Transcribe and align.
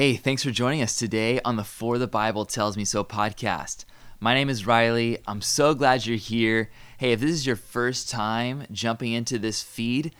Hey, 0.00 0.16
thanks 0.16 0.42
for 0.42 0.50
joining 0.50 0.80
us 0.80 0.96
today 0.96 1.40
on 1.44 1.56
the 1.56 1.62
For 1.62 1.98
the 1.98 2.06
Bible 2.06 2.46
Tells 2.46 2.74
Me 2.74 2.86
So 2.86 3.04
podcast. 3.04 3.84
My 4.18 4.32
name 4.32 4.48
is 4.48 4.66
Riley. 4.66 5.18
I'm 5.26 5.42
so 5.42 5.74
glad 5.74 6.06
you're 6.06 6.16
here. 6.16 6.70
Hey, 6.96 7.12
if 7.12 7.20
this 7.20 7.32
is 7.32 7.44
your 7.44 7.54
first 7.54 8.08
time 8.08 8.64
jumping 8.72 9.12
into 9.12 9.38
this 9.38 9.62
feed, 9.62 10.14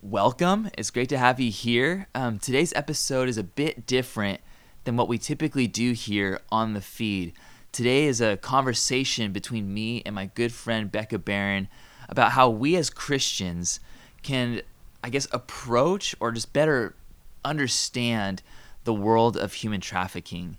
welcome. 0.00 0.70
It's 0.78 0.90
great 0.90 1.10
to 1.10 1.18
have 1.18 1.38
you 1.40 1.50
here. 1.50 2.08
Um, 2.14 2.38
today's 2.38 2.72
episode 2.72 3.28
is 3.28 3.36
a 3.36 3.42
bit 3.42 3.84
different 3.84 4.40
than 4.84 4.96
what 4.96 5.08
we 5.08 5.18
typically 5.18 5.66
do 5.66 5.92
here 5.92 6.40
on 6.50 6.72
the 6.72 6.80
feed. 6.80 7.34
Today 7.70 8.06
is 8.06 8.22
a 8.22 8.38
conversation 8.38 9.32
between 9.32 9.74
me 9.74 10.02
and 10.06 10.14
my 10.14 10.24
good 10.24 10.52
friend 10.54 10.90
Bekka 10.90 11.22
Barron 11.22 11.68
about 12.08 12.32
how 12.32 12.48
we 12.48 12.76
as 12.76 12.88
Christians 12.88 13.78
can, 14.22 14.62
I 15.04 15.10
guess, 15.10 15.28
approach 15.32 16.14
or 16.18 16.32
just 16.32 16.54
better 16.54 16.94
understand 17.44 18.42
the 18.88 18.94
world 18.94 19.36
of 19.36 19.52
human 19.52 19.82
trafficking. 19.82 20.56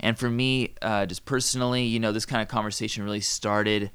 And 0.00 0.18
for 0.18 0.30
me, 0.30 0.72
uh, 0.80 1.04
just 1.04 1.26
personally, 1.26 1.84
you 1.84 2.00
know, 2.00 2.12
this 2.12 2.24
kind 2.24 2.40
of 2.40 2.48
conversation 2.48 3.04
really 3.04 3.20
started 3.20 3.90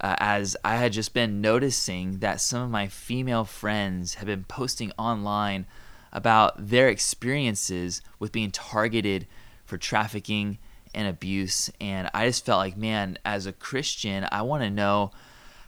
uh, 0.00 0.16
as 0.18 0.56
I 0.64 0.76
had 0.76 0.94
just 0.94 1.12
been 1.12 1.42
noticing 1.42 2.20
that 2.20 2.40
some 2.40 2.62
of 2.62 2.70
my 2.70 2.86
female 2.86 3.44
friends 3.44 4.14
have 4.14 4.24
been 4.24 4.44
posting 4.44 4.92
online 4.98 5.66
about 6.10 6.54
their 6.56 6.88
experiences 6.88 8.00
with 8.18 8.32
being 8.32 8.50
targeted 8.50 9.26
for 9.66 9.76
trafficking 9.76 10.56
and 10.94 11.06
abuse. 11.06 11.70
And 11.82 12.08
I 12.14 12.28
just 12.28 12.46
felt 12.46 12.60
like, 12.60 12.78
man, 12.78 13.18
as 13.26 13.44
a 13.44 13.52
Christian, 13.52 14.26
I 14.32 14.40
want 14.40 14.62
to 14.62 14.70
know 14.70 15.10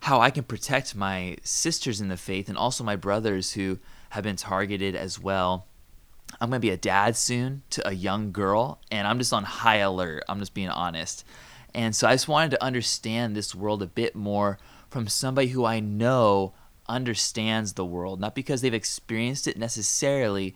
how 0.00 0.22
I 0.22 0.30
can 0.30 0.44
protect 0.44 0.96
my 0.96 1.36
sisters 1.42 2.00
in 2.00 2.08
the 2.08 2.16
faith 2.16 2.48
and 2.48 2.56
also 2.56 2.84
my 2.84 2.96
brothers 2.96 3.52
who 3.52 3.80
have 4.10 4.24
been 4.24 4.36
targeted 4.36 4.96
as 4.96 5.20
well. 5.20 5.66
I'm 6.40 6.50
going 6.50 6.60
to 6.60 6.66
be 6.66 6.70
a 6.70 6.76
dad 6.76 7.16
soon 7.16 7.62
to 7.70 7.86
a 7.88 7.92
young 7.92 8.32
girl, 8.32 8.80
and 8.90 9.06
I'm 9.06 9.18
just 9.18 9.32
on 9.32 9.44
high 9.44 9.76
alert. 9.76 10.24
I'm 10.28 10.38
just 10.38 10.54
being 10.54 10.68
honest. 10.68 11.24
And 11.74 11.94
so 11.94 12.08
I 12.08 12.12
just 12.12 12.28
wanted 12.28 12.50
to 12.52 12.62
understand 12.62 13.34
this 13.34 13.54
world 13.54 13.82
a 13.82 13.86
bit 13.86 14.14
more 14.14 14.58
from 14.88 15.06
somebody 15.08 15.48
who 15.48 15.64
I 15.64 15.80
know 15.80 16.52
understands 16.88 17.74
the 17.74 17.84
world, 17.84 18.20
not 18.20 18.34
because 18.34 18.60
they've 18.60 18.74
experienced 18.74 19.46
it 19.46 19.56
necessarily, 19.56 20.54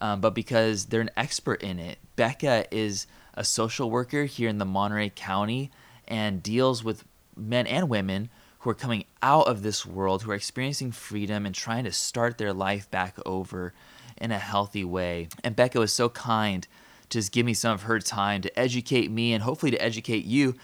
um, 0.00 0.20
but 0.20 0.34
because 0.34 0.86
they're 0.86 1.00
an 1.00 1.10
expert 1.16 1.62
in 1.62 1.78
it. 1.78 1.98
Bekka 2.16 2.66
is 2.70 3.06
a 3.34 3.44
social 3.44 3.90
worker 3.90 4.24
here 4.24 4.48
in 4.48 4.58
the 4.58 4.64
Monterey 4.64 5.10
County 5.14 5.70
and 6.06 6.42
deals 6.42 6.84
with 6.84 7.04
men 7.36 7.66
and 7.66 7.88
women 7.88 8.28
who 8.60 8.70
are 8.70 8.74
coming 8.74 9.04
out 9.22 9.48
of 9.48 9.62
this 9.62 9.84
world, 9.84 10.22
who 10.22 10.30
are 10.30 10.36
experiencing 10.36 10.92
freedom 10.92 11.44
and 11.44 11.54
trying 11.54 11.82
to 11.84 11.92
start 11.92 12.38
their 12.38 12.52
life 12.52 12.88
back 12.90 13.16
over 13.26 13.72
in 14.22 14.30
a 14.30 14.38
healthy 14.38 14.84
way. 14.84 15.28
And 15.44 15.56
Bekka 15.56 15.78
was 15.78 15.92
so 15.92 16.08
kind 16.08 16.66
to 17.10 17.18
just 17.18 17.32
give 17.32 17.44
me 17.44 17.52
some 17.52 17.72
of 17.72 17.82
her 17.82 17.98
time 17.98 18.40
to 18.42 18.58
educate 18.58 19.10
me 19.10 19.34
and 19.34 19.42
hopefully 19.42 19.72
to 19.72 19.82
educate 19.82 20.24
you 20.24 20.54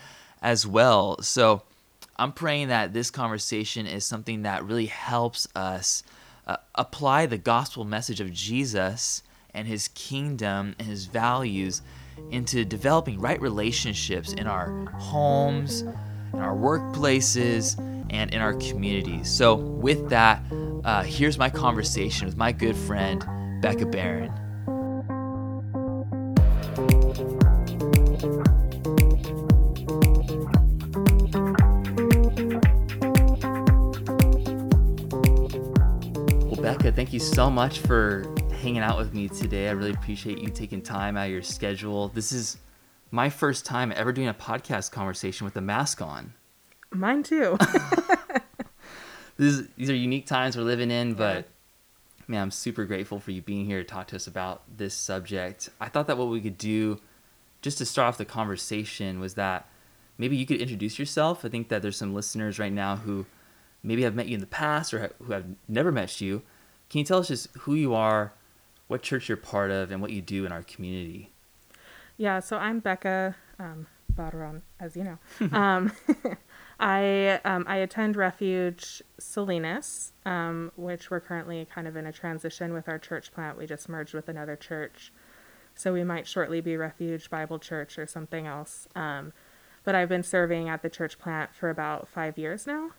as 0.41 0.67
well. 0.67 1.21
So 1.21 1.63
I'm 2.17 2.33
praying 2.33 2.69
that 2.69 2.93
this 2.93 3.11
conversation 3.11 3.87
is 3.87 4.05
something 4.05 4.43
that 4.43 4.65
really 4.65 4.87
helps 4.87 5.47
us 5.55 6.03
uh, 6.47 6.57
apply 6.75 7.27
the 7.27 7.37
gospel 7.37 7.85
message 7.85 8.21
of 8.21 8.33
Jesus 8.33 9.23
and 9.53 9.67
his 9.67 9.89
kingdom 9.89 10.75
and 10.79 10.89
his 10.89 11.07
values 11.07 11.83
into 12.31 12.65
developing 12.65 13.21
right 13.21 13.41
relationships 13.41 14.33
in 14.33 14.47
our 14.47 14.87
homes, 14.99 15.83
in 16.33 16.39
our 16.39 16.57
workplaces, 16.57 17.79
and 18.11 18.33
in 18.33 18.41
our 18.41 18.55
communities. 18.55 19.29
So, 19.31 19.55
with 19.55 20.09
that, 20.11 20.43
uh, 20.85 21.03
here's 21.03 21.39
my 21.39 21.51
conversation 21.51 22.27
with 22.27 22.37
my 22.37 22.53
good 22.53 22.77
friend, 22.77 23.25
Bekka 23.61 23.91
Barron. 23.91 24.33
Well, 36.45 36.57
Bekka, 36.57 36.95
thank 36.95 37.13
you 37.13 37.19
so 37.19 37.51
much 37.51 37.81
for 37.81 38.25
hanging 38.63 38.79
out 38.79 38.97
with 38.97 39.13
me 39.13 39.29
today. 39.29 39.69
I 39.69 39.73
really 39.73 39.91
appreciate 39.91 40.39
you 40.39 40.51
taking 40.51 40.81
time 40.81 41.17
out 41.17 41.27
of 41.27 41.33
your 41.33 41.43
schedule. 41.43 42.09
This 42.09 42.31
is 42.31 42.59
my 43.11 43.29
first 43.29 43.67
time 43.67 43.93
ever 43.97 44.13
doing 44.13 44.29
a 44.29 44.35
podcast 44.35 44.93
conversation 44.93 45.45
with 45.45 45.57
a 45.57 45.61
mask 45.61 46.01
on. 46.01 46.33
Mine 46.93 47.25
too. 47.25 47.59
is, 49.39 49.67
these 49.77 49.91
are 49.91 49.97
unique 49.97 50.27
times 50.27 50.57
we're 50.57 50.63
living 50.63 50.93
in, 50.93 51.15
but 51.15 51.49
man, 52.29 52.43
I'm 52.43 52.51
super 52.51 52.85
grateful 52.85 53.19
for 53.19 53.31
you 53.31 53.41
being 53.41 53.65
here 53.65 53.79
to 53.79 53.85
talk 53.85 54.07
to 54.09 54.17
us 54.17 54.27
about 54.27 54.63
this 54.77 54.95
subject. 54.95 55.71
I 55.81 55.89
thought 55.89 56.07
that 56.07 56.19
what 56.19 56.29
we 56.29 56.41
could 56.41 56.59
do 56.59 57.01
just 57.63 57.79
to 57.79 57.87
start 57.87 58.09
off 58.09 58.19
the 58.19 58.25
conversation 58.25 59.19
was 59.19 59.35
that 59.35 59.67
maybe 60.19 60.37
you 60.37 60.45
could 60.47 60.61
introduce 60.61 60.99
yourself. 60.99 61.45
I 61.45 61.49
think 61.49 61.69
that 61.71 61.81
there's 61.81 61.97
some 61.97 62.15
listeners 62.15 62.59
right 62.59 62.73
now 62.73 62.97
who 62.97 63.27
maybe 63.83 64.03
have 64.03 64.15
met 64.15 64.29
you 64.29 64.35
in 64.35 64.41
the 64.41 64.47
past 64.47 64.93
or 64.93 65.11
who 65.23 65.33
have 65.33 65.47
never 65.67 65.91
met 65.91 66.21
you. 66.21 66.43
Can 66.91 66.99
you 66.99 67.05
tell 67.05 67.19
us 67.19 67.29
just 67.29 67.49
who 67.61 67.75
you 67.75 67.95
are, 67.95 68.33
what 68.87 69.03
church 69.03 69.29
you're 69.29 69.37
part 69.37 69.71
of, 69.71 69.91
and 69.91 70.01
what 70.01 70.11
you 70.11 70.21
do 70.21 70.45
in 70.45 70.53
our 70.53 70.63
community? 70.63 71.33
Yeah, 72.17 72.41
so 72.41 72.57
I'm 72.57 72.81
Bekka 72.83 73.35
um, 73.59 73.87
as 74.81 74.97
you 74.97 75.05
know. 75.05 75.19
um, 75.53 75.93
I 76.81 77.41
um, 77.45 77.65
I 77.67 77.77
attend 77.77 78.17
Refuge 78.17 79.03
Salinas, 79.19 80.13
um, 80.25 80.71
which 80.77 81.11
we're 81.11 81.21
currently 81.21 81.67
kind 81.73 81.89
of 81.89 81.97
in 81.97 82.07
a 82.07 82.13
transition 82.13 82.73
with 82.73 82.89
our 82.89 82.99
church 82.99 83.33
plant. 83.33 83.59
We 83.59 83.67
just 83.67 83.89
merged 83.89 84.15
with 84.15 84.29
another 84.29 84.55
church, 84.55 85.13
so 85.75 85.93
we 85.93 86.05
might 86.05 86.27
shortly 86.27 86.61
be 86.61 86.77
Refuge 86.77 87.31
Bible 87.31 87.59
Church 87.59 87.99
or 87.99 88.07
something 88.07 88.47
else. 88.47 88.87
Um, 88.95 89.33
but 89.83 89.95
I've 89.95 90.09
been 90.09 90.23
serving 90.23 90.69
at 90.69 90.83
the 90.83 90.91
church 90.91 91.19
plant 91.19 91.51
for 91.53 91.69
about 91.69 92.09
five 92.09 92.39
years 92.39 92.67
now. 92.67 92.91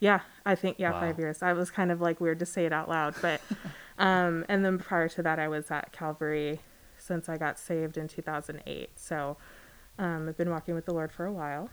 Yeah, 0.00 0.20
I 0.46 0.54
think 0.54 0.78
yeah, 0.78 0.92
wow. 0.92 1.00
five 1.00 1.18
years. 1.18 1.42
I 1.42 1.52
was 1.52 1.70
kind 1.70 1.90
of 1.90 2.00
like 2.00 2.20
weird 2.20 2.38
to 2.38 2.46
say 2.46 2.64
it 2.64 2.72
out 2.72 2.88
loud, 2.88 3.14
but 3.20 3.42
um, 3.98 4.46
and 4.48 4.64
then 4.64 4.78
prior 4.78 5.08
to 5.08 5.22
that, 5.22 5.38
I 5.38 5.48
was 5.48 5.70
at 5.70 5.92
Calvary 5.92 6.60
since 6.96 7.28
I 7.28 7.36
got 7.36 7.58
saved 7.58 7.98
in 7.98 8.08
2008. 8.08 8.90
So 8.94 9.36
um, 9.98 10.28
I've 10.28 10.36
been 10.36 10.50
walking 10.50 10.74
with 10.74 10.86
the 10.86 10.94
Lord 10.94 11.12
for 11.12 11.26
a 11.26 11.32
while. 11.32 11.68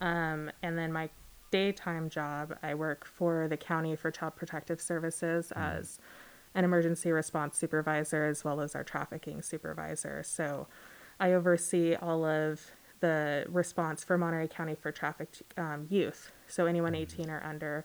Um, 0.00 0.50
and 0.62 0.78
then 0.78 0.92
my 0.92 1.10
daytime 1.50 2.08
job, 2.08 2.56
I 2.62 2.74
work 2.74 3.04
for 3.04 3.48
the 3.48 3.56
County 3.56 3.96
for 3.96 4.10
Child 4.10 4.36
Protective 4.36 4.80
Services 4.80 5.52
mm. 5.54 5.78
as 5.78 5.98
an 6.54 6.64
emergency 6.64 7.12
response 7.12 7.56
supervisor 7.56 8.24
as 8.24 8.44
well 8.44 8.60
as 8.60 8.74
our 8.74 8.84
trafficking 8.84 9.42
supervisor. 9.42 10.22
So 10.24 10.66
I 11.18 11.32
oversee 11.32 11.94
all 11.94 12.24
of 12.24 12.72
the 13.00 13.44
response 13.48 14.04
for 14.04 14.18
Monterey 14.18 14.48
County 14.48 14.74
for 14.74 14.92
trafficked 14.92 15.42
um, 15.56 15.86
youth. 15.88 16.32
So 16.46 16.66
anyone 16.66 16.92
mm. 16.92 17.00
18 17.00 17.30
or 17.30 17.42
under, 17.44 17.84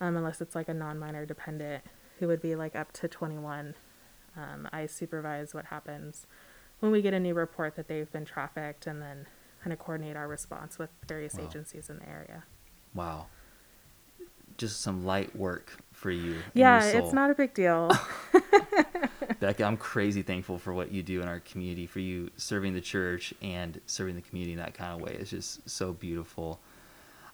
um, 0.00 0.16
unless 0.16 0.40
it's 0.40 0.54
like 0.54 0.68
a 0.68 0.74
non 0.74 0.98
minor 0.98 1.26
dependent 1.26 1.84
who 2.18 2.26
would 2.28 2.42
be 2.42 2.56
like 2.56 2.74
up 2.74 2.92
to 2.92 3.08
21. 3.08 3.74
Um, 4.36 4.68
I 4.72 4.86
supervise 4.86 5.54
what 5.54 5.66
happens 5.66 6.26
when 6.80 6.92
we 6.92 7.02
get 7.02 7.14
a 7.14 7.20
new 7.20 7.34
report 7.34 7.74
that 7.76 7.88
they've 7.88 8.10
been 8.10 8.24
trafficked 8.24 8.86
and 8.86 9.02
then 9.02 9.26
kind 9.68 9.78
of 9.78 9.84
coordinate 9.84 10.16
our 10.16 10.26
response 10.26 10.78
with 10.78 10.88
various 11.06 11.34
wow. 11.34 11.44
agencies 11.44 11.90
in 11.90 11.98
the 11.98 12.08
area. 12.08 12.44
Wow. 12.94 13.26
Just 14.56 14.80
some 14.80 15.04
light 15.04 15.36
work 15.36 15.76
for 15.92 16.10
you. 16.10 16.36
Yeah, 16.54 16.82
it's 16.84 17.12
not 17.12 17.30
a 17.30 17.34
big 17.34 17.52
deal. 17.52 17.90
Bekka, 19.40 19.66
I'm 19.66 19.76
crazy 19.76 20.22
thankful 20.22 20.58
for 20.58 20.72
what 20.72 20.90
you 20.90 21.02
do 21.02 21.20
in 21.20 21.28
our 21.28 21.40
community, 21.40 21.86
for 21.86 22.00
you 22.00 22.30
serving 22.38 22.72
the 22.72 22.80
church 22.80 23.34
and 23.42 23.78
serving 23.86 24.16
the 24.16 24.22
community 24.22 24.52
in 24.52 24.58
that 24.58 24.72
kind 24.72 24.94
of 24.94 25.06
way. 25.06 25.16
It's 25.20 25.30
just 25.30 25.68
so 25.68 25.92
beautiful. 25.92 26.60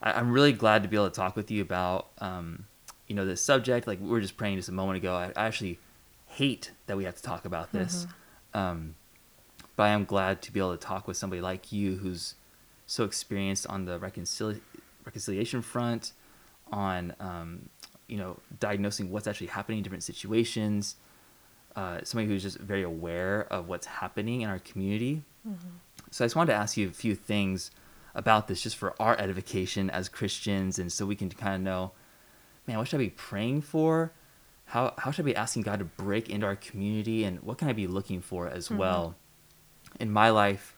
I, 0.01 0.19
am 0.19 0.31
really 0.31 0.51
glad 0.51 0.83
to 0.83 0.89
be 0.89 0.97
able 0.97 1.09
to 1.09 1.15
talk 1.15 1.37
with 1.37 1.49
you 1.49 1.61
about, 1.61 2.09
um, 2.19 2.65
you 3.07 3.15
know, 3.15 3.25
this 3.25 3.41
subject. 3.41 3.87
Like 3.87 4.01
we 4.01 4.09
were 4.09 4.21
just 4.21 4.35
praying 4.35 4.57
just 4.57 4.69
a 4.69 4.73
moment 4.73 4.97
ago. 4.97 5.15
I, 5.15 5.31
I 5.37 5.45
actually 5.45 5.79
hate 6.27 6.71
that 6.87 6.97
we 6.97 7.05
have 7.05 7.15
to 7.15 7.23
talk 7.23 7.45
about 7.45 7.71
this. 7.71 8.05
Mm-hmm. 8.53 8.59
Um, 8.59 8.95
but 9.75 9.83
I 9.83 9.89
am 9.89 10.05
glad 10.05 10.41
to 10.43 10.51
be 10.51 10.59
able 10.59 10.77
to 10.77 10.83
talk 10.83 11.07
with 11.07 11.17
somebody 11.17 11.41
like 11.41 11.71
you 11.71 11.97
who's 11.97 12.35
so 12.85 13.03
experienced 13.03 13.67
on 13.67 13.85
the 13.85 13.99
reconcili- 13.99 14.61
reconciliation 15.05 15.61
front, 15.61 16.13
on 16.71 17.13
um, 17.19 17.69
you 18.07 18.17
know 18.17 18.37
diagnosing 18.59 19.11
what's 19.11 19.27
actually 19.27 19.47
happening 19.47 19.79
in 19.79 19.83
different 19.83 20.03
situations. 20.03 20.95
Uh, 21.75 21.99
somebody 22.03 22.27
who's 22.27 22.43
just 22.43 22.57
very 22.57 22.83
aware 22.83 23.47
of 23.51 23.67
what's 23.67 23.85
happening 23.85 24.41
in 24.41 24.49
our 24.49 24.59
community. 24.59 25.23
Mm-hmm. 25.45 25.67
So 26.09 26.23
I 26.23 26.27
just 26.27 26.35
wanted 26.35 26.53
to 26.53 26.57
ask 26.57 26.77
you 26.77 26.87
a 26.87 26.91
few 26.91 27.15
things 27.15 27.69
about 28.13 28.47
this, 28.47 28.61
just 28.61 28.77
for 28.77 28.95
our 28.97 29.19
edification 29.19 29.89
as 29.89 30.07
Christians, 30.07 30.79
and 30.79 30.91
so 30.91 31.05
we 31.05 31.15
can 31.15 31.29
kind 31.29 31.55
of 31.55 31.61
know, 31.61 31.91
man, 32.65 32.77
what 32.77 32.87
should 32.87 33.01
I 33.01 33.03
be 33.03 33.09
praying 33.09 33.63
for? 33.63 34.13
How 34.67 34.93
how 34.97 35.11
should 35.11 35.25
I 35.25 35.27
be 35.27 35.35
asking 35.35 35.63
God 35.63 35.79
to 35.79 35.85
break 35.85 36.29
into 36.29 36.45
our 36.45 36.55
community, 36.55 37.25
and 37.25 37.41
what 37.41 37.57
can 37.57 37.67
I 37.67 37.73
be 37.73 37.87
looking 37.87 38.21
for 38.21 38.47
as 38.47 38.65
mm-hmm. 38.65 38.77
well? 38.77 39.15
In 39.99 40.11
my 40.11 40.29
life 40.29 40.75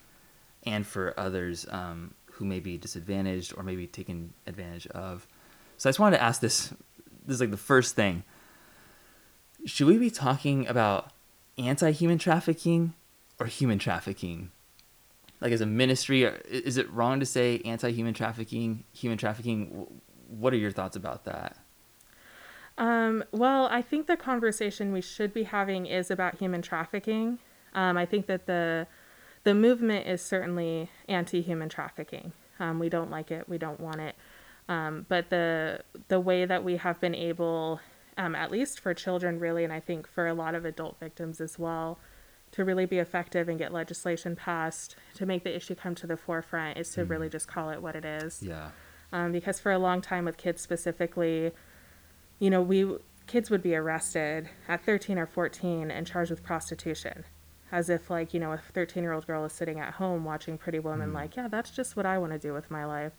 and 0.63 0.85
for 0.85 1.13
others 1.17 1.65
um, 1.69 2.13
who 2.33 2.45
may 2.45 2.59
be 2.59 2.77
disadvantaged 2.77 3.53
or 3.57 3.63
maybe 3.63 3.87
taken 3.87 4.33
advantage 4.45 4.87
of. 4.87 5.27
So 5.77 5.89
I 5.89 5.91
just 5.91 5.99
wanted 5.99 6.17
to 6.17 6.23
ask 6.23 6.41
this. 6.41 6.73
This 7.25 7.35
is 7.35 7.41
like 7.41 7.51
the 7.51 7.57
first 7.57 7.95
thing. 7.95 8.23
Should 9.65 9.87
we 9.87 9.97
be 9.97 10.09
talking 10.09 10.67
about 10.67 11.11
anti-human 11.57 12.17
trafficking 12.17 12.93
or 13.39 13.47
human 13.47 13.79
trafficking? 13.79 14.51
Like 15.41 15.51
as 15.51 15.61
a 15.61 15.65
ministry, 15.65 16.23
is 16.23 16.77
it 16.77 16.91
wrong 16.91 17.19
to 17.19 17.25
say 17.25 17.61
anti-human 17.65 18.13
trafficking, 18.13 18.85
human 18.93 19.17
trafficking? 19.17 19.87
What 20.27 20.53
are 20.53 20.57
your 20.57 20.71
thoughts 20.71 20.95
about 20.95 21.25
that? 21.25 21.57
Um, 22.77 23.23
well, 23.31 23.67
I 23.71 23.81
think 23.81 24.07
the 24.07 24.17
conversation 24.17 24.93
we 24.93 25.01
should 25.01 25.33
be 25.33 25.43
having 25.43 25.85
is 25.85 26.11
about 26.11 26.35
human 26.35 26.61
trafficking. 26.61 27.39
Um, 27.73 27.97
I 27.97 28.05
think 28.05 28.27
that 28.27 28.45
the 28.45 28.87
the 29.47 29.53
movement 29.53 30.05
is 30.05 30.21
certainly 30.21 30.89
anti-human 31.07 31.69
trafficking. 31.69 32.33
Um, 32.59 32.79
we 32.79 32.89
don't 32.89 33.09
like 33.09 33.31
it. 33.31 33.47
We 33.47 33.57
don't 33.57 33.79
want 33.79 34.01
it. 34.01 34.17
Um, 34.67 35.05
but 35.07 35.29
the 35.29 35.85
the 36.09 36.19
way 36.19 36.43
that 36.43 36.65
we 36.65 36.75
have 36.75 36.99
been 36.99 37.15
able, 37.15 37.79
um, 38.17 38.35
at 38.35 38.51
least 38.51 38.81
for 38.81 38.93
children, 38.93 39.39
really, 39.39 39.63
and 39.63 39.71
I 39.71 39.79
think 39.79 40.05
for 40.05 40.27
a 40.27 40.33
lot 40.33 40.53
of 40.53 40.65
adult 40.65 40.99
victims 40.99 41.39
as 41.39 41.57
well, 41.57 41.97
to 42.51 42.65
really 42.65 42.85
be 42.85 42.97
effective 42.97 43.47
and 43.47 43.57
get 43.57 43.71
legislation 43.71 44.35
passed 44.35 44.97
to 45.15 45.25
make 45.25 45.45
the 45.45 45.55
issue 45.55 45.75
come 45.75 45.95
to 45.95 46.07
the 46.07 46.17
forefront 46.17 46.77
is 46.77 46.89
to 46.95 47.05
mm. 47.05 47.09
really 47.09 47.29
just 47.29 47.47
call 47.47 47.69
it 47.69 47.81
what 47.81 47.95
it 47.95 48.03
is. 48.03 48.43
Yeah. 48.43 48.71
Um, 49.13 49.31
because 49.31 49.61
for 49.61 49.71
a 49.71 49.79
long 49.79 50.01
time 50.01 50.25
with 50.25 50.35
kids 50.35 50.61
specifically, 50.61 51.53
you 52.39 52.49
know, 52.49 52.61
we 52.61 52.97
kids 53.27 53.49
would 53.49 53.63
be 53.63 53.77
arrested 53.77 54.49
at 54.67 54.83
13 54.83 55.17
or 55.17 55.25
14 55.25 55.89
and 55.89 56.05
charged 56.05 56.31
with 56.31 56.43
prostitution 56.43 57.23
as 57.71 57.89
if 57.89 58.09
like 58.09 58.33
you 58.33 58.39
know 58.39 58.51
a 58.51 58.57
13 58.57 59.03
year 59.03 59.13
old 59.13 59.27
girl 59.27 59.45
is 59.45 59.53
sitting 59.53 59.79
at 59.79 59.93
home 59.93 60.23
watching 60.23 60.57
pretty 60.57 60.79
woman 60.79 61.11
mm. 61.11 61.13
like 61.13 61.35
yeah 61.35 61.47
that's 61.47 61.71
just 61.71 61.95
what 61.95 62.05
i 62.05 62.17
want 62.17 62.31
to 62.31 62.39
do 62.39 62.53
with 62.53 62.69
my 62.71 62.85
life 62.85 63.13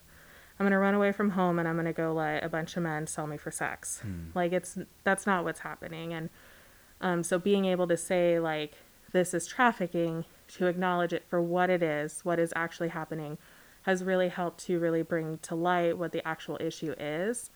i'm 0.58 0.64
going 0.64 0.72
to 0.72 0.78
run 0.78 0.94
away 0.94 1.12
from 1.12 1.30
home 1.30 1.58
and 1.58 1.68
i'm 1.68 1.74
going 1.74 1.86
to 1.86 1.92
go 1.92 2.12
let 2.12 2.42
a 2.42 2.48
bunch 2.48 2.76
of 2.76 2.82
men 2.82 3.06
sell 3.06 3.26
me 3.26 3.36
for 3.36 3.50
sex 3.50 4.02
mm. 4.06 4.34
like 4.34 4.52
it's 4.52 4.78
that's 5.04 5.26
not 5.26 5.44
what's 5.44 5.60
happening 5.60 6.12
and 6.12 6.30
um, 7.00 7.22
so 7.22 7.38
being 7.38 7.64
able 7.64 7.86
to 7.86 7.96
say 7.96 8.40
like 8.40 8.74
this 9.12 9.32
is 9.32 9.46
trafficking 9.46 10.24
to 10.48 10.66
acknowledge 10.66 11.12
it 11.12 11.24
for 11.28 11.40
what 11.40 11.70
it 11.70 11.82
is 11.82 12.24
what 12.24 12.38
is 12.38 12.52
actually 12.56 12.88
happening 12.88 13.38
has 13.82 14.02
really 14.02 14.28
helped 14.28 14.64
to 14.66 14.78
really 14.78 15.02
bring 15.02 15.38
to 15.38 15.54
light 15.54 15.96
what 15.96 16.12
the 16.12 16.26
actual 16.26 16.58
issue 16.60 16.94
is 16.98 17.50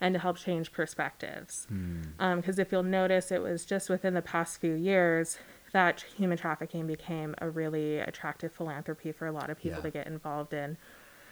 and 0.00 0.14
to 0.14 0.18
help 0.18 0.36
change 0.36 0.72
perspectives. 0.72 1.66
Because 1.68 1.76
mm. 1.76 2.12
um, 2.18 2.42
if 2.58 2.72
you'll 2.72 2.82
notice, 2.82 3.30
it 3.30 3.42
was 3.42 3.64
just 3.64 3.88
within 3.88 4.14
the 4.14 4.22
past 4.22 4.60
few 4.60 4.74
years 4.74 5.38
that 5.74 6.04
human 6.16 6.38
trafficking 6.38 6.86
became 6.86 7.34
a 7.38 7.50
really 7.50 7.98
attractive 7.98 8.52
philanthropy 8.52 9.10
for 9.10 9.26
a 9.26 9.32
lot 9.32 9.50
of 9.50 9.58
people 9.58 9.78
yeah. 9.78 9.82
to 9.82 9.90
get 9.90 10.06
involved 10.06 10.54
in. 10.54 10.78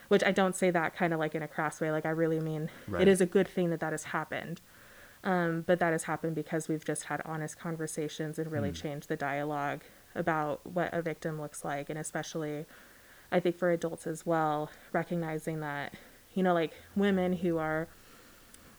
Which 0.09 0.25
I 0.25 0.33
don't 0.33 0.57
say 0.57 0.71
that 0.71 0.97
kind 0.97 1.15
of 1.15 1.21
like 1.21 1.37
in 1.37 1.43
a 1.43 1.49
crass 1.49 1.81
way. 1.81 1.93
Like 1.93 2.05
I 2.05 2.11
really 2.11 2.41
mean 2.41 2.69
right. 2.89 3.01
it 3.01 3.09
is 3.09 3.21
a 3.21 3.27
good 3.27 3.47
thing 3.47 3.71
that 3.71 3.79
that 3.79 3.93
has 3.93 4.05
happened. 4.05 4.61
Um, 5.23 5.63
but 5.65 5.79
that 5.79 5.93
has 5.93 6.03
happened 6.05 6.35
because 6.35 6.67
we've 6.67 6.85
just 6.85 7.05
had 7.05 7.23
honest 7.25 7.57
conversations 7.57 8.37
and 8.37 8.51
really 8.51 8.71
mm. 8.71 8.75
changed 8.75 9.09
the 9.09 9.17
dialogue 9.17 9.83
about 10.17 10.67
what 10.67 10.93
a 10.93 11.01
victim 11.01 11.41
looks 11.41 11.65
like, 11.65 11.89
and 11.89 11.97
especially, 11.97 12.67
I 13.31 13.39
think 13.39 13.57
for 13.57 13.71
adults 13.71 14.09
as 14.09 14.27
well, 14.27 14.71
recognizing 14.93 15.61
that 15.61 15.95
you 16.35 16.43
know 16.43 16.53
like 16.53 16.73
women 16.97 17.35
who 17.35 17.59
are 17.59 17.87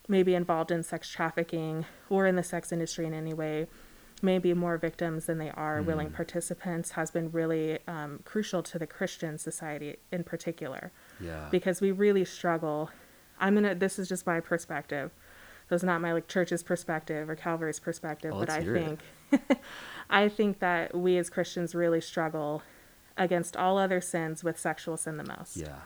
maybe 0.10 0.36
involved 0.36 0.72
in 0.72 0.84
sex 0.84 1.10
trafficking 1.10 1.86
or 2.10 2.28
in 2.28 2.36
the 2.36 2.44
sex 2.44 2.74
industry 2.74 3.06
in 3.06 3.14
any 3.14 3.34
way 3.34 3.68
maybe 4.24 4.54
more 4.54 4.78
victims 4.78 5.26
than 5.26 5.38
they 5.38 5.52
are 5.52 5.82
mm. 5.82 5.86
willing 5.86 6.10
participants 6.10 6.92
has 6.92 7.12
been 7.12 7.32
really 7.32 7.80
um, 7.88 8.20
crucial 8.24 8.64
to 8.64 8.80
the 8.80 8.88
Christian 8.88 9.38
society 9.38 9.98
in 10.12 10.24
particular. 10.24 10.92
Yeah. 11.20 11.48
Because 11.52 11.82
we 11.82 11.92
really 11.92 12.26
struggle. 12.26 12.90
I'm 13.40 13.56
gonna. 13.56 13.76
This 13.76 14.00
is 14.00 14.08
just 14.08 14.26
my 14.26 14.40
perspective. 14.40 15.12
So 15.70 15.76
it's 15.76 15.84
not 15.84 16.02
my 16.02 16.14
like 16.14 16.28
church's 16.28 16.64
perspective 16.64 17.30
or 17.30 17.36
Calvary's 17.36 17.80
perspective, 17.80 18.34
oh, 18.36 18.40
but 18.40 18.50
I 18.50 18.64
think, 18.64 19.00
I 20.10 20.28
think 20.30 20.60
that 20.60 20.96
we 20.96 21.18
as 21.18 21.30
Christians 21.30 21.74
really 21.74 22.02
struggle 22.02 22.64
against 23.18 23.56
all 23.56 23.78
other 23.78 24.02
sins 24.02 24.44
with 24.44 24.60
sexual 24.60 24.98
sin 24.98 25.18
the 25.18 25.24
most. 25.24 25.58
Yeah. 25.58 25.80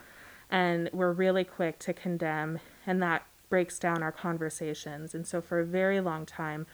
And 0.50 0.90
we're 0.92 1.12
really 1.12 1.44
quick 1.44 1.78
to 1.80 1.92
condemn, 1.92 2.58
and 2.86 3.02
that 3.02 3.26
breaks 3.48 3.78
down 3.78 4.02
our 4.02 4.12
conversations. 4.12 5.14
And 5.14 5.26
so 5.26 5.40
for 5.40 5.60
a 5.60 5.64
very 5.64 6.00
long 6.00 6.26
time, 6.26 6.66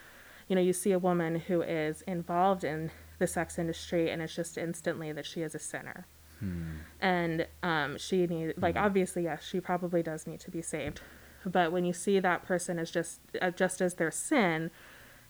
you 0.48 0.56
know, 0.56 0.62
you 0.62 0.72
see 0.72 0.92
a 0.92 0.98
woman 0.98 1.36
who 1.36 1.62
is 1.62 2.02
involved 2.02 2.64
in 2.64 2.90
the 3.18 3.26
sex 3.26 3.58
industry 3.58 4.10
and 4.10 4.20
it's 4.20 4.34
just 4.34 4.58
instantly 4.58 5.12
that 5.12 5.26
she 5.26 5.42
is 5.42 5.54
a 5.54 5.58
sinner. 5.58 6.06
Hmm. 6.40 6.76
And 7.00 7.46
um, 7.62 7.98
she 7.98 8.26
needs, 8.26 8.54
like, 8.56 8.74
hmm. 8.74 8.84
obviously, 8.84 9.24
yes, 9.24 9.44
she 9.44 9.60
probably 9.60 10.02
does 10.02 10.26
need 10.26 10.40
to 10.40 10.50
be 10.50 10.62
saved. 10.62 11.00
But 11.46 11.72
when 11.72 11.84
you 11.84 11.92
see 11.92 12.20
that 12.20 12.44
person 12.44 12.78
as 12.78 12.90
just, 12.90 13.20
uh, 13.40 13.50
just 13.50 13.80
as 13.80 13.94
their 13.94 14.10
sin, 14.10 14.70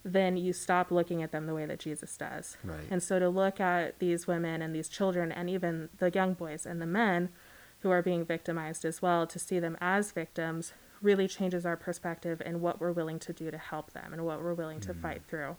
then 0.04 0.36
you 0.36 0.52
stop 0.52 0.90
looking 0.90 1.22
at 1.22 1.32
them 1.32 1.46
the 1.46 1.54
way 1.54 1.66
that 1.66 1.78
Jesus 1.78 2.16
does. 2.16 2.56
Right. 2.62 2.84
And 2.90 3.02
so 3.02 3.18
to 3.18 3.28
look 3.28 3.58
at 3.58 3.98
these 3.98 4.26
women 4.26 4.62
and 4.62 4.74
these 4.74 4.88
children 4.88 5.32
and 5.32 5.48
even 5.48 5.88
the 5.98 6.10
young 6.10 6.34
boys 6.34 6.66
and 6.66 6.80
the 6.80 6.86
men 6.86 7.30
who 7.80 7.90
are 7.90 8.02
being 8.02 8.24
victimized 8.24 8.84
as 8.84 9.02
well, 9.02 9.26
to 9.26 9.38
see 9.38 9.58
them 9.58 9.76
as 9.80 10.12
victims 10.12 10.72
really 11.04 11.28
changes 11.28 11.66
our 11.66 11.76
perspective 11.76 12.42
and 12.44 12.60
what 12.60 12.80
we're 12.80 12.90
willing 12.90 13.18
to 13.20 13.32
do 13.32 13.50
to 13.50 13.58
help 13.58 13.92
them 13.92 14.12
and 14.12 14.24
what 14.24 14.42
we're 14.42 14.54
willing 14.54 14.80
to 14.80 14.94
mm. 14.94 15.00
fight 15.00 15.22
through. 15.28 15.56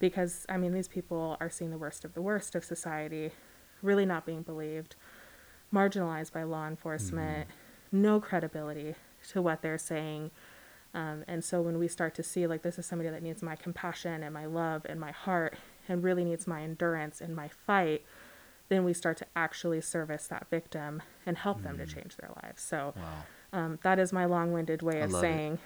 Because, 0.00 0.44
I 0.48 0.56
mean, 0.56 0.74
these 0.74 0.88
people 0.88 1.36
are 1.40 1.48
seeing 1.48 1.70
the 1.70 1.78
worst 1.78 2.04
of 2.04 2.14
the 2.14 2.20
worst 2.20 2.54
of 2.54 2.64
society, 2.64 3.30
really 3.80 4.04
not 4.04 4.26
being 4.26 4.42
believed, 4.42 4.96
marginalized 5.72 6.32
by 6.32 6.42
law 6.42 6.66
enforcement, 6.66 7.48
mm. 7.48 7.52
no 7.92 8.20
credibility 8.20 8.96
to 9.30 9.40
what 9.40 9.62
they're 9.62 9.78
saying. 9.78 10.32
Um, 10.92 11.24
and 11.26 11.42
so 11.42 11.62
when 11.62 11.78
we 11.78 11.88
start 11.88 12.14
to 12.16 12.22
see, 12.22 12.46
like, 12.46 12.62
this 12.62 12.78
is 12.78 12.86
somebody 12.86 13.10
that 13.10 13.22
needs 13.22 13.42
my 13.42 13.56
compassion 13.56 14.22
and 14.22 14.34
my 14.34 14.46
love 14.46 14.84
and 14.88 15.00
my 15.00 15.12
heart 15.12 15.56
and 15.88 16.02
really 16.02 16.24
needs 16.24 16.46
my 16.46 16.62
endurance 16.62 17.20
and 17.20 17.34
my 17.34 17.48
fight, 17.48 18.04
then 18.68 18.84
we 18.84 18.92
start 18.92 19.16
to 19.18 19.26
actually 19.36 19.80
service 19.80 20.26
that 20.26 20.48
victim 20.50 21.02
and 21.24 21.38
help 21.38 21.60
mm. 21.60 21.64
them 21.64 21.78
to 21.78 21.84
mm. 21.84 21.94
change 21.94 22.16
their 22.16 22.30
lives. 22.42 22.62
So, 22.62 22.94
wow. 22.96 23.02
Um, 23.54 23.78
that 23.82 23.98
is 24.00 24.12
my 24.12 24.24
long-winded 24.24 24.82
way 24.82 25.00
of 25.00 25.12
saying 25.12 25.60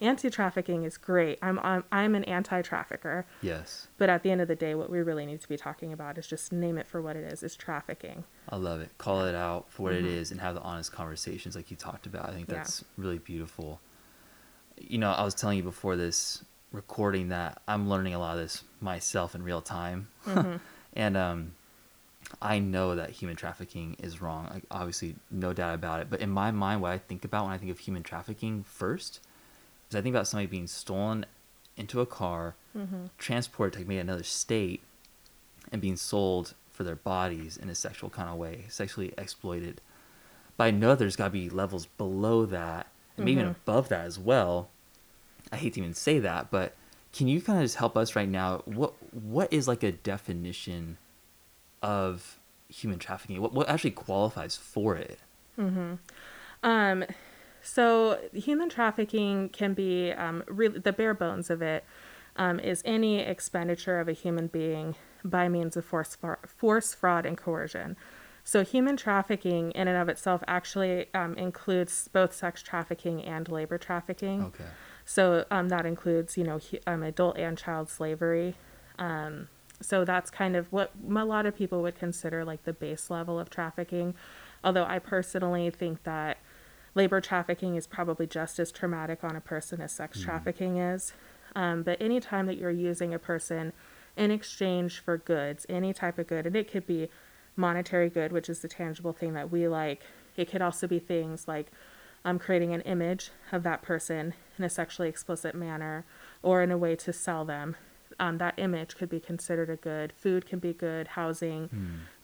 anti-trafficking 0.00 0.84
is 0.84 0.96
great. 0.96 1.38
I'm, 1.42 1.58
I'm 1.60 1.84
I'm 1.90 2.14
an 2.14 2.24
anti-trafficker. 2.24 3.26
Yes. 3.42 3.88
But 3.96 4.10
at 4.10 4.22
the 4.22 4.30
end 4.30 4.40
of 4.40 4.48
the 4.48 4.56
day, 4.56 4.74
what 4.74 4.90
we 4.90 4.98
really 4.98 5.26
need 5.26 5.40
to 5.40 5.48
be 5.48 5.56
talking 5.56 5.92
about 5.92 6.18
is 6.18 6.26
just 6.26 6.52
name 6.52 6.78
it 6.78 6.86
for 6.86 7.00
what 7.00 7.16
it 7.16 7.24
is: 7.32 7.42
is 7.42 7.56
trafficking. 7.56 8.24
I 8.48 8.56
love 8.56 8.80
it. 8.80 8.90
Call 8.98 9.24
it 9.24 9.34
out 9.34 9.70
for 9.70 9.84
what 9.84 9.92
mm-hmm. 9.92 10.06
it 10.06 10.12
is, 10.12 10.30
and 10.30 10.40
have 10.40 10.54
the 10.54 10.62
honest 10.62 10.92
conversations 10.92 11.56
like 11.56 11.70
you 11.70 11.76
talked 11.76 12.06
about. 12.06 12.28
I 12.28 12.32
think 12.32 12.48
that's 12.48 12.82
yeah. 12.82 13.04
really 13.04 13.18
beautiful. 13.18 13.80
You 14.76 14.98
know, 14.98 15.10
I 15.10 15.24
was 15.24 15.34
telling 15.34 15.56
you 15.56 15.64
before 15.64 15.96
this 15.96 16.44
recording 16.72 17.28
that 17.28 17.62
I'm 17.66 17.88
learning 17.88 18.14
a 18.14 18.18
lot 18.18 18.36
of 18.36 18.42
this 18.42 18.64
myself 18.80 19.34
in 19.34 19.42
real 19.42 19.62
time, 19.62 20.08
mm-hmm. 20.26 20.56
and 20.94 21.16
um, 21.16 21.52
I 22.42 22.58
know 22.58 22.94
that 22.94 23.10
human 23.10 23.36
trafficking 23.36 23.96
is 24.02 24.20
wrong. 24.20 24.48
Like, 24.52 24.64
obviously, 24.70 25.16
no 25.30 25.52
doubt 25.52 25.74
about 25.74 26.00
it. 26.00 26.10
But 26.10 26.20
in 26.20 26.30
my 26.30 26.50
mind, 26.50 26.82
what 26.82 26.92
I 26.92 26.98
think 26.98 27.24
about 27.24 27.44
when 27.44 27.54
I 27.54 27.58
think 27.58 27.70
of 27.70 27.78
human 27.78 28.02
trafficking 28.02 28.64
first 28.64 29.20
is 29.88 29.96
I 29.96 30.02
think 30.02 30.14
about 30.14 30.28
somebody 30.28 30.46
being 30.46 30.66
stolen 30.66 31.24
into 31.76 32.00
a 32.00 32.06
car, 32.06 32.54
mm-hmm. 32.76 33.06
transported 33.16 33.80
to 33.80 33.86
maybe 33.86 33.98
another 33.98 34.24
state, 34.24 34.82
and 35.72 35.80
being 35.80 35.96
sold 35.96 36.54
for 36.70 36.84
their 36.84 36.96
bodies 36.96 37.56
in 37.56 37.68
a 37.68 37.74
sexual 37.74 38.10
kind 38.10 38.28
of 38.28 38.36
way, 38.36 38.64
sexually 38.68 39.12
exploited. 39.18 39.80
But 40.56 40.64
I 40.64 40.70
know 40.70 40.94
there's 40.94 41.16
got 41.16 41.26
to 41.26 41.30
be 41.30 41.48
levels 41.48 41.86
below 41.86 42.46
that, 42.46 42.88
and 43.16 43.24
maybe 43.24 43.40
mm-hmm. 43.40 43.50
even 43.50 43.56
above 43.62 43.88
that 43.88 44.04
as 44.06 44.18
well. 44.18 44.68
I 45.50 45.56
hate 45.56 45.74
to 45.74 45.80
even 45.80 45.94
say 45.94 46.18
that, 46.18 46.50
but 46.50 46.74
can 47.12 47.26
you 47.26 47.40
kind 47.40 47.58
of 47.58 47.64
just 47.64 47.76
help 47.76 47.96
us 47.96 48.14
right 48.14 48.28
now? 48.28 48.62
What 48.64 48.92
what 49.12 49.52
is 49.52 49.66
like 49.66 49.82
a 49.82 49.92
definition? 49.92 50.98
Of 51.82 52.38
human 52.68 52.98
trafficking? 52.98 53.40
What 53.40 53.52
what 53.52 53.68
actually 53.68 53.92
qualifies 53.92 54.56
for 54.56 54.96
it? 54.96 55.18
Mm-hmm. 55.58 55.94
Um, 56.62 57.04
so 57.62 58.18
human 58.32 58.68
trafficking 58.68 59.48
can 59.50 59.74
be 59.74 60.12
um, 60.12 60.44
really 60.46 60.78
the 60.78 60.92
bare 60.92 61.14
bones 61.14 61.50
of 61.50 61.62
it 61.62 61.84
um, 62.36 62.60
is 62.60 62.82
any 62.84 63.18
expenditure 63.18 64.00
of 64.00 64.08
a 64.08 64.12
human 64.12 64.46
being 64.46 64.94
by 65.24 65.48
means 65.48 65.76
of 65.76 65.84
force, 65.84 66.16
force, 66.46 66.94
fraud, 66.94 67.26
and 67.26 67.36
coercion. 67.36 67.96
So 68.44 68.64
human 68.64 68.96
trafficking, 68.96 69.72
in 69.72 69.88
and 69.88 69.98
of 69.98 70.08
itself, 70.08 70.42
actually 70.46 71.12
um, 71.12 71.34
includes 71.34 72.08
both 72.08 72.34
sex 72.34 72.62
trafficking 72.62 73.22
and 73.22 73.46
labor 73.48 73.76
trafficking. 73.76 74.44
Okay. 74.44 74.64
So 75.04 75.44
um, 75.50 75.68
that 75.68 75.84
includes, 75.84 76.38
you 76.38 76.44
know, 76.44 76.60
um, 76.86 77.02
adult 77.02 77.36
and 77.36 77.58
child 77.58 77.90
slavery. 77.90 78.54
Um, 78.98 79.48
so 79.80 80.04
that's 80.04 80.30
kind 80.30 80.56
of 80.56 80.72
what 80.72 80.92
a 81.08 81.24
lot 81.24 81.46
of 81.46 81.56
people 81.56 81.82
would 81.82 81.94
consider 81.94 82.44
like 82.44 82.64
the 82.64 82.72
base 82.72 83.10
level 83.10 83.38
of 83.38 83.50
trafficking. 83.50 84.14
Although 84.64 84.84
I 84.84 84.98
personally 84.98 85.70
think 85.70 86.02
that 86.02 86.38
labor 86.94 87.20
trafficking 87.20 87.76
is 87.76 87.86
probably 87.86 88.26
just 88.26 88.58
as 88.58 88.72
traumatic 88.72 89.22
on 89.22 89.36
a 89.36 89.40
person 89.40 89.80
as 89.80 89.92
sex 89.92 90.18
mm. 90.18 90.24
trafficking 90.24 90.78
is. 90.78 91.12
Um, 91.54 91.82
but 91.82 92.00
anytime 92.00 92.46
that 92.46 92.58
you're 92.58 92.70
using 92.70 93.14
a 93.14 93.18
person 93.18 93.72
in 94.16 94.30
exchange 94.30 94.98
for 94.98 95.16
goods, 95.16 95.64
any 95.68 95.92
type 95.92 96.18
of 96.18 96.26
good, 96.26 96.46
and 96.46 96.56
it 96.56 96.70
could 96.70 96.86
be 96.86 97.08
monetary 97.56 98.10
good, 98.10 98.32
which 98.32 98.48
is 98.48 98.60
the 98.60 98.68
tangible 98.68 99.12
thing 99.12 99.32
that 99.34 99.50
we 99.50 99.68
like. 99.68 100.02
It 100.36 100.50
could 100.50 100.62
also 100.62 100.86
be 100.86 100.98
things 100.98 101.46
like 101.48 101.70
um, 102.24 102.38
creating 102.38 102.74
an 102.74 102.80
image 102.82 103.30
of 103.52 103.62
that 103.62 103.82
person 103.82 104.34
in 104.58 104.64
a 104.64 104.68
sexually 104.68 105.08
explicit 105.08 105.54
manner 105.54 106.04
or 106.42 106.62
in 106.62 106.70
a 106.70 106.78
way 106.78 106.96
to 106.96 107.12
sell 107.12 107.44
them 107.44 107.76
um, 108.18 108.38
that 108.38 108.54
image 108.58 108.96
could 108.96 109.08
be 109.08 109.20
considered 109.20 109.70
a 109.70 109.76
good. 109.76 110.12
Food 110.12 110.46
can 110.46 110.58
be 110.58 110.72
good, 110.72 111.08
housing, 111.08 111.68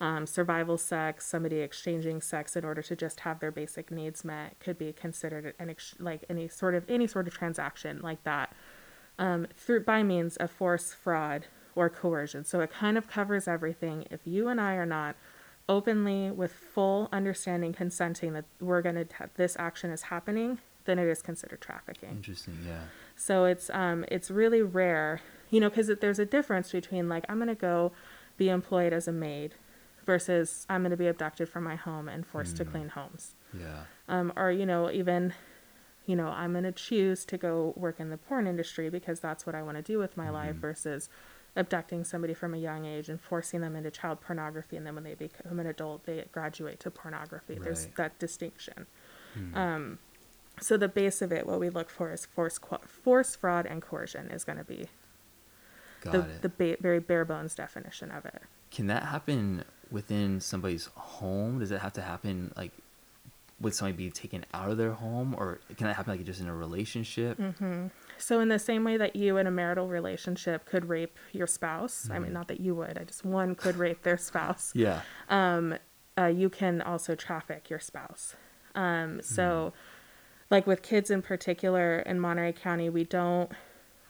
um, 0.01 0.27
survival 0.27 0.79
sex, 0.79 1.27
somebody 1.27 1.61
exchanging 1.61 2.21
sex 2.21 2.57
in 2.57 2.65
order 2.65 2.83
to 2.83 2.97
just 2.97 3.21
have 3.21 3.41
their 3.41 3.53
basic 3.53 3.91
needs 3.91 4.25
met 4.25 4.59
could 4.61 4.79
be 4.79 4.93
considered 4.93 5.55
an 5.59 5.71
ex- 5.71 5.95
like 5.99 6.25
any 6.29 6.49
sort 6.49 6.75
of 6.75 6.85
any 6.89 7.07
sort 7.07 7.27
of 7.27 7.35
transaction 7.35 8.01
like 8.03 8.23
that 8.25 8.55
um, 9.19 9.47
through 9.57 9.85
by 9.85 10.03
means 10.03 10.37
of 10.37 10.51
force, 10.51 10.93
fraud, 10.93 11.47
or 11.75 11.89
coercion. 11.89 12.45
So 12.45 12.61
it 12.61 12.71
kind 12.71 12.97
of 12.99 13.09
covers 13.09 13.49
everything. 13.49 14.07
If 14.11 14.21
you 14.25 14.49
and 14.49 14.61
I 14.61 14.75
are 14.75 14.87
not 14.87 15.17
openly, 15.69 16.31
with 16.31 16.53
full 16.53 17.09
understanding, 17.13 17.73
consenting 17.73 18.35
that 18.35 18.45
we're 18.61 18.83
going 18.83 18.97
to 18.97 19.07
this 19.37 19.57
action 19.59 19.91
is 19.91 20.03
happening, 20.03 20.59
then 20.85 20.99
it 20.99 21.09
is 21.09 21.23
considered 21.23 21.61
trafficking. 21.61 22.11
Interesting. 22.11 22.59
Yeah. 22.67 22.83
So 23.17 23.45
it's 23.45 23.71
um 23.71 24.05
it's 24.09 24.31
really 24.31 24.63
rare, 24.63 25.21
you 25.51 25.61
know, 25.61 25.69
because 25.71 25.89
there's 26.01 26.19
a 26.19 26.27
difference 26.27 26.73
between 26.73 27.09
like 27.09 27.25
I'm 27.29 27.39
gonna 27.39 27.55
go 27.55 27.93
be 28.37 28.49
employed 28.49 28.93
as 28.93 29.07
a 29.09 29.13
maid 29.13 29.55
versus 30.05 30.67
I'm 30.69 30.83
gonna 30.83 30.97
be 30.97 31.07
abducted 31.07 31.49
from 31.49 31.65
my 31.65 31.77
home 31.77 32.09
and 32.09 32.27
forced 32.27 32.57
to 32.59 32.65
clean 32.65 32.89
homes, 32.91 33.35
Yeah. 33.53 33.85
um, 34.09 34.33
or 34.37 34.51
you 34.51 34.67
know 34.67 34.91
even, 34.91 35.33
you 36.07 36.17
know 36.17 36.29
I'm 36.29 36.53
gonna 36.53 36.73
choose 36.73 37.25
to 37.27 37.39
go 37.39 37.73
work 37.77 38.01
in 38.01 38.11
the 38.11 38.19
porn 38.19 38.47
industry 38.47 38.91
because 38.91 39.21
that's 39.21 39.47
what 39.47 39.55
I 39.55 39.63
want 39.63 39.77
to 39.79 39.83
do 39.83 39.99
with 39.99 40.17
my 40.17 40.29
life 40.29 40.57
versus 40.57 41.09
abducting 41.57 42.03
somebody 42.05 42.35
from 42.35 42.53
a 42.53 42.59
young 42.59 42.85
age 42.85 43.09
and 43.09 43.21
forcing 43.21 43.61
them 43.61 43.77
into 43.77 43.89
child 43.91 44.21
pornography 44.21 44.77
and 44.77 44.85
then 44.85 44.95
when 44.97 45.05
they 45.05 45.15
become 45.15 45.61
an 45.61 45.67
adult 45.69 46.05
they 46.05 46.25
graduate 46.33 46.81
to 46.81 46.91
pornography 46.91 47.57
there's 47.63 47.87
that 47.97 48.19
distinction 48.19 48.87
um, 49.55 49.99
so 50.61 50.77
the 50.77 50.89
base 50.89 51.21
of 51.23 51.33
it 51.33 51.47
what 51.47 51.59
we 51.61 51.69
look 51.71 51.91
for 51.91 52.13
is 52.13 52.27
force 52.27 52.59
force 52.87 53.35
fraud 53.37 53.67
and 53.67 53.83
coercion 53.83 54.31
is 54.31 54.45
going 54.45 54.59
to 54.59 54.65
be 54.65 54.87
Got 56.03 56.13
the, 56.13 56.19
it. 56.21 56.43
the 56.43 56.49
ba- 56.49 56.77
very 56.81 57.01
bare 57.01 57.25
bones 57.25 57.55
definition 57.55 58.11
of 58.11 58.25
it 58.27 58.43
Can 58.71 58.87
that 58.89 59.05
happen 59.05 59.65
within 59.91 60.41
somebody's 60.41 60.87
home? 60.97 61.59
Does 61.61 61.71
it 61.71 61.81
have 61.81 61.93
to 61.95 62.03
happen 62.03 62.53
like 62.57 62.73
would 63.61 63.73
somebody 63.75 63.97
be 64.07 64.11
taken 64.11 64.45
out 64.53 64.69
of 64.69 64.77
their 64.77 64.93
home, 64.93 65.35
or 65.39 65.61
can 65.77 65.87
that 65.87 65.95
happen 65.95 66.11
like 66.17 66.25
just 66.27 66.41
in 66.41 66.49
a 66.49 66.55
relationship? 66.55 67.39
Mm-hmm. 67.39 67.87
so 68.19 68.41
in 68.41 68.49
the 68.49 68.59
same 68.59 68.83
way 68.85 68.97
that 68.97 69.15
you 69.17 69.37
in 69.39 69.47
a 69.47 69.51
marital 69.51 69.89
relationship 69.89 70.67
could 70.67 70.89
rape 70.89 71.17
your 71.33 71.47
spouse 71.47 72.09
i 72.13 72.19
mean 72.19 72.33
not 72.33 72.49
that 72.49 72.61
you 72.61 72.75
would 72.75 72.99
i 72.99 73.05
just 73.05 73.25
one 73.25 73.55
could 73.55 73.77
rape 73.77 74.03
their 74.03 74.17
spouse 74.19 74.73
Yeah. 74.75 75.01
uh, 75.31 76.27
you 76.27 76.49
can 76.51 76.81
also 76.83 77.15
traffic 77.15 77.69
your 77.71 77.81
spouse. 77.81 78.35
Um, 78.77 79.21
so, 79.23 79.73
like 80.51 80.67
with 80.67 80.83
kids 80.83 81.11
in 81.11 81.23
particular 81.23 82.01
in 82.01 82.21
Monterey 82.21 82.53
County, 82.53 82.91
we 82.91 83.05
don't 83.05 83.51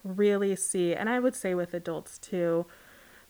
really 0.05 0.57
see, 0.57 0.95
and 0.95 1.09
I 1.09 1.19
would 1.21 1.35
say 1.35 1.55
with 1.55 1.75
adults 1.75 2.19
too, 2.19 2.67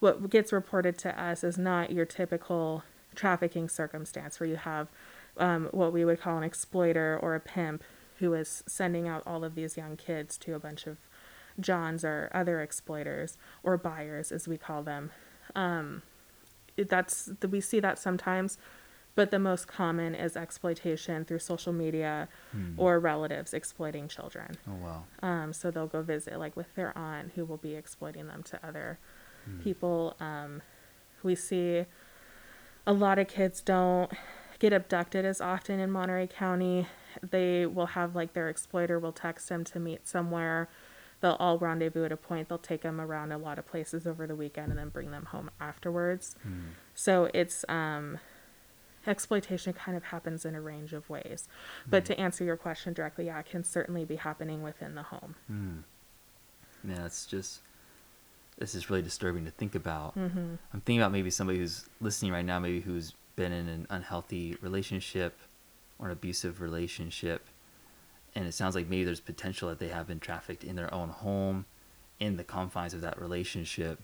what 0.00 0.30
gets 0.30 0.52
reported 0.52 0.98
to 0.98 1.22
us 1.22 1.44
is 1.44 1.56
not 1.58 1.92
your 1.92 2.04
typical 2.06 2.82
trafficking 3.14 3.68
circumstance 3.68 4.40
where 4.40 4.48
you 4.48 4.56
have 4.56 4.88
um, 5.36 5.68
what 5.72 5.92
we 5.92 6.04
would 6.04 6.20
call 6.20 6.38
an 6.38 6.44
exploiter 6.44 7.18
or 7.22 7.34
a 7.34 7.40
pimp 7.40 7.84
who 8.18 8.34
is 8.34 8.62
sending 8.66 9.08
out 9.08 9.22
all 9.26 9.44
of 9.44 9.54
these 9.54 9.76
young 9.76 9.96
kids 9.96 10.36
to 10.38 10.54
a 10.54 10.58
bunch 10.58 10.86
of 10.86 10.98
Johns 11.60 12.04
or 12.04 12.30
other 12.34 12.60
exploiters 12.60 13.38
or 13.62 13.76
buyers, 13.76 14.32
as 14.32 14.48
we 14.48 14.56
call 14.58 14.82
them. 14.82 15.10
It- 16.76 16.88
that's 16.88 17.30
we 17.48 17.60
see 17.60 17.80
that 17.80 17.98
sometimes 17.98 18.58
but 19.16 19.30
the 19.30 19.38
most 19.38 19.66
common 19.68 20.14
is 20.14 20.36
exploitation 20.36 21.24
through 21.24 21.38
social 21.38 21.72
media 21.72 22.28
or 22.76 22.98
relatives 22.98 23.54
exploiting 23.54 24.08
children. 24.08 24.56
Oh 24.68 24.74
wow. 24.74 25.04
um, 25.22 25.52
so 25.52 25.70
they'll 25.70 25.86
go 25.86 26.02
visit 26.02 26.38
like 26.38 26.56
with 26.56 26.74
their 26.74 26.96
aunt 26.96 27.32
who 27.34 27.44
will 27.44 27.56
be 27.56 27.74
exploiting 27.74 28.26
them 28.26 28.42
to 28.44 28.66
other 28.66 28.98
people. 29.62 30.16
Um, 30.20 30.62
we 31.22 31.34
see 31.34 31.84
a 32.86 32.92
lot 32.92 33.18
of 33.18 33.28
kids 33.28 33.60
don't 33.60 34.10
get 34.58 34.72
abducted 34.72 35.24
as 35.24 35.40
often 35.40 35.80
in 35.80 35.90
monterey 35.90 36.26
county. 36.26 36.86
They 37.22 37.66
will 37.66 37.86
have 37.86 38.14
like 38.14 38.32
their 38.32 38.48
exploiter 38.48 38.98
will 38.98 39.12
text 39.12 39.48
them 39.48 39.64
to 39.64 39.78
meet 39.80 40.06
somewhere. 40.08 40.68
They'll 41.20 41.36
all 41.38 41.58
rendezvous 41.58 42.04
at 42.04 42.12
a 42.12 42.16
point. 42.16 42.48
They'll 42.48 42.58
take 42.58 42.82
them 42.82 43.00
around 43.00 43.32
a 43.32 43.38
lot 43.38 43.58
of 43.58 43.66
places 43.66 44.06
over 44.06 44.26
the 44.26 44.34
weekend 44.36 44.70
and 44.70 44.78
then 44.78 44.88
bring 44.90 45.10
them 45.10 45.26
home 45.26 45.50
afterwards. 45.60 46.34
So 46.94 47.30
it's 47.32 47.64
um 47.68 48.18
exploitation 49.06 49.72
kind 49.72 49.96
of 49.96 50.04
happens 50.04 50.44
in 50.44 50.54
a 50.54 50.60
range 50.60 50.92
of 50.92 51.08
ways 51.10 51.48
but 51.88 52.04
to 52.04 52.18
answer 52.18 52.44
your 52.44 52.56
question 52.56 52.92
directly 52.92 53.26
yeah 53.26 53.38
it 53.38 53.46
can 53.46 53.62
certainly 53.64 54.04
be 54.04 54.16
happening 54.16 54.62
within 54.62 54.94
the 54.94 55.02
home 55.04 55.34
Yeah, 56.86 57.06
it's 57.06 57.26
just 57.26 57.60
this 58.58 58.74
is 58.74 58.88
really 58.88 59.02
disturbing 59.02 59.44
to 59.46 59.50
think 59.50 59.74
about. 59.74 60.16
Mm-hmm. 60.16 60.54
I'm 60.72 60.80
thinking 60.80 61.00
about 61.00 61.12
maybe 61.12 61.30
somebody 61.30 61.58
who's 61.58 61.88
listening 62.00 62.30
right 62.32 62.44
now, 62.44 62.58
maybe 62.60 62.80
who's 62.80 63.14
been 63.36 63.52
in 63.52 63.68
an 63.68 63.86
unhealthy 63.90 64.56
relationship 64.60 65.38
or 65.98 66.06
an 66.06 66.12
abusive 66.12 66.60
relationship, 66.60 67.46
and 68.34 68.46
it 68.46 68.52
sounds 68.52 68.74
like 68.74 68.88
maybe 68.88 69.04
there's 69.04 69.20
potential 69.20 69.68
that 69.70 69.78
they 69.78 69.88
have 69.88 70.06
been 70.06 70.20
trafficked 70.20 70.62
in 70.62 70.76
their 70.76 70.92
own 70.92 71.08
home, 71.08 71.64
in 72.20 72.36
the 72.36 72.44
confines 72.44 72.94
of 72.94 73.00
that 73.00 73.20
relationship. 73.20 74.00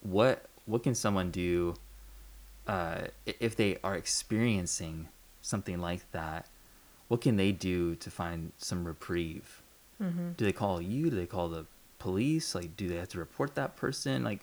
What 0.00 0.46
what 0.66 0.82
can 0.82 0.94
someone 0.94 1.30
do 1.30 1.74
uh, 2.66 3.02
if 3.26 3.56
they 3.56 3.78
are 3.84 3.94
experiencing 3.94 5.08
something 5.42 5.80
like 5.80 6.10
that? 6.12 6.46
What 7.08 7.20
can 7.20 7.36
they 7.36 7.52
do 7.52 7.94
to 7.96 8.10
find 8.10 8.52
some 8.58 8.84
reprieve? 8.84 9.62
Mm-hmm. 10.02 10.32
do 10.36 10.44
they 10.44 10.52
call 10.52 10.82
you 10.82 11.08
do 11.08 11.16
they 11.16 11.24
call 11.24 11.48
the 11.48 11.64
police 11.98 12.54
like 12.54 12.76
do 12.76 12.86
they 12.86 12.96
have 12.96 13.08
to 13.08 13.18
report 13.18 13.54
that 13.54 13.76
person 13.76 14.22
like 14.22 14.42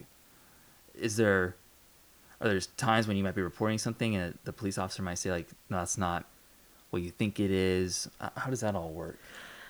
is 0.99 1.15
there 1.15 1.53
are 2.41 2.47
there 2.49 2.59
times 2.75 3.07
when 3.07 3.17
you 3.17 3.23
might 3.23 3.35
be 3.35 3.41
reporting 3.43 3.77
something 3.77 4.15
and 4.15 4.35
the 4.45 4.51
police 4.51 4.79
officer 4.79 5.03
might 5.03 5.19
say 5.19 5.29
like 5.29 5.47
no 5.69 5.77
that's 5.77 5.95
not 5.95 6.25
what 6.89 7.03
you 7.03 7.11
think 7.11 7.39
it 7.39 7.51
is 7.51 8.09
Uh, 8.19 8.29
how 8.35 8.49
does 8.49 8.61
that 8.61 8.73
all 8.73 8.89
work 8.89 9.19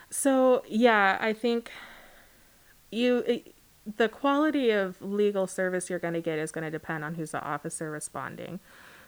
So 0.09 0.63
yeah, 0.69 1.17
I 1.19 1.33
think 1.33 1.69
you 2.91 3.43
the 3.85 4.09
quality 4.09 4.71
of 4.71 5.01
legal 5.01 5.47
service 5.47 5.89
you're 5.89 5.99
going 5.99 6.13
to 6.13 6.21
get 6.21 6.39
is 6.39 6.51
going 6.51 6.63
to 6.63 6.71
depend 6.71 7.03
on 7.03 7.15
who's 7.15 7.31
the 7.31 7.41
officer 7.43 7.91
responding. 7.91 8.59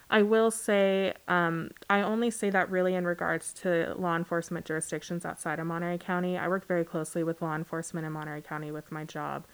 I 0.09 0.21
will 0.21 0.51
say, 0.51 1.13
um, 1.27 1.71
I 1.89 2.01
only 2.01 2.29
say 2.29 2.51
that 2.51 2.69
really 2.69 2.93
in 2.93 3.05
regards 3.05 3.53
to 3.53 3.95
law 3.97 4.15
enforcement 4.15 4.65
jurisdictions 4.65 5.25
outside 5.25 5.59
of 5.59 5.65
Monterey 5.65 5.97
County. 5.97 6.37
I 6.37 6.47
work 6.47 6.67
very 6.67 6.83
closely 6.83 7.23
with 7.23 7.41
law 7.41 7.55
enforcement 7.55 8.05
in 8.05 8.11
Monterey 8.11 8.41
County 8.41 8.69
with 8.69 8.91
my 8.91 9.03
job, 9.03 9.45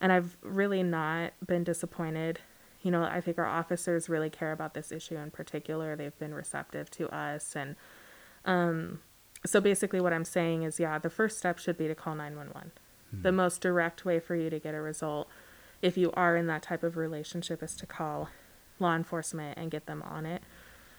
and 0.00 0.12
I've 0.12 0.36
really 0.42 0.84
not 0.84 1.32
been 1.44 1.64
disappointed. 1.64 2.38
You 2.82 2.92
know, 2.92 3.02
I 3.02 3.20
think 3.20 3.36
our 3.38 3.46
officers 3.46 4.08
really 4.08 4.30
care 4.30 4.52
about 4.52 4.74
this 4.74 4.92
issue 4.92 5.16
in 5.16 5.32
particular. 5.32 5.96
They've 5.96 6.16
been 6.18 6.34
receptive 6.34 6.88
to 6.92 7.08
us, 7.14 7.56
and 7.56 7.74
um, 8.44 9.00
so 9.46 9.60
basically 9.60 10.00
what 10.00 10.12
i'm 10.12 10.24
saying 10.24 10.62
is 10.62 10.78
yeah 10.78 10.98
the 10.98 11.10
first 11.10 11.38
step 11.38 11.58
should 11.58 11.76
be 11.76 11.88
to 11.88 11.94
call 11.94 12.14
911 12.14 12.72
the 13.12 13.32
most 13.32 13.60
direct 13.60 14.04
way 14.04 14.20
for 14.20 14.34
you 14.36 14.50
to 14.50 14.58
get 14.58 14.74
a 14.74 14.80
result 14.80 15.28
if 15.82 15.96
you 15.96 16.12
are 16.12 16.36
in 16.36 16.46
that 16.46 16.62
type 16.62 16.82
of 16.82 16.96
relationship 16.96 17.62
is 17.62 17.74
to 17.76 17.86
call 17.86 18.28
law 18.78 18.94
enforcement 18.94 19.58
and 19.58 19.70
get 19.70 19.86
them 19.86 20.02
on 20.02 20.26
it. 20.26 20.42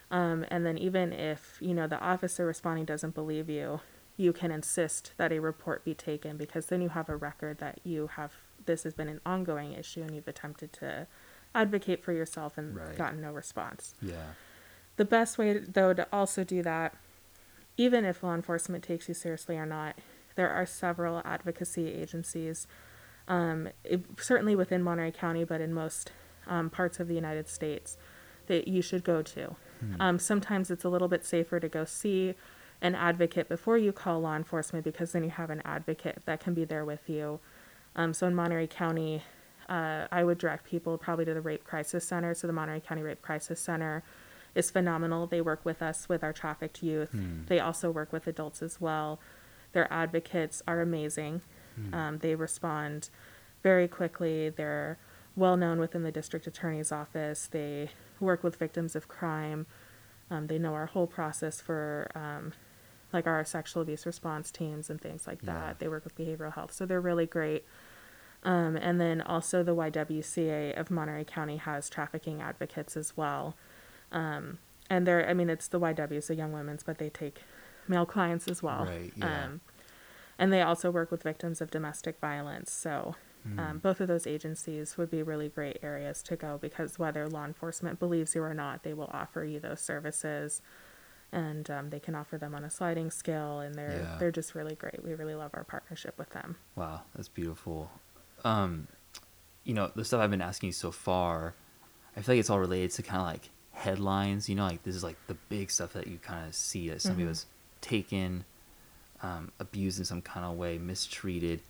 Um, 0.10 0.46
and 0.50 0.66
then 0.66 0.78
even 0.78 1.14
if 1.14 1.58
you 1.62 1.74
know 1.74 1.88
the 1.88 2.00
officer 2.00 2.46
responding 2.46 2.86
doesn't 2.86 3.16
believe 3.16 3.50
you 3.50 3.80
you 4.18 4.34
can 4.34 4.52
insist 4.52 5.14
that 5.18 5.32
a 5.32 5.40
report 5.40 5.86
be 5.86 5.94
taken 5.94 6.36
because 6.38 6.66
then 6.68 6.82
you 6.82 6.90
have 6.90 7.08
a 7.10 7.16
record 7.16 7.60
that 7.60 7.80
you 7.84 8.08
have 8.16 8.34
this 8.66 8.84
has 8.84 8.94
been 8.94 9.08
an 9.08 9.22
ongoing 9.26 9.72
issue 9.74 10.02
and 10.02 10.14
you've 10.14 10.28
attempted 10.28 10.74
to 10.74 11.08
advocate 11.56 12.04
for 12.04 12.12
yourself 12.12 12.58
and 12.58 12.76
Right. 12.76 12.96
gotten 12.96 13.22
no 13.22 13.32
response. 13.32 13.94
Yeah. 14.02 14.34
The 14.98 15.06
best 15.06 15.38
way, 15.38 15.58
though, 15.58 15.94
to 15.94 16.08
also 16.12 16.44
do 16.44 16.62
that, 16.64 16.94
even 17.78 18.06
if 18.06 18.22
law 18.22 18.36
enforcement 18.36 18.84
takes 18.84 19.08
you 19.08 19.14
seriously 19.14 19.58
or 19.58 19.66
not, 19.66 19.96
there 20.36 20.50
are 20.50 20.66
several 20.66 21.22
advocacy 21.26 21.88
agencies, 21.88 22.68
um, 23.28 23.70
it, 23.84 24.04
certainly 24.20 24.56
within 24.56 24.82
Monterey 24.84 25.12
County, 25.12 25.44
but 25.44 25.62
in 25.62 25.74
most 25.74 26.12
um, 26.48 26.70
parts 26.70 27.00
of 27.00 27.08
the 27.08 27.16
United 27.16 27.48
States, 27.48 27.98
that 28.48 28.68
you 28.68 28.82
should 28.82 29.04
go 29.04 29.22
to. 29.22 29.56
Um, 30.00 30.20
sometimes 30.20 30.70
it's 30.70 30.84
a 30.84 30.90
little 30.90 31.08
bit 31.08 31.26
safer 31.26 31.60
to 31.60 31.68
go 31.70 31.86
see 31.86 32.36
an 32.82 32.96
advocate 32.96 33.48
before 33.50 33.78
you 33.78 33.92
call 33.92 34.20
law 34.22 34.36
enforcement 34.36 34.84
because 34.84 35.12
then 35.12 35.24
you 35.24 35.30
have 35.30 35.50
an 35.50 35.62
advocate 35.66 36.22
that 36.26 36.40
can 36.40 36.54
be 36.54 36.66
there 36.66 36.84
with 36.86 37.10
you. 37.10 37.40
Um, 37.96 38.14
so 38.14 38.28
in 38.28 38.36
Monterey 38.36 38.68
County, 38.68 39.24
uh, 39.70 40.08
I 40.12 40.24
would 40.24 40.38
direct 40.38 40.66
people 40.66 40.98
probably 40.98 41.26
to 41.26 41.34
the 41.34 41.42
Rape 41.42 41.64
Crisis 41.64 42.06
Center. 42.06 42.34
So 42.34 42.48
the 42.48 42.54
Monterey 42.54 42.80
County 42.80 43.02
Rape 43.04 43.22
Crisis 43.22 43.60
Center 43.60 44.04
is 44.56 44.70
phenomenal. 44.70 45.28
They 45.28 45.42
work 45.42 45.64
with 45.64 45.82
us 45.82 46.10
with 46.10 46.24
our 46.24 46.34
trafficked 46.34 46.84
youth. 46.84 47.10
They 47.48 47.60
also 47.60 47.90
work 47.90 48.12
with 48.12 48.28
adults 48.28 48.62
as 48.62 48.82
well. 48.82 49.20
Their 49.74 49.92
advocates 49.92 50.62
are 50.68 50.82
amazing. 50.82 51.42
Um, 51.94 52.20
they 52.20 52.36
respond 52.36 53.10
very 53.64 53.88
quickly. 53.88 54.50
They're 54.50 54.98
well 55.36 55.58
known 55.58 55.80
within 55.80 56.04
the 56.04 56.12
district 56.12 56.48
attorney's 56.48 56.92
office. 56.92 57.48
They 57.48 57.90
work 58.20 58.44
with 58.44 58.58
victims 58.58 58.96
of 58.96 59.08
crime. 59.08 59.66
Um, 60.30 60.48
they 60.48 60.60
know 60.60 60.74
our 60.74 60.88
whole 60.88 61.08
process 61.08 61.60
for 61.60 62.10
um, 62.16 62.54
like 63.12 63.28
our 63.28 63.44
sexual 63.44 63.82
abuse 63.82 64.06
response 64.06 64.52
teams 64.52 64.90
and 64.90 65.02
things 65.02 65.28
like 65.28 65.42
that. 65.44 65.68
Yeah. 65.68 65.74
They 65.80 65.88
work 65.88 66.04
with 66.04 66.16
behavioral 66.16 66.54
health, 66.54 66.74
so 66.74 66.86
they're 66.86 67.02
really 67.02 67.26
great. 67.26 67.66
Um, 68.44 68.76
and 68.76 69.00
then 69.00 69.22
also 69.22 69.64
the 69.64 69.76
YWCA 69.76 70.80
of 70.80 70.90
Monterey 70.90 71.24
County 71.24 71.58
has 71.58 71.90
trafficking 71.90 72.42
advocates 72.42 72.98
as 72.98 73.16
well. 73.16 73.56
Um, 74.12 74.58
and 74.90 75.06
they're, 75.06 75.30
I 75.30 75.34
mean, 75.34 75.50
it's 75.50 75.68
the 75.68 75.80
YW, 75.80 76.24
so 76.24 76.34
Young 76.34 76.52
Women's, 76.52 76.84
but 76.84 76.98
they 76.98 77.10
take 77.10 77.42
male 77.88 78.06
clients 78.06 78.48
as 78.48 78.62
well. 78.64 78.86
Right, 78.86 79.12
yeah. 79.16 79.44
Um, 79.46 79.62
and 80.40 80.52
they 80.52 80.62
also 80.62 80.90
work 80.92 81.12
with 81.12 81.24
victims 81.24 81.62
of 81.62 81.70
domestic 81.72 82.20
violence. 82.20 82.72
So 82.72 83.16
Hmm. 83.44 83.60
um, 83.60 83.78
both 83.80 84.00
of 84.00 84.08
those 84.08 84.28
agencies 84.28 84.98
would 84.98 85.10
be 85.10 85.24
really 85.24 85.50
great 85.50 85.80
areas 85.82 86.22
to 86.24 86.36
go 86.36 86.60
because 86.60 87.00
whether 87.00 87.28
law 87.28 87.44
enforcement 87.46 87.98
believes 88.00 88.36
you 88.36 88.44
or 88.44 88.54
not, 88.54 88.84
they 88.84 88.94
will 88.94 89.10
offer 89.12 89.44
you 89.44 89.60
those 89.60 89.82
services. 89.82 90.62
And 91.32 91.70
um, 91.72 91.90
they 91.92 92.00
can 92.00 92.14
offer 92.14 92.38
them 92.38 92.54
on 92.54 92.64
a 92.66 92.70
sliding 92.70 93.10
scale, 93.10 93.62
and 93.62 93.74
they're 93.74 94.02
Yeah. 94.02 94.18
they're 94.20 94.32
just 94.32 94.54
really 94.54 94.76
great. 94.76 95.02
We 95.04 95.14
really 95.14 95.34
love 95.34 95.52
our 95.54 95.64
partnership 95.64 96.18
with 96.18 96.30
them. 96.32 96.58
Wow, 96.76 97.04
that's 97.16 97.30
beautiful. 97.30 97.90
Um, 98.44 98.88
you 99.64 99.74
know, 99.74 99.90
the 99.96 100.04
stuff 100.04 100.20
I've 100.20 100.30
been 100.30 100.42
asking 100.42 100.68
you 100.68 100.74
so 100.74 100.92
far, 100.92 101.54
I 102.18 102.22
feel 102.22 102.36
like 102.36 102.42
it's 102.42 102.50
all 102.50 102.60
related 102.60 102.92
to 102.92 103.04
kind 103.04 103.22
of 103.22 103.28
like 103.28 103.50
headlines. 103.72 104.50
You 104.50 104.56
know, 104.56 104.66
like 104.66 104.84
this 104.84 104.94
is 104.96 105.04
like 105.06 105.16
the 105.28 105.36
big 105.48 105.72
stuff 105.72 105.94
that 105.94 106.08
you 106.08 106.18
kind 106.18 106.46
of 106.48 106.54
see 106.54 106.90
that 106.90 107.02
somebody 107.02 107.24
Mhm. 107.26 107.30
was 107.30 107.46
taken, 107.82 108.46
um, 109.22 109.52
abused 109.60 110.00
in 110.00 110.06
some 110.06 110.22
kind 110.22 110.46
of 110.46 110.58
way, 110.58 110.78
mistreated. 110.78 111.62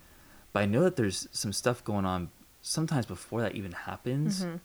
But 0.53 0.63
I 0.63 0.65
know 0.65 0.83
that 0.83 0.95
there's 0.95 1.27
some 1.31 1.53
stuff 1.53 1.83
going 1.83 2.05
on 2.05 2.29
sometimes 2.61 3.05
before 3.05 3.41
that 3.41 3.55
even 3.55 3.71
happens. 3.71 4.43
Mhm. 4.43 4.59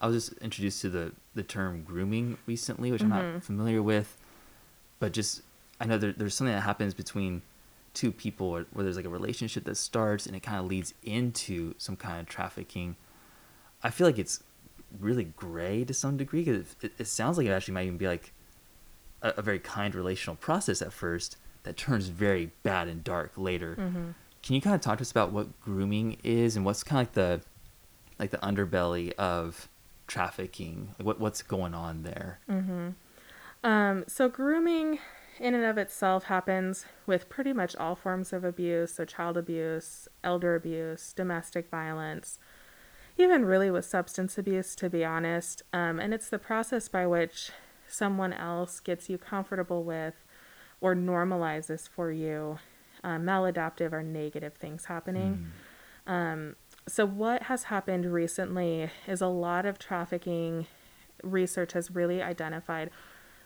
I 0.00 0.06
was 0.08 0.28
just 0.28 0.38
introduced 0.42 0.80
to 0.82 0.90
the 0.90 1.12
the 1.34 1.42
term 1.42 1.82
grooming 1.84 2.36
recently, 2.46 2.90
which 2.90 3.02
I'm 3.02 3.10
Mhm. 3.10 3.34
not 3.34 3.42
familiar 3.44 3.82
with, 3.82 4.16
but 4.98 5.12
just 5.12 5.42
I 5.80 5.86
know 5.86 5.96
there, 5.98 6.12
there's 6.12 6.34
something 6.34 6.54
that 6.54 6.62
happens 6.62 6.94
between 6.94 7.42
two 7.94 8.10
people 8.12 8.50
where, 8.50 8.66
where 8.72 8.82
there's 8.84 8.96
like 8.96 9.04
a 9.04 9.08
relationship 9.10 9.64
that 9.64 9.76
starts 9.76 10.26
and 10.26 10.34
it 10.34 10.40
kind 10.40 10.58
of 10.58 10.66
leads 10.66 10.92
into 11.04 11.74
some 11.78 11.96
kind 11.96 12.20
of 12.20 12.26
trafficking. 12.26 12.96
I 13.82 13.90
feel 13.90 14.06
like 14.06 14.18
it's 14.18 14.42
really 14.98 15.24
gray 15.24 15.84
to 15.84 15.94
some 15.94 16.16
degree 16.16 16.44
because 16.44 16.74
it, 16.82 16.92
it 16.98 17.06
sounds 17.06 17.38
like 17.38 17.46
it 17.46 17.50
actually 17.50 17.74
might 17.74 17.86
even 17.86 17.98
be 17.98 18.06
like 18.08 18.32
a, 19.22 19.34
a 19.38 19.42
very 19.42 19.58
kind 19.58 19.94
relational 19.94 20.36
process 20.36 20.82
at 20.82 20.92
first 20.92 21.36
that 21.64 21.76
turns 21.76 22.08
very 22.08 22.52
bad 22.62 22.88
and 22.88 23.04
dark 23.04 23.32
later. 23.36 23.76
Mhm. 23.76 24.14
Can 24.42 24.54
you 24.54 24.60
kind 24.60 24.74
of 24.74 24.80
talk 24.80 24.98
to 24.98 25.02
us 25.02 25.10
about 25.10 25.32
what 25.32 25.60
grooming 25.60 26.16
is 26.22 26.56
and 26.56 26.64
what's 26.64 26.82
kind 26.82 27.00
of 27.00 27.08
like 27.08 27.14
the 27.14 27.40
like 28.18 28.30
the 28.30 28.38
underbelly 28.38 29.12
of 29.14 29.68
trafficking? 30.06 30.94
Like 30.98 31.06
what 31.06 31.20
what's 31.20 31.42
going 31.42 31.74
on 31.74 32.02
there? 32.02 32.38
Um, 33.64 34.04
so 34.06 34.28
grooming 34.28 35.00
in 35.40 35.54
and 35.54 35.64
of 35.64 35.78
itself 35.78 36.24
happens 36.24 36.86
with 37.06 37.28
pretty 37.28 37.52
much 37.52 37.76
all 37.76 37.94
forms 37.94 38.32
of 38.32 38.44
abuse, 38.44 38.94
so 38.94 39.04
child 39.04 39.36
abuse, 39.36 40.08
elder 40.24 40.54
abuse, 40.54 41.12
domestic 41.12 41.68
violence, 41.68 42.38
even 43.16 43.44
really 43.44 43.70
with 43.70 43.84
substance 43.84 44.38
abuse, 44.38 44.74
to 44.76 44.88
be 44.88 45.04
honest. 45.04 45.62
Um, 45.72 45.98
and 46.00 46.14
it's 46.14 46.28
the 46.28 46.38
process 46.38 46.88
by 46.88 47.06
which 47.06 47.50
someone 47.88 48.32
else 48.32 48.80
gets 48.80 49.08
you 49.08 49.18
comfortable 49.18 49.82
with 49.82 50.14
or 50.80 50.94
normalizes 50.94 51.88
for 51.88 52.12
you 52.12 52.58
uh, 53.04 53.16
maladaptive 53.16 53.92
or 53.92 54.02
negative 54.02 54.54
things 54.54 54.86
happening. 54.86 55.46
Um, 56.06 56.56
so, 56.86 57.06
what 57.06 57.44
has 57.44 57.64
happened 57.64 58.06
recently 58.12 58.90
is 59.06 59.20
a 59.20 59.26
lot 59.26 59.66
of 59.66 59.78
trafficking 59.78 60.66
research 61.22 61.72
has 61.72 61.90
really 61.90 62.22
identified 62.22 62.90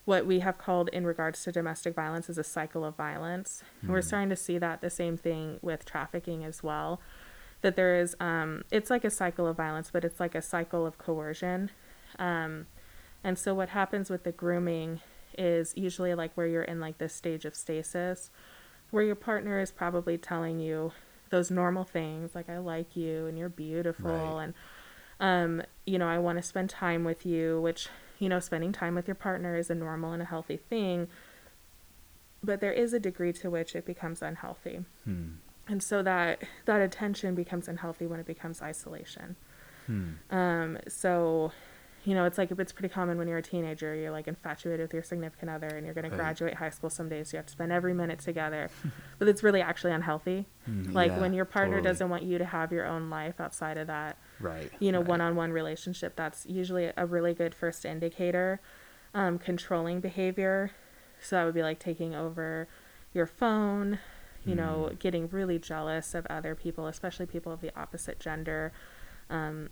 what 0.04 0.26
we 0.26 0.40
have 0.40 0.58
called, 0.58 0.88
in 0.88 1.06
regards 1.06 1.42
to 1.44 1.52
domestic 1.52 1.94
violence, 1.94 2.28
as 2.28 2.38
a 2.38 2.44
cycle 2.44 2.84
of 2.84 2.96
violence. 2.96 3.62
And 3.82 3.90
we're 3.90 4.02
starting 4.02 4.30
to 4.30 4.36
see 4.36 4.58
that 4.58 4.80
the 4.80 4.90
same 4.90 5.16
thing 5.16 5.58
with 5.62 5.84
trafficking 5.84 6.44
as 6.44 6.62
well. 6.62 7.00
That 7.60 7.76
there 7.76 8.00
is, 8.00 8.16
um, 8.18 8.64
it's 8.72 8.90
like 8.90 9.04
a 9.04 9.10
cycle 9.10 9.46
of 9.46 9.56
violence, 9.56 9.90
but 9.92 10.04
it's 10.04 10.18
like 10.18 10.34
a 10.34 10.42
cycle 10.42 10.84
of 10.86 10.98
coercion. 10.98 11.70
Um, 12.18 12.66
and 13.24 13.38
so, 13.38 13.54
what 13.54 13.70
happens 13.70 14.10
with 14.10 14.24
the 14.24 14.32
grooming 14.32 15.00
is 15.38 15.72
usually 15.76 16.14
like 16.14 16.32
where 16.36 16.46
you're 16.46 16.62
in 16.62 16.80
like 16.80 16.98
this 16.98 17.14
stage 17.14 17.44
of 17.44 17.54
stasis, 17.54 18.30
where 18.90 19.02
your 19.02 19.14
partner 19.14 19.60
is 19.60 19.70
probably 19.70 20.18
telling 20.18 20.58
you 20.60 20.92
those 21.30 21.50
normal 21.50 21.84
things 21.84 22.34
like 22.34 22.50
I 22.50 22.58
like 22.58 22.94
you 22.94 23.24
and 23.26 23.38
you're 23.38 23.48
beautiful 23.48 24.10
Right. 24.36 24.42
and 24.44 24.54
um 25.18 25.62
you 25.86 25.98
know 25.98 26.06
I 26.06 26.18
want 26.18 26.36
to 26.36 26.42
spend 26.42 26.68
time 26.68 27.04
with 27.04 27.24
you 27.24 27.58
which 27.62 27.88
you 28.18 28.28
know 28.28 28.38
spending 28.38 28.70
time 28.70 28.94
with 28.94 29.08
your 29.08 29.14
partner 29.14 29.56
is 29.56 29.70
a 29.70 29.74
normal 29.74 30.12
and 30.12 30.20
a 30.20 30.26
healthy 30.26 30.58
thing 30.58 31.08
but 32.44 32.60
there 32.60 32.72
is 32.72 32.92
a 32.92 33.00
degree 33.00 33.32
to 33.32 33.48
which 33.50 33.74
it 33.74 33.86
becomes 33.86 34.20
unhealthy 34.20 34.84
Hmm. 35.04 35.36
and 35.66 35.82
so 35.82 36.02
that 36.02 36.42
that 36.66 36.82
attention 36.82 37.34
becomes 37.34 37.66
unhealthy 37.66 38.06
when 38.06 38.20
it 38.20 38.26
becomes 38.26 38.60
isolation 38.60 39.36
Hmm. 39.86 40.10
um, 40.30 40.78
so, 40.86 41.50
you 42.04 42.14
know, 42.14 42.24
it's 42.24 42.36
like 42.38 42.50
it's 42.50 42.72
pretty 42.72 42.92
common 42.92 43.16
when 43.18 43.28
you're 43.28 43.38
a 43.38 43.42
teenager, 43.42 43.94
you're 43.94 44.10
like 44.10 44.26
infatuated 44.26 44.80
with 44.84 44.92
your 44.94 45.02
significant 45.02 45.50
other 45.50 45.68
and 45.68 45.84
you're 45.86 45.94
going 45.94 46.04
Right. 46.04 46.10
to 46.10 46.16
graduate 46.16 46.54
high 46.54 46.70
school 46.70 46.90
someday, 46.90 47.22
so 47.24 47.36
you 47.36 47.38
have 47.38 47.46
to 47.46 47.52
spend 47.52 47.70
every 47.72 47.94
minute 47.94 48.18
together. 48.18 48.70
but 49.18 49.28
it's 49.28 49.42
really 49.42 49.60
actually 49.62 49.92
unhealthy. 49.92 50.46
Mm, 50.68 50.92
Like 50.94 51.12
yeah, 51.12 51.20
when 51.20 51.32
your 51.32 51.44
partner 51.44 51.76
totally. 51.76 51.90
doesn't 51.92 52.08
want 52.10 52.22
you 52.24 52.38
to 52.38 52.44
have 52.44 52.72
your 52.72 52.86
own 52.86 53.08
life 53.10 53.40
outside 53.40 53.78
of 53.78 53.86
that, 53.86 54.18
Right. 54.40 54.70
you 54.80 54.90
know, 54.90 54.98
right. 54.98 55.08
one 55.08 55.20
on 55.20 55.36
one 55.36 55.52
relationship, 55.52 56.16
that's 56.16 56.44
usually 56.46 56.90
a 56.96 57.06
really 57.06 57.34
good 57.34 57.54
first 57.54 57.84
indicator. 57.84 58.60
Um, 59.14 59.38
controlling 59.38 60.00
behavior. 60.00 60.70
So 61.20 61.36
that 61.36 61.44
would 61.44 61.54
be 61.54 61.62
like 61.62 61.78
taking 61.78 62.14
over 62.14 62.66
your 63.12 63.26
phone, 63.26 63.98
you 64.44 64.54
know, 64.54 64.88
Mm. 64.90 64.98
getting 64.98 65.28
really 65.28 65.58
jealous 65.58 66.14
of 66.14 66.26
other 66.30 66.54
people, 66.54 66.86
especially 66.86 67.26
people 67.26 67.52
of 67.52 67.60
the 67.60 67.70
opposite 67.78 68.18
gender, 68.18 68.72
um, 69.30 69.68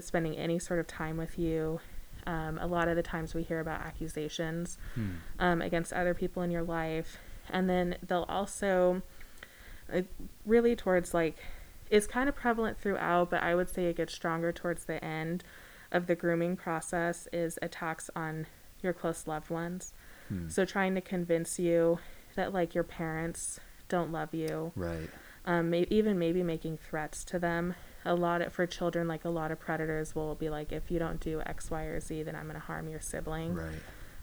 spending 0.00 0.36
any 0.36 0.58
sort 0.58 0.78
of 0.80 0.86
time 0.86 1.16
with 1.16 1.38
you. 1.38 1.80
Um, 2.26 2.58
a 2.58 2.66
lot 2.66 2.86
of 2.88 2.94
the 2.96 3.02
times 3.02 3.34
we 3.34 3.42
hear 3.42 3.58
about 3.60 3.80
accusations 3.80 4.78
Hmm. 4.94 5.10
um, 5.40 5.62
against 5.62 5.92
other 5.92 6.14
people 6.14 6.42
in 6.42 6.50
your 6.50 6.62
life. 6.62 7.18
And 7.50 7.68
then 7.68 7.96
they'll 8.06 8.26
also, 8.28 9.02
uh, 9.92 10.02
really 10.46 10.76
towards 10.76 11.12
like, 11.12 11.36
it's 11.90 12.06
kind 12.06 12.28
of 12.28 12.34
prevalent 12.36 12.78
throughout, 12.78 13.28
but 13.30 13.42
I 13.42 13.54
would 13.54 13.68
say 13.68 13.86
it 13.86 13.96
gets 13.96 14.14
stronger 14.14 14.52
towards 14.52 14.84
the 14.84 15.02
end 15.04 15.42
of 15.90 16.06
the 16.06 16.14
grooming 16.14 16.56
process 16.56 17.28
is 17.32 17.58
attacks 17.60 18.08
on 18.16 18.46
your 18.82 18.92
close 18.92 19.26
loved 19.26 19.50
ones. 19.50 19.92
Hmm. 20.28 20.48
So 20.48 20.64
trying 20.64 20.94
to 20.94 21.00
convince 21.00 21.58
you 21.58 21.98
that 22.36 22.52
like 22.54 22.74
your 22.74 22.84
parents 22.84 23.58
don't 23.88 24.10
love 24.12 24.32
you, 24.32 24.72
Right. 24.76 25.10
um, 25.44 25.70
may- 25.70 25.86
even 25.90 26.18
maybe 26.18 26.42
making 26.42 26.78
threats 26.78 27.24
to 27.24 27.38
them. 27.38 27.74
A 28.04 28.14
lot 28.14 28.42
of, 28.42 28.52
for 28.52 28.66
children, 28.66 29.06
like 29.06 29.24
a 29.24 29.28
lot 29.28 29.52
of 29.52 29.60
predators 29.60 30.14
will 30.14 30.34
be 30.34 30.50
like, 30.50 30.72
if 30.72 30.90
you 30.90 30.98
don't 30.98 31.20
do 31.20 31.40
X, 31.46 31.70
Y, 31.70 31.84
or 31.84 32.00
Z, 32.00 32.24
then 32.24 32.34
I'm 32.34 32.44
going 32.44 32.54
to 32.54 32.60
harm 32.60 32.88
your 32.88 33.00
sibling. 33.00 33.54
Right. 33.54 33.72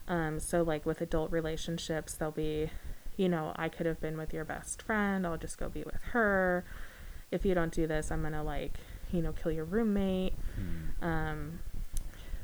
Um, 0.07 0.39
so 0.39 0.63
like 0.63 0.85
with 0.85 1.01
adult 1.01 1.31
relationships, 1.31 2.15
they'll 2.15 2.31
be, 2.31 2.71
you 3.15 3.29
know, 3.29 3.53
I 3.55 3.69
could 3.69 3.85
have 3.85 4.01
been 4.01 4.17
with 4.17 4.33
your 4.33 4.43
best 4.43 4.81
friend. 4.81 5.25
I'll 5.25 5.37
just 5.37 5.57
go 5.57 5.69
be 5.69 5.83
with 5.83 6.01
her. 6.11 6.65
If 7.31 7.45
you 7.45 7.53
don't 7.53 7.71
do 7.71 7.85
this, 7.87 8.11
I'm 8.11 8.23
gonna 8.23 8.43
like, 8.43 8.79
you 9.11 9.21
know, 9.21 9.31
kill 9.31 9.51
your 9.51 9.65
roommate. 9.65 10.33
Hmm. 10.55 11.05
Um, 11.05 11.59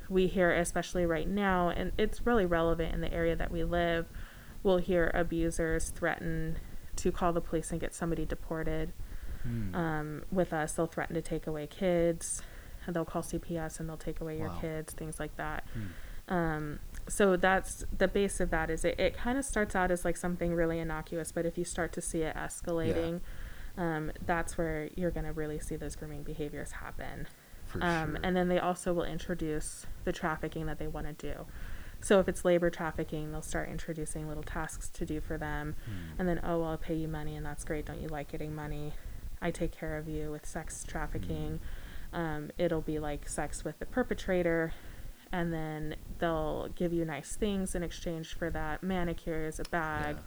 we 0.07 0.27
hear, 0.27 0.51
especially 0.51 1.05
right 1.05 1.27
now, 1.27 1.69
and 1.69 1.91
it's 1.97 2.25
really 2.25 2.45
relevant 2.45 2.93
in 2.93 3.01
the 3.01 3.11
area 3.11 3.35
that 3.35 3.51
we 3.51 3.63
live. 3.63 4.05
We'll 4.61 4.77
hear 4.77 5.11
abusers 5.13 5.89
threaten 5.89 6.57
to 6.97 7.11
call 7.11 7.33
the 7.33 7.41
police 7.41 7.71
and 7.71 7.81
get 7.81 7.93
somebody 7.93 8.25
deported. 8.25 8.93
Hmm. 9.45 9.75
Um, 9.75 10.23
with 10.31 10.53
us, 10.53 10.73
they'll 10.73 10.87
threaten 10.87 11.15
to 11.15 11.21
take 11.21 11.47
away 11.47 11.67
kids. 11.67 12.41
They'll 12.87 13.05
call 13.05 13.23
CPS 13.23 13.79
and 13.79 13.89
they'll 13.89 13.97
take 13.97 14.21
away 14.21 14.37
your 14.37 14.51
kids, 14.61 14.93
things 14.93 15.19
like 15.19 15.35
that. 15.37 15.63
Hmm. 15.73 16.33
Um, 16.33 16.79
so 17.07 17.35
that's 17.35 17.85
the 17.95 18.07
base 18.07 18.39
of 18.39 18.49
that 18.49 18.69
is 18.71 18.83
it, 18.83 18.99
it 18.99 19.15
kind 19.15 19.37
of 19.37 19.45
starts 19.45 19.75
out 19.75 19.91
as 19.91 20.03
like 20.03 20.17
something 20.17 20.53
really 20.53 20.79
innocuous, 20.79 21.31
but 21.31 21.45
if 21.45 21.57
you 21.57 21.63
start 21.63 21.93
to 21.93 22.01
see 22.01 22.21
it 22.21 22.35
escalating, 22.35 23.21
um, 23.77 24.11
that's 24.25 24.57
where 24.57 24.89
you're 24.95 25.11
going 25.11 25.25
to 25.25 25.33
really 25.33 25.59
see 25.59 25.75
those 25.75 25.95
grooming 25.95 26.23
behaviors 26.23 26.71
happen. 26.71 27.27
Um, 27.75 28.11
sure. 28.11 28.19
And 28.23 28.35
then 28.35 28.47
they 28.47 28.59
also 28.59 28.93
will 28.93 29.03
introduce 29.03 29.85
the 30.03 30.11
trafficking 30.11 30.65
that 30.65 30.79
they 30.79 30.87
want 30.87 31.07
to 31.07 31.33
do. 31.33 31.45
So 32.01 32.19
if 32.19 32.27
it's 32.27 32.45
labor 32.45 32.69
trafficking, 32.69 33.31
they'll 33.31 33.41
start 33.41 33.69
introducing 33.69 34.27
little 34.27 34.43
tasks 34.43 34.89
to 34.89 35.05
do 35.05 35.21
for 35.21 35.37
them. 35.37 35.75
Hmm. 35.85 36.19
And 36.19 36.29
then, 36.29 36.39
oh, 36.43 36.59
well, 36.59 36.69
I'll 36.69 36.77
pay 36.77 36.95
you 36.95 37.07
money, 37.07 37.35
and 37.35 37.45
that's 37.45 37.63
great. 37.63 37.85
Don't 37.85 38.01
you 38.01 38.07
like 38.07 38.31
getting 38.31 38.53
money? 38.53 38.93
I 39.45 39.51
take 39.51 39.71
care 39.71 39.95
of 39.97 40.07
you 40.09 40.31
with 40.31 40.43
sex 40.47 40.83
trafficking. 40.87 41.59
Um, 42.11 42.49
it'll 42.57 42.81
be 42.81 42.97
like 42.97 43.29
sex 43.29 43.63
with 43.63 43.77
the 43.77 43.85
perpetrator. 43.85 44.73
And 45.31 45.53
then 45.53 45.95
they'll 46.17 46.69
give 46.75 46.91
you 46.91 47.05
nice 47.05 47.35
things 47.35 47.75
in 47.75 47.83
exchange 47.83 48.33
for 48.33 48.49
that 48.49 48.81
manicures, 48.81 49.59
a 49.59 49.63
bag, 49.65 50.15
Yeah. 50.15 50.21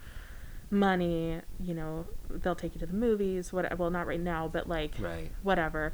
money. 0.71 1.41
You 1.59 1.73
know, 1.73 2.05
they'll 2.29 2.55
take 2.55 2.75
you 2.75 2.79
to 2.79 2.85
the 2.85 2.93
movies. 2.93 3.51
What? 3.51 3.77
Well, 3.77 3.89
not 3.89 4.07
right 4.07 4.19
now, 4.21 4.47
but 4.47 4.69
like 4.69 4.95
Right. 4.99 5.31
whatever. 5.43 5.91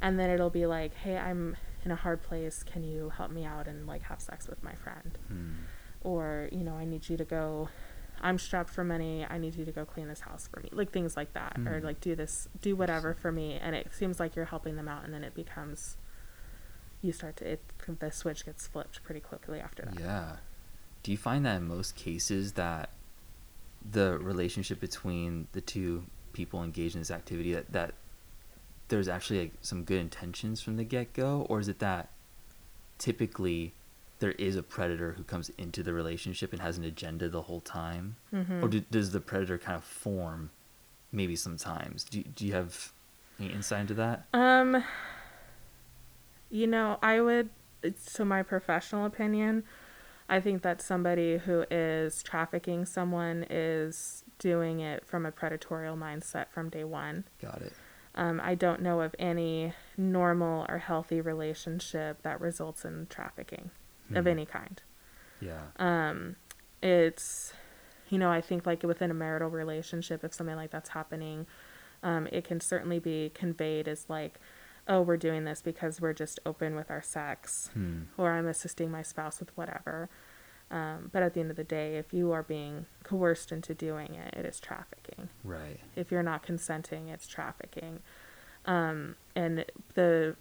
And 0.00 0.18
then 0.18 0.30
it'll 0.30 0.50
be 0.50 0.64
like, 0.64 0.94
hey, 0.94 1.18
I'm 1.18 1.56
in 1.84 1.90
a 1.90 1.96
hard 1.96 2.22
place. 2.22 2.62
Can 2.62 2.84
you 2.84 3.10
help 3.10 3.30
me 3.30 3.44
out 3.44 3.68
and 3.68 3.86
like 3.86 4.02
have 4.04 4.20
sex 4.22 4.48
with 4.48 4.62
my 4.62 4.74
friend? 4.76 5.18
Hmm. 5.28 5.52
Or, 6.00 6.48
you 6.50 6.64
know, 6.64 6.74
I 6.76 6.86
need 6.86 7.08
you 7.10 7.18
to 7.18 7.24
go 7.24 7.68
I'm 8.22 8.38
strapped 8.38 8.70
for 8.70 8.84
money. 8.84 9.26
I 9.28 9.38
need 9.38 9.56
you 9.56 9.64
to 9.64 9.72
go 9.72 9.84
clean 9.84 10.08
this 10.08 10.20
house 10.20 10.48
for 10.48 10.60
me. 10.60 10.68
Like 10.72 10.92
things 10.92 11.16
like 11.16 11.32
that. 11.34 11.58
Or 11.66 11.80
Hmm. 11.80 11.84
like 11.84 12.00
do 12.00 12.14
this, 12.14 12.48
do 12.60 12.76
whatever 12.76 13.14
for 13.14 13.32
me. 13.32 13.54
And 13.54 13.74
it 13.74 13.88
seems 13.92 14.20
like 14.20 14.36
you're 14.36 14.44
helping 14.46 14.76
them 14.76 14.88
out. 14.88 15.04
And 15.04 15.12
then 15.12 15.24
it 15.24 15.34
becomes, 15.34 15.96
you 17.02 17.12
start 17.12 17.36
to, 17.38 17.52
it, 17.52 17.60
the 17.98 18.10
switch 18.12 18.44
gets 18.46 18.66
flipped 18.66 19.02
pretty 19.02 19.20
quickly 19.20 19.58
after 19.60 19.82
that. 19.84 19.98
Yeah. 19.98 20.36
Do 21.02 21.10
you 21.10 21.18
find 21.18 21.44
that 21.46 21.56
in 21.56 21.66
most 21.66 21.96
cases 21.96 22.52
that 22.52 22.90
the 23.90 24.18
relationship 24.18 24.78
between 24.78 25.48
the 25.50 25.60
two 25.60 26.04
people 26.32 26.62
engaged 26.62 26.94
in 26.94 27.00
this 27.00 27.10
activity 27.10 27.52
that, 27.54 27.72
that 27.72 27.94
there's 28.86 29.08
actually 29.08 29.40
like 29.40 29.52
some 29.62 29.82
good 29.82 29.98
intentions 30.00 30.60
from 30.60 30.76
the 30.76 30.84
get 30.84 31.12
go, 31.12 31.44
or 31.48 31.58
is 31.58 31.66
it 31.68 31.80
that 31.80 32.10
typically 32.98 33.74
there 34.22 34.32
is 34.32 34.56
a 34.56 34.62
predator 34.62 35.12
who 35.12 35.24
comes 35.24 35.50
into 35.58 35.82
the 35.82 35.92
relationship 35.92 36.52
and 36.52 36.62
has 36.62 36.78
an 36.78 36.84
agenda 36.84 37.28
the 37.28 37.42
whole 37.42 37.60
time, 37.60 38.16
Mm-hmm. 38.32 38.62
or 38.64 38.68
do, 38.68 38.80
does 38.90 39.10
the 39.10 39.20
predator 39.20 39.58
kind 39.58 39.76
of 39.76 39.84
form 39.84 40.50
maybe 41.10 41.36
sometimes? 41.36 42.04
Do 42.04 42.22
do 42.22 42.46
you 42.46 42.54
have 42.54 42.92
any 43.38 43.52
insight 43.52 43.80
into 43.82 43.94
that? 43.94 44.26
Um, 44.32 44.82
you 46.50 46.66
know, 46.66 46.98
I 47.02 47.20
would, 47.20 47.50
so 47.98 48.24
my 48.24 48.42
professional 48.42 49.06
opinion, 49.06 49.64
I 50.28 50.40
think 50.40 50.62
that 50.62 50.80
somebody 50.80 51.38
who 51.38 51.64
is 51.70 52.22
trafficking 52.22 52.84
someone 52.86 53.44
is 53.50 54.24
doing 54.38 54.80
it 54.80 55.04
from 55.06 55.26
a 55.26 55.32
predatorial 55.32 55.96
mindset 55.98 56.46
from 56.50 56.68
day 56.68 56.84
one. 56.84 57.24
Got 57.40 57.62
it. 57.62 57.72
Um, 58.14 58.40
I 58.42 58.54
don't 58.54 58.82
know 58.82 59.00
of 59.00 59.14
any 59.18 59.72
normal 59.96 60.66
or 60.68 60.78
healthy 60.78 61.20
relationship 61.20 62.22
that 62.22 62.40
results 62.40 62.84
in 62.84 63.06
trafficking 63.08 63.70
of 64.16 64.24
Hmm. 64.24 64.28
any 64.28 64.46
kind. 64.46 64.82
Yeah. 65.40 65.60
Um, 65.76 66.36
it's, 66.82 67.52
you 68.08 68.18
know, 68.18 68.30
I 68.30 68.40
think 68.40 68.66
like 68.66 68.82
within 68.82 69.10
a 69.10 69.14
marital 69.14 69.48
relationship, 69.50 70.22
if 70.24 70.32
something 70.34 70.56
like 70.56 70.70
that's 70.70 70.90
happening, 70.90 71.46
um, 72.02 72.26
it 72.32 72.44
can 72.44 72.60
certainly 72.60 72.98
be 72.98 73.30
conveyed 73.34 73.86
as 73.88 74.08
like, 74.10 74.40
oh, 74.88 75.00
we're 75.00 75.16
doing 75.16 75.44
this 75.44 75.62
because 75.62 76.00
we're 76.00 76.12
just 76.12 76.40
open 76.44 76.74
with 76.74 76.90
our 76.90 77.02
sex, 77.02 77.70
Hmm. 77.74 78.02
or 78.18 78.32
I'm 78.32 78.46
assisting 78.48 78.90
my 78.90 79.02
spouse 79.02 79.38
with 79.40 79.56
whatever. 79.56 80.08
Um, 80.70 81.10
but 81.12 81.22
at 81.22 81.34
the 81.34 81.40
end 81.40 81.50
of 81.50 81.56
the 81.56 81.64
day, 81.64 81.96
if 81.96 82.14
you 82.14 82.32
are 82.32 82.42
being 82.42 82.86
coerced 83.04 83.52
into 83.52 83.74
doing 83.74 84.14
it, 84.14 84.34
it 84.34 84.46
is 84.46 84.58
trafficking. 84.58 85.28
Right. 85.44 85.78
If 85.94 86.10
you're 86.10 86.22
not 86.22 86.42
consenting, 86.42 87.08
it's 87.08 87.26
trafficking. 87.26 88.00
Um, 88.64 89.16
and 89.36 89.64
the 89.94 90.36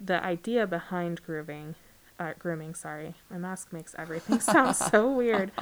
the 0.00 0.22
idea 0.22 0.66
behind 0.66 1.22
grooming, 1.24 1.74
uh, 2.18 2.32
grooming, 2.38 2.74
sorry, 2.74 3.14
my 3.30 3.38
mask 3.38 3.72
makes 3.72 3.94
everything 3.98 4.40
sound 4.52 4.76
so 4.76 5.10
weird. 5.10 5.52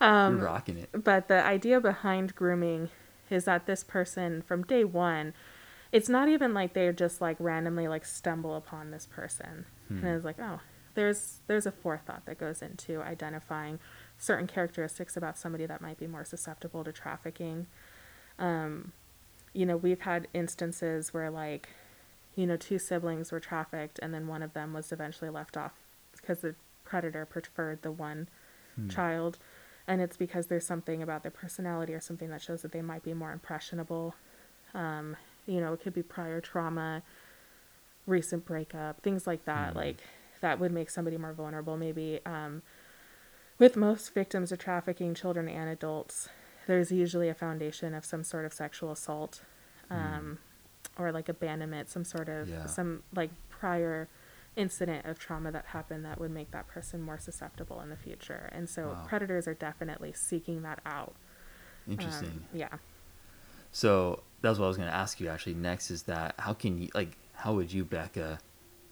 Um, 0.00 0.36
You're 0.36 0.46
rocking 0.46 0.78
it. 0.78 0.90
but 1.04 1.28
the 1.28 1.44
idea 1.44 1.80
behind 1.80 2.34
grooming 2.34 2.90
is 3.30 3.44
that 3.46 3.66
this 3.66 3.82
person 3.82 4.42
from 4.42 4.62
day 4.62 4.84
one 4.84 5.32
it's 5.90 6.08
not 6.08 6.28
even 6.28 6.54
like 6.54 6.72
they're 6.72 6.92
just 6.92 7.20
like 7.20 7.36
randomly 7.38 7.86
like 7.86 8.04
stumble 8.04 8.56
upon 8.56 8.90
this 8.90 9.06
person 9.06 9.66
and 9.88 10.04
it's 10.06 10.24
like 10.24 10.38
oh 10.40 10.58
there's 10.94 11.40
there's 11.48 11.66
a 11.66 11.70
forethought 11.72 12.24
that 12.24 12.38
goes 12.38 12.62
into 12.62 13.02
identifying 13.02 13.78
certain 14.18 14.46
characteristics 14.46 15.16
about 15.18 15.36
somebody 15.36 15.66
that 15.66 15.82
might 15.82 15.98
be 15.98 16.06
more 16.06 16.24
susceptible 16.24 16.82
to 16.82 16.92
trafficking 16.92 17.66
um 18.38 18.92
you 19.52 19.66
know 19.66 19.76
we've 19.76 20.00
had 20.00 20.26
instances 20.32 21.12
where 21.12 21.30
like 21.30 21.68
you 22.36 22.46
know 22.46 22.56
two 22.56 22.78
siblings 22.78 23.30
were 23.30 23.40
trafficked 23.40 23.98
and 24.02 24.14
then 24.14 24.26
one 24.26 24.42
of 24.42 24.54
them 24.54 24.72
was 24.72 24.92
eventually 24.92 25.28
left 25.30 25.56
off 25.58 25.72
because 26.22 26.38
the 26.38 26.54
predator 26.84 27.26
preferred 27.26 27.82
the 27.82 27.92
one 27.92 28.28
child 28.88 29.38
and 29.86 30.00
it's 30.00 30.16
because 30.16 30.46
there's 30.46 30.64
something 30.64 31.02
about 31.02 31.22
their 31.22 31.30
personality 31.30 31.92
or 31.92 32.00
something 32.00 32.30
that 32.30 32.40
shows 32.40 32.62
that 32.62 32.72
they 32.72 32.80
might 32.80 33.02
be 33.02 33.12
more 33.12 33.32
impressionable. 33.32 34.14
Um, 34.72 35.16
you 35.46 35.60
know 35.60 35.74
it 35.74 35.82
could 35.82 35.92
be 35.92 36.02
prior 36.02 36.40
trauma 36.40 37.02
recent 38.06 38.44
breakup 38.46 39.00
things 39.02 39.26
like 39.26 39.44
that 39.44 39.74
like 39.76 39.98
that 40.40 40.58
would 40.58 40.72
make 40.72 40.88
somebody 40.90 41.16
more 41.18 41.32
vulnerable. 41.34 41.76
Maybe 41.76 42.18
um, 42.24 42.62
with 43.58 43.76
most 43.76 44.14
victims 44.14 44.50
of 44.52 44.58
trafficking 44.58 45.14
children 45.14 45.48
and 45.48 45.68
adults 45.68 46.28
there's 46.66 46.90
usually 46.90 47.28
a 47.28 47.34
foundation 47.34 47.92
of 47.94 48.04
some 48.04 48.24
sort 48.24 48.44
of 48.46 48.52
sexual 48.52 48.90
assault 48.90 49.42
um, 49.90 50.38
or 50.98 51.12
like 51.12 51.28
abandonment 51.28 51.90
some 51.90 52.04
sort 52.04 52.28
of 52.30 52.48
Yeah. 52.48 52.66
some 52.66 53.02
like 53.14 53.30
prior 53.50 54.08
incident 54.56 55.06
of 55.06 55.18
trauma 55.18 55.50
that 55.50 55.66
happened 55.66 56.04
that 56.04 56.20
would 56.20 56.30
make 56.30 56.50
that 56.50 56.68
person 56.68 57.00
more 57.00 57.18
susceptible 57.18 57.80
in 57.80 57.88
the 57.90 57.96
future 57.96 58.48
and 58.52 58.68
so 58.68 58.88
Wow. 58.88 59.04
predators 59.06 59.48
are 59.48 59.54
definitely 59.54 60.12
seeking 60.12 60.62
that 60.62 60.80
out 60.84 61.14
Um, 61.86 61.92
Interesting. 61.94 62.44
yeah 62.54 62.68
So 63.72 64.22
that's 64.42 64.58
what 64.58 64.66
I 64.66 64.68
was 64.68 64.76
going 64.76 64.88
to 64.88 64.94
ask 64.94 65.20
you 65.20 65.28
actually 65.28 65.54
next 65.54 65.90
is 65.90 66.02
that 66.04 66.34
how 66.38 66.52
can 66.52 66.78
you 66.80 66.88
like 66.94 67.16
how 67.34 67.54
would 67.54 67.72
you 67.72 67.84
Bekka 67.84 68.38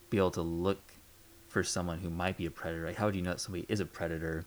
be 0.08 0.16
able 0.18 0.30
to 0.32 0.42
look 0.42 0.80
for 1.48 1.62
someone 1.62 1.98
who 1.98 2.10
might 2.10 2.36
be 2.36 2.46
a 2.46 2.50
predator? 2.50 2.86
Like 2.86 2.96
how 2.96 3.06
would 3.06 3.14
you 3.16 3.22
know 3.22 3.30
that 3.32 3.40
somebody 3.40 3.66
is 3.68 3.80
a 3.80 3.84
predator? 3.84 4.44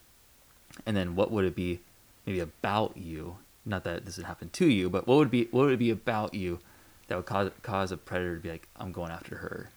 And 0.85 0.97
then 0.97 1.15
what 1.15 1.31
would 1.31 1.45
it 1.45 1.55
be 1.55 1.81
maybe 2.25 2.39
about 2.39 2.97
you? 2.97 3.37
Not 3.65 3.83
that 3.85 4.05
this 4.05 4.17
would 4.17 4.25
happen 4.25 4.49
to 4.49 4.65
you, 4.67 4.89
but 4.89 5.07
what 5.07 5.15
would 5.17 5.31
be 5.31 5.47
what 5.51 5.65
would 5.65 5.73
it 5.73 5.77
be 5.79 5.91
about 5.91 6.33
you 6.33 6.59
that 7.07 7.15
would 7.15 7.25
cause 7.25 7.51
cause 7.61 7.91
a 7.91 7.97
predator 7.97 8.35
to 8.35 8.41
be 8.41 8.49
like 8.49 8.67
I'm 8.75 8.91
going 8.91 9.11
after 9.11 9.37
her? 9.37 9.69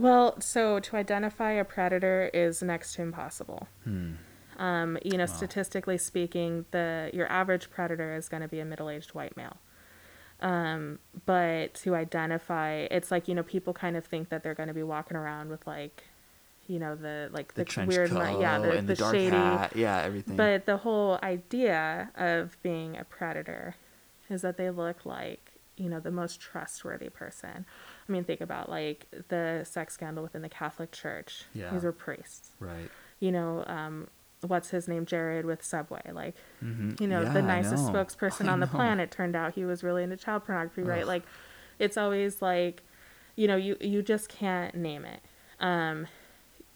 Well, 0.00 0.40
so 0.40 0.80
to 0.80 0.96
identify 0.96 1.52
a 1.52 1.64
predator 1.64 2.30
is 2.32 2.62
next 2.62 2.94
to 2.94 3.02
impossible. 3.02 3.68
Hmm. 3.84 4.12
Um, 4.58 4.98
you 5.04 5.18
know, 5.18 5.26
statistically 5.26 5.98
speaking, 5.98 6.64
the 6.70 7.10
your 7.12 7.30
average 7.30 7.70
predator 7.70 8.14
is 8.14 8.28
going 8.28 8.42
to 8.42 8.48
be 8.48 8.60
a 8.60 8.64
middle-aged 8.64 9.12
white 9.14 9.36
male. 9.36 9.58
Um, 10.40 11.00
but 11.26 11.74
to 11.74 11.94
identify, 11.94 12.86
it's 12.90 13.10
like 13.10 13.28
you 13.28 13.34
know, 13.34 13.42
people 13.42 13.74
kind 13.74 13.94
of 13.94 14.06
think 14.06 14.30
that 14.30 14.42
they're 14.42 14.54
going 14.54 14.68
to 14.68 14.74
be 14.74 14.82
walking 14.82 15.18
around 15.18 15.50
with 15.50 15.66
like, 15.66 16.04
you 16.66 16.78
know, 16.78 16.96
the 16.96 17.28
like 17.30 17.52
The, 17.54 17.64
the, 17.64 17.84
weird, 17.86 18.10
coat 18.10 18.40
yeah, 18.40 18.58
the, 18.58 18.70
the, 18.76 18.82
the 18.82 18.94
dark 18.94 19.14
shady. 19.14 19.36
hat, 19.36 19.72
yeah, 19.76 20.00
everything. 20.00 20.36
But 20.36 20.64
the 20.64 20.78
whole 20.78 21.18
idea 21.22 22.10
of 22.16 22.56
being 22.62 22.96
a 22.96 23.04
predator 23.04 23.76
is 24.30 24.40
that 24.40 24.56
they 24.56 24.70
look 24.70 25.04
like, 25.04 25.52
you 25.76 25.90
know, 25.90 26.00
the 26.00 26.10
most 26.10 26.40
trustworthy 26.40 27.10
person. 27.10 27.66
I 28.10 28.12
mean, 28.12 28.24
think 28.24 28.40
about 28.40 28.68
like 28.68 29.06
the 29.28 29.62
sex 29.64 29.94
scandal 29.94 30.24
within 30.24 30.42
the 30.42 30.48
Catholic 30.48 30.90
Church. 30.90 31.44
Yeah. 31.54 31.70
These 31.72 31.84
were 31.84 31.92
priests. 31.92 32.50
right. 32.58 32.90
You 33.20 33.30
know, 33.30 33.64
um, 33.66 34.08
what's 34.46 34.70
his 34.70 34.88
name? 34.88 35.06
Jared 35.06 35.44
with 35.46 35.62
Subway. 35.62 36.02
Like, 36.12 36.34
hmm 36.58 36.92
you 36.98 37.06
know, 37.06 37.22
yeah, 37.22 37.32
the 37.32 37.42
nicest 37.42 37.84
know. 37.86 37.92
spokesperson 37.92 38.48
I 38.48 38.52
on 38.52 38.60
the 38.60 38.66
know. 38.66 38.72
planet 38.72 39.10
turned 39.12 39.36
out 39.36 39.54
he 39.54 39.64
was 39.64 39.84
really 39.84 40.02
into 40.02 40.16
child 40.16 40.44
pornography, 40.44 40.82
right? 40.82 41.06
Like, 41.06 41.22
it's 41.78 41.96
always 41.96 42.42
like, 42.42 42.82
you 43.36 43.46
know, 43.46 43.56
you 43.56 43.76
you 43.80 44.02
just 44.02 44.28
can't 44.28 44.74
name 44.74 45.04
it. 45.04 45.20
Um, 45.60 46.08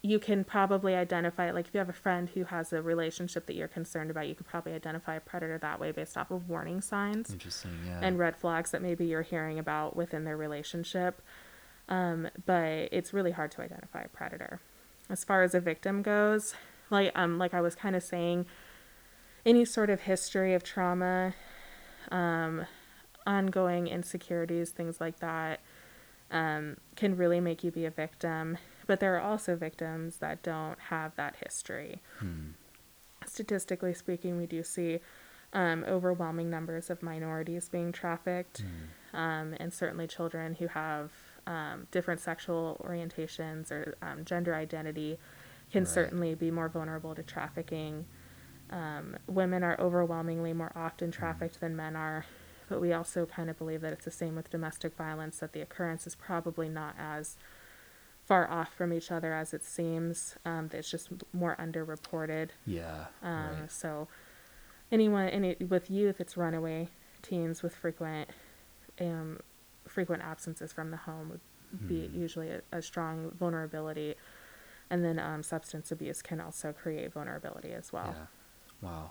you 0.05 0.19
can 0.19 0.45
probably 0.45 0.95
identify 0.95 1.51
like 1.51 1.67
if 1.67 1.73
you 1.73 1.79
have 1.79 1.89
a 1.89 1.95
friend 1.95 2.29
who 2.29 2.45
has 2.45 2.75
a 2.75 2.83
relationship 2.83 3.47
that 3.47 3.55
you're 3.55 3.67
concerned 3.67 4.11
about, 4.11 4.29
you 4.29 4.35
could 4.35 4.47
probably 4.47 4.75
identify 4.75 5.15
a 5.15 5.21
predator 5.21 5.57
that 5.57 5.81
way 5.81 5.93
based 5.93 6.19
off 6.19 6.31
of 6.31 6.47
warning 6.47 6.83
signs 6.83 7.31
Interesting, 7.31 7.71
yeah. 7.87 8.01
and 8.03 8.19
red 8.19 8.37
flags 8.37 8.71
that 8.73 8.83
maybe 8.83 9.07
you're 9.07 9.23
hearing 9.23 9.59
about 9.59 9.97
within 9.97 10.25
their 10.25 10.37
relationship. 10.37 11.23
Um, 11.89 12.29
but 12.45 12.91
it's 12.93 13.15
really 13.15 13.31
hard 13.31 13.51
to 13.53 13.63
identify 13.63 14.03
a 14.03 14.09
predator. 14.09 14.61
As 15.09 15.25
far 15.25 15.43
as 15.43 15.55
a 15.55 15.61
victim 15.61 16.03
goes, 16.03 16.55
like 16.91 17.11
um, 17.15 17.39
like 17.39 17.55
I 17.55 17.63
was 17.63 17.75
kind 17.75 17.97
of 17.97 18.03
saying, 18.03 18.45
any 19.47 19.65
sort 19.65 19.89
of 19.89 20.03
history 20.03 20.53
of 20.53 20.63
trauma, 20.63 21.33
um, 22.11 22.67
ongoing 23.27 23.87
insecurities, 23.87 24.69
things 24.69 25.01
like 25.01 25.21
that, 25.21 25.61
um, 26.31 26.77
can 26.95 27.17
really 27.17 27.41
make 27.41 27.65
you 27.65 27.71
be 27.71 27.87
a 27.87 27.91
victim. 27.91 28.59
But 28.87 29.01
there 29.01 29.17
are 29.17 29.21
also 29.21 29.57
victims 29.57 30.17
that 30.19 30.43
don't 30.43 30.79
have 30.91 31.15
that 31.17 31.37
history 31.37 32.01
Hmm. 32.19 32.51
statistically 33.27 33.95
speaking, 33.95 34.37
we 34.37 34.47
do 34.47 34.63
see 34.63 35.01
um, 35.53 35.85
overwhelming 35.89 36.51
numbers 36.51 36.91
of 36.91 37.03
minorities 37.03 37.69
being 37.69 37.93
trafficked, 37.93 38.65
um, 39.13 39.55
and 39.61 39.73
certainly 39.73 40.07
children 40.07 40.57
who 40.57 40.67
have 40.67 41.13
um, 41.47 41.87
different 41.91 42.21
sexual 42.21 42.81
orientations 42.85 43.71
or 43.71 43.95
um, 44.03 44.25
gender 44.25 44.55
identity 44.55 45.19
can 45.71 45.85
Right. 45.85 45.89
certainly 45.93 46.35
be 46.35 46.51
more 46.51 46.69
vulnerable 46.69 47.15
to 47.15 47.23
trafficking. 47.23 48.07
Um, 48.71 49.17
women 49.27 49.63
are 49.63 49.79
overwhelmingly 49.81 50.53
more 50.53 50.73
often 50.75 51.11
trafficked 51.11 51.61
than 51.61 51.77
men 51.77 51.97
are, 51.97 52.25
but 52.69 52.81
we 52.81 52.93
also 52.93 53.25
kind 53.27 53.49
of 53.49 53.57
believe 53.59 53.81
that 53.83 53.93
it's 53.93 54.05
the 54.07 54.11
same 54.11 54.35
with 54.35 54.51
domestic 54.51 54.97
violence, 54.97 55.39
that 55.39 55.53
the 55.53 55.61
occurrence 55.61 56.07
is 56.07 56.15
probably 56.15 56.69
not 56.69 56.95
as 56.99 57.37
far 58.27 58.51
off 58.51 58.73
from 58.75 58.93
each 58.93 59.11
other 59.13 59.35
as 59.35 59.53
it 59.53 59.63
seems. 59.65 60.37
Um, 60.45 60.71
it's 60.73 60.91
just 60.91 61.09
more 61.33 61.57
underreported. 61.61 62.51
yeah. 62.67 63.07
Um, 63.23 63.61
right. 63.61 63.73
So, 63.73 64.09
anyone 64.91 65.29
any 65.29 65.57
with 65.57 65.91
youth, 65.91 66.21
it's 66.21 66.37
runaway 66.37 66.89
teens 67.23 67.63
with 67.63 67.75
frequent, 67.75 68.31
um, 69.01 69.41
frequent 69.87 70.23
absences 70.23 70.73
from 70.73 70.91
the 70.91 70.97
home 70.99 71.29
would 71.31 71.41
be 71.89 72.07
Hmm. 72.07 72.19
usually 72.21 72.51
a, 72.51 72.63
a 72.73 72.81
strong 72.83 73.31
vulnerability, 73.33 74.15
and 74.91 75.05
then 75.05 75.19
um, 75.19 75.43
substance 75.43 75.91
abuse 75.91 76.23
can 76.23 76.41
also 76.41 76.73
create 76.73 77.13
vulnerability 77.13 77.73
as 77.73 77.93
well. 77.93 78.15
Yeah. 78.17 78.27
Wow. 78.89 79.11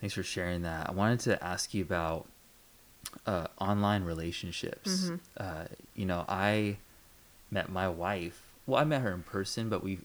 Thanks 0.00 0.14
for 0.14 0.22
sharing 0.22 0.62
that. 0.62 0.88
I 0.88 0.92
wanted 0.92 1.20
to 1.20 1.44
ask 1.44 1.72
you 1.74 1.82
about 1.82 2.26
uh, 3.26 3.46
online 3.60 4.04
relationships. 4.04 4.88
Mhm. 5.10 5.20
Uh, 5.36 5.64
you 5.94 6.06
know, 6.06 6.24
I 6.28 6.78
met 7.50 7.70
my 7.70 7.88
wife. 7.88 8.42
Well, 8.66 8.80
I 8.80 8.84
met 8.84 9.02
her 9.02 9.12
in 9.12 9.22
person, 9.22 9.68
but 9.68 9.82
we 9.82 10.00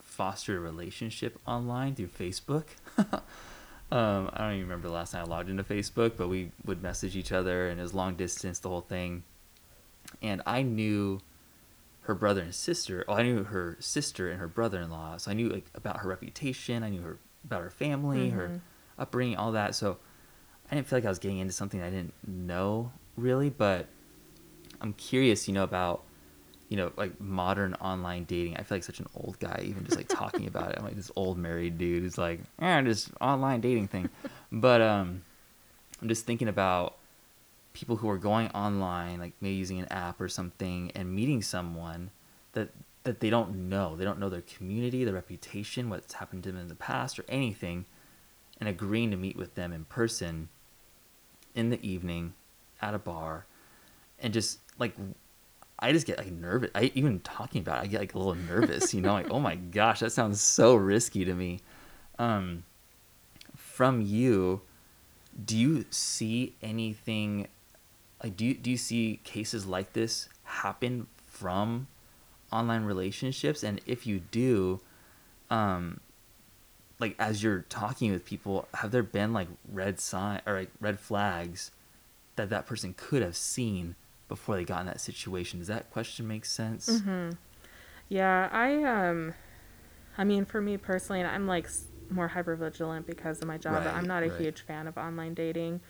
fostered 0.00 0.56
a 0.56 0.60
relationship 0.60 1.38
online 1.46 1.94
through 1.94 2.08
Facebook. 2.08 2.64
um, 2.98 4.30
I 4.32 4.38
don't 4.38 4.52
even 4.54 4.62
remember 4.62 4.88
the 4.88 4.94
last 4.94 5.12
time 5.12 5.24
I 5.24 5.28
logged 5.28 5.48
into 5.48 5.64
Facebook, 5.64 6.12
but 6.16 6.28
we 6.28 6.50
would 6.64 6.82
message 6.82 7.16
each 7.16 7.32
other, 7.32 7.68
and 7.68 7.78
it 7.78 7.82
was 7.82 7.94
long 7.94 8.14
distance, 8.16 8.58
the 8.58 8.68
whole 8.68 8.80
thing. 8.80 9.22
And 10.22 10.42
I 10.46 10.62
knew 10.62 11.20
her 12.02 12.14
brother 12.14 12.42
and 12.42 12.54
sister. 12.54 13.04
Oh, 13.06 13.14
I 13.14 13.22
knew 13.22 13.44
her 13.44 13.76
sister 13.78 14.30
and 14.30 14.40
her 14.40 14.48
brother-in-law, 14.48 15.18
so 15.18 15.30
I 15.30 15.34
knew 15.34 15.48
like 15.48 15.66
about 15.74 15.98
her 15.98 16.08
reputation. 16.08 16.82
I 16.82 16.88
knew 16.88 17.02
her 17.02 17.18
about 17.44 17.62
her 17.62 17.70
family, 17.70 18.30
her 18.30 18.48
Mhm. 18.48 18.60
upbringing, 18.98 19.36
all 19.36 19.52
that. 19.52 19.74
So 19.74 19.98
I 20.70 20.74
didn't 20.74 20.88
feel 20.88 20.96
like 20.98 21.04
I 21.04 21.08
was 21.08 21.18
getting 21.18 21.38
into 21.38 21.52
something 21.52 21.80
I 21.80 21.90
didn't 21.90 22.14
know 22.26 22.92
really, 23.16 23.50
but 23.50 23.86
I'm 24.80 24.94
curious, 24.94 25.46
you 25.46 25.54
know, 25.54 25.62
about 25.62 26.02
you 26.70 26.76
know 26.76 26.92
like 26.96 27.20
modern 27.20 27.74
online 27.74 28.24
dating. 28.24 28.56
I 28.56 28.62
feel 28.62 28.76
like 28.76 28.84
such 28.84 29.00
an 29.00 29.08
old 29.14 29.38
guy 29.40 29.62
even 29.64 29.84
just 29.84 29.96
like 29.96 30.08
talking 30.08 30.46
about 30.46 30.70
it. 30.70 30.78
I'm 30.78 30.84
like 30.84 30.96
this 30.96 31.10
old 31.16 31.36
married 31.36 31.76
dude 31.76 32.02
who's 32.02 32.16
like, 32.16 32.40
yeah, 32.58 32.80
this 32.80 33.10
online 33.20 33.60
dating 33.60 33.88
thing. 33.88 34.08
but 34.52 34.80
um, 34.80 35.22
I'm 36.00 36.08
just 36.08 36.24
thinking 36.24 36.48
about 36.48 36.96
people 37.74 37.96
who 37.96 38.08
are 38.08 38.18
going 38.18 38.48
online, 38.48 39.18
like 39.18 39.32
maybe 39.40 39.56
using 39.56 39.80
an 39.80 39.88
app 39.90 40.20
or 40.20 40.28
something, 40.28 40.92
and 40.94 41.14
meeting 41.14 41.42
someone 41.42 42.10
that 42.52 42.70
that 43.02 43.18
they 43.18 43.30
don't 43.30 43.68
know. 43.68 43.96
They 43.96 44.04
don't 44.04 44.20
know 44.20 44.28
their 44.28 44.42
community, 44.42 45.02
their 45.04 45.14
reputation, 45.14 45.90
what's 45.90 46.14
happened 46.14 46.44
to 46.44 46.52
them 46.52 46.60
in 46.60 46.68
the 46.68 46.76
past, 46.76 47.18
or 47.18 47.24
anything, 47.28 47.84
and 48.60 48.68
agreeing 48.68 49.10
to 49.10 49.16
meet 49.16 49.36
with 49.36 49.56
them 49.56 49.72
in 49.72 49.86
person 49.86 50.48
in 51.52 51.70
the 51.70 51.84
evening 51.84 52.34
at 52.80 52.94
a 52.94 52.98
bar, 52.98 53.46
and 54.20 54.32
just 54.32 54.60
like 54.78 54.94
I 55.80 55.92
just 55.92 56.06
get 56.06 56.18
like 56.18 56.30
nervous. 56.30 56.70
I 56.74 56.92
even 56.94 57.20
talking 57.20 57.62
about 57.62 57.78
it, 57.78 57.84
I 57.84 57.86
get 57.86 58.00
like 58.00 58.14
a 58.14 58.18
little 58.18 58.34
nervous. 58.34 58.92
You 58.92 59.00
know, 59.00 59.12
like 59.12 59.30
oh 59.30 59.40
my 59.40 59.54
gosh, 59.70 60.00
that 60.00 60.12
sounds 60.12 60.40
so 60.40 60.74
risky 60.74 61.24
to 61.24 61.34
me. 61.34 61.60
Um, 62.18 62.64
from 63.56 64.02
you, 64.02 64.60
do 65.42 65.56
you 65.56 65.86
see 65.90 66.54
anything? 66.62 67.48
Like, 68.22 68.36
do 68.36 68.44
you 68.44 68.54
do 68.54 68.70
you 68.70 68.76
see 68.76 69.20
cases 69.24 69.66
like 69.66 69.94
this 69.94 70.28
happen 70.44 71.06
from 71.26 71.86
online 72.52 72.84
relationships? 72.84 73.62
And 73.62 73.80
if 73.86 74.06
you 74.06 74.20
do, 74.30 74.80
um, 75.50 76.00
like 76.98 77.16
as 77.18 77.42
you're 77.42 77.64
talking 77.70 78.12
with 78.12 78.26
people, 78.26 78.68
have 78.74 78.90
there 78.90 79.02
been 79.02 79.32
like 79.32 79.48
red 79.72 79.98
sign 79.98 80.42
or 80.46 80.58
like 80.58 80.70
red 80.78 81.00
flags 81.00 81.70
that 82.36 82.50
that 82.50 82.66
person 82.66 82.94
could 82.96 83.22
have 83.22 83.36
seen 83.36 83.94
before 84.30 84.56
they 84.56 84.64
got 84.64 84.80
in 84.80 84.86
that 84.86 85.00
situation? 85.02 85.58
Does 85.58 85.68
that 85.68 85.90
question 85.90 86.26
make 86.26 86.46
sense? 86.46 86.86
Mhm. 86.86 87.36
Yeah, 88.08 88.48
I 88.50 88.82
um 88.82 89.34
I 90.16 90.24
mean 90.24 90.46
for 90.46 90.62
me 90.62 90.78
personally, 90.78 91.20
and 91.20 91.28
I'm 91.28 91.46
like 91.46 91.68
more 92.08 92.28
hyper 92.28 92.56
vigilant 92.56 93.06
because 93.06 93.42
of 93.42 93.46
my 93.48 93.58
job, 93.58 93.84
but 93.84 93.94
I'm 93.94 94.06
not 94.06 94.22
a 94.22 94.28
right. 94.28 94.40
huge 94.40 94.62
fan 94.62 94.86
of 94.86 94.96
online 94.96 95.34
dating. 95.34 95.80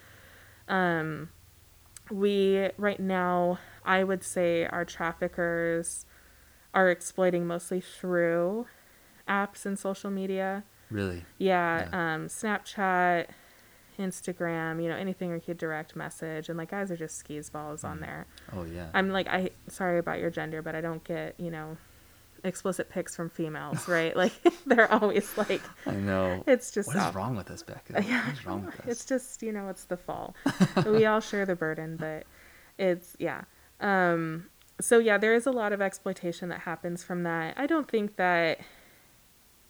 Um 0.66 1.30
we 2.10 2.68
right 2.76 2.98
now, 2.98 3.60
I 3.84 4.02
would 4.02 4.24
say 4.24 4.66
our 4.66 4.84
traffickers 4.84 6.04
are 6.74 6.90
exploiting 6.90 7.46
mostly 7.46 7.80
through 7.80 8.66
apps 9.28 9.64
and 9.64 9.78
social 9.78 10.10
media. 10.10 10.64
Really? 10.90 11.24
Yeah, 11.38 11.86
Yeah. 11.92 12.14
um 12.14 12.26
Snapchat, 12.26 13.26
Instagram, 13.98 14.82
you 14.82 14.88
know, 14.88 14.96
anything 14.96 15.32
we 15.32 15.40
could 15.40 15.58
direct 15.58 15.94
message 15.96 16.48
and 16.48 16.56
like 16.58 16.70
guys 16.70 16.90
are 16.90 16.96
just 16.96 17.16
skis 17.16 17.50
balls 17.50 17.84
on 17.84 17.98
Mhm. 17.98 18.00
there. 18.00 18.26
Oh 18.52 18.64
yeah. 18.64 18.88
I'm 18.94 19.10
like, 19.10 19.26
I 19.28 19.50
sorry 19.68 19.98
about 19.98 20.18
your 20.20 20.30
gender, 20.30 20.62
but 20.62 20.74
I 20.74 20.80
don't 20.80 21.02
get, 21.04 21.34
you 21.38 21.50
know, 21.50 21.76
explicit 22.44 22.88
pics 22.88 23.14
from 23.14 23.28
females, 23.28 23.86
right? 23.96 24.16
like 24.16 24.32
they're 24.66 24.90
always 24.92 25.36
like, 25.36 25.60
I 25.86 25.92
know. 25.92 26.42
it's 26.46 26.70
just 26.70 26.88
What 26.88 26.96
is 26.96 27.14
wrong 27.14 27.36
with 27.36 27.50
us, 27.50 27.62
Bekka? 27.62 28.04
Yeah, 28.08 28.30
is 28.32 28.46
wrong 28.46 28.64
with 28.66 28.80
us? 28.80 28.86
it's 28.86 29.04
just 29.04 29.42
you 29.42 29.52
know, 29.52 29.68
it's 29.68 29.84
the 29.84 29.96
fall. 29.96 30.34
we 30.86 31.04
all 31.06 31.20
share 31.20 31.44
the 31.46 31.56
burden, 31.56 31.96
but 31.96 32.24
it's 32.78 33.16
yeah. 33.18 33.42
Um, 33.80 34.46
so 34.80 34.98
yeah, 34.98 35.18
there 35.18 35.34
is 35.34 35.46
a 35.46 35.50
lot 35.50 35.72
of 35.72 35.80
exploitation 35.82 36.48
that 36.48 36.60
happens 36.60 37.04
from 37.04 37.22
that. 37.24 37.54
I 37.58 37.66
don't 37.66 37.88
think 37.90 38.16
that 38.16 38.60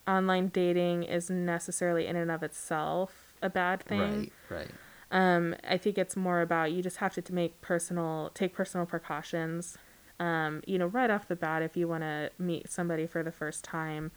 online 0.09 0.49
dating 0.49 1.05
is 1.05 1.31
necessarily 1.31 2.07
in 2.07 2.17
and 2.17 2.31
of 2.31 2.43
itself 2.43 3.30
a 3.43 3.51
bad 3.51 3.83
thing. 3.83 4.31
Right, 4.51 4.59
right. 4.59 4.71
Um, 5.13 5.57
I 5.69 5.77
think 5.77 5.99
it's 5.99 6.17
more 6.17 6.41
about 6.41 6.73
you 6.73 6.83
just 6.83 6.99
have 6.99 7.15
to, 7.15 7.23
to 7.23 7.35
make 7.35 7.61
personal, 7.61 8.31
take 8.35 8.55
personal 8.55 8.87
precautions. 8.87 9.77
Um, 10.21 10.63
you 10.67 10.79
know, 10.79 10.87
right 10.87 11.11
off 11.11 11.27
the 11.29 11.35
bat, 11.37 11.63
if 11.63 11.77
you 11.77 11.89
want 11.89 12.03
to 12.03 12.31
meet 12.39 12.71
somebody 12.71 13.07
for 13.07 13.23
the 13.23 13.33
first 13.33 13.65
time, 13.65 14.13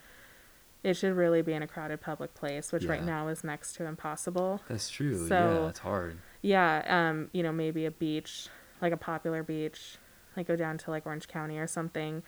it 0.84 0.96
should 0.96 1.14
really 1.16 1.42
be 1.42 1.54
in 1.54 1.64
a 1.64 1.68
crowded 1.68 2.02
public 2.02 2.34
place, 2.36 2.72
which 2.74 2.84
right 2.86 3.04
now 3.06 3.28
is 3.30 3.44
next 3.44 3.74
to 3.78 3.86
impossible. 3.86 4.62
That's 4.68 4.90
true. 4.90 5.28
So- 5.28 5.62
yeah, 5.64 5.70
it's 5.70 5.80
hard. 5.80 6.18
Yeah, 6.42 6.84
um, 6.88 7.30
you 7.32 7.42
know, 7.42 7.54
maybe 7.54 7.86
a 7.86 7.92
beach, 7.92 8.50
like 8.82 8.92
a 8.92 8.98
popular 8.98 9.44
beach, 9.44 9.96
like 10.36 10.46
go 10.46 10.58
down 10.58 10.78
to 10.80 10.92
like 10.92 11.06
Orange 11.06 11.30
County 11.30 11.58
or 11.58 11.68
something. 11.68 12.22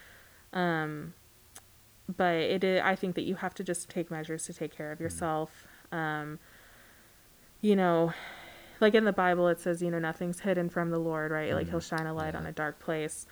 Um, 0.54 1.14
but 2.16 2.36
it 2.36 2.64
is, 2.64 2.82
I 2.82 2.96
think 2.96 3.16
that 3.16 3.24
you 3.24 3.36
have 3.36 3.54
to 3.56 3.64
just 3.64 3.90
take 3.90 4.10
measures 4.10 4.46
to 4.46 4.54
take 4.54 4.74
care 4.74 4.92
of 4.94 5.02
yourself. 5.02 5.68
Um, 5.92 6.40
you 7.66 7.76
know, 7.76 8.14
like 8.80 8.94
in 8.94 9.06
the 9.06 9.14
Bible, 9.14 9.48
it 9.48 9.60
says, 9.60 9.82
you 9.82 9.90
know, 9.90 9.98
nothing's 9.98 10.42
hidden 10.42 10.70
from 10.70 10.92
the 10.92 11.00
Lord, 11.00 11.32
right? 11.32 11.52
Like 11.54 11.68
he'll 11.70 11.80
shine 11.80 12.06
a 12.06 12.14
light 12.14 12.36
on 12.36 12.46
a 12.46 12.52
dark 12.52 12.80
place. 12.80 13.26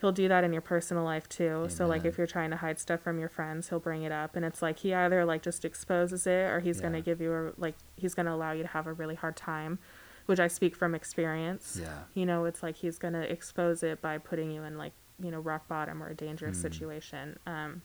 He'll 0.00 0.10
do 0.12 0.26
that 0.28 0.42
in 0.42 0.52
your 0.52 0.60
personal 0.60 1.04
life 1.04 1.28
too. 1.28 1.66
So 1.68 1.86
like 1.86 2.04
if 2.04 2.18
you're 2.18 2.26
trying 2.26 2.50
to 2.50 2.56
hide 2.56 2.78
stuff 2.80 3.00
from 3.00 3.18
your 3.20 3.28
friends, 3.28 3.68
he'll 3.68 3.78
bring 3.78 4.02
it 4.02 4.10
up 4.10 4.34
and 4.34 4.44
it's 4.44 4.60
like 4.60 4.80
he 4.80 4.92
either 4.92 5.24
like 5.24 5.40
just 5.42 5.64
exposes 5.64 6.26
it 6.26 6.50
or 6.50 6.58
he's 6.60 6.80
going 6.80 6.94
to 6.94 7.00
give 7.00 7.20
you 7.20 7.32
a 7.32 7.52
like 7.56 7.76
he's 7.96 8.12
going 8.14 8.26
to 8.26 8.32
allow 8.32 8.50
you 8.52 8.62
to 8.62 8.68
have 8.68 8.86
a 8.88 8.92
really 8.92 9.14
hard 9.14 9.36
time, 9.36 9.78
which 10.26 10.40
I 10.40 10.48
speak 10.48 10.74
from 10.74 10.94
experience. 10.94 11.78
Yeah. 11.80 12.00
You 12.14 12.26
know, 12.26 12.44
it's 12.44 12.62
like 12.62 12.76
he's 12.76 12.98
going 12.98 13.14
to 13.14 13.22
expose 13.30 13.82
it 13.84 14.02
by 14.02 14.18
putting 14.18 14.50
you 14.50 14.64
in 14.64 14.76
like, 14.76 14.92
you 15.22 15.30
know, 15.30 15.40
rock 15.40 15.68
bottom 15.68 16.02
or 16.02 16.08
a 16.08 16.14
dangerous 16.14 16.58
Mm. 16.58 16.62
situation. 16.62 17.38
Um 17.46 17.82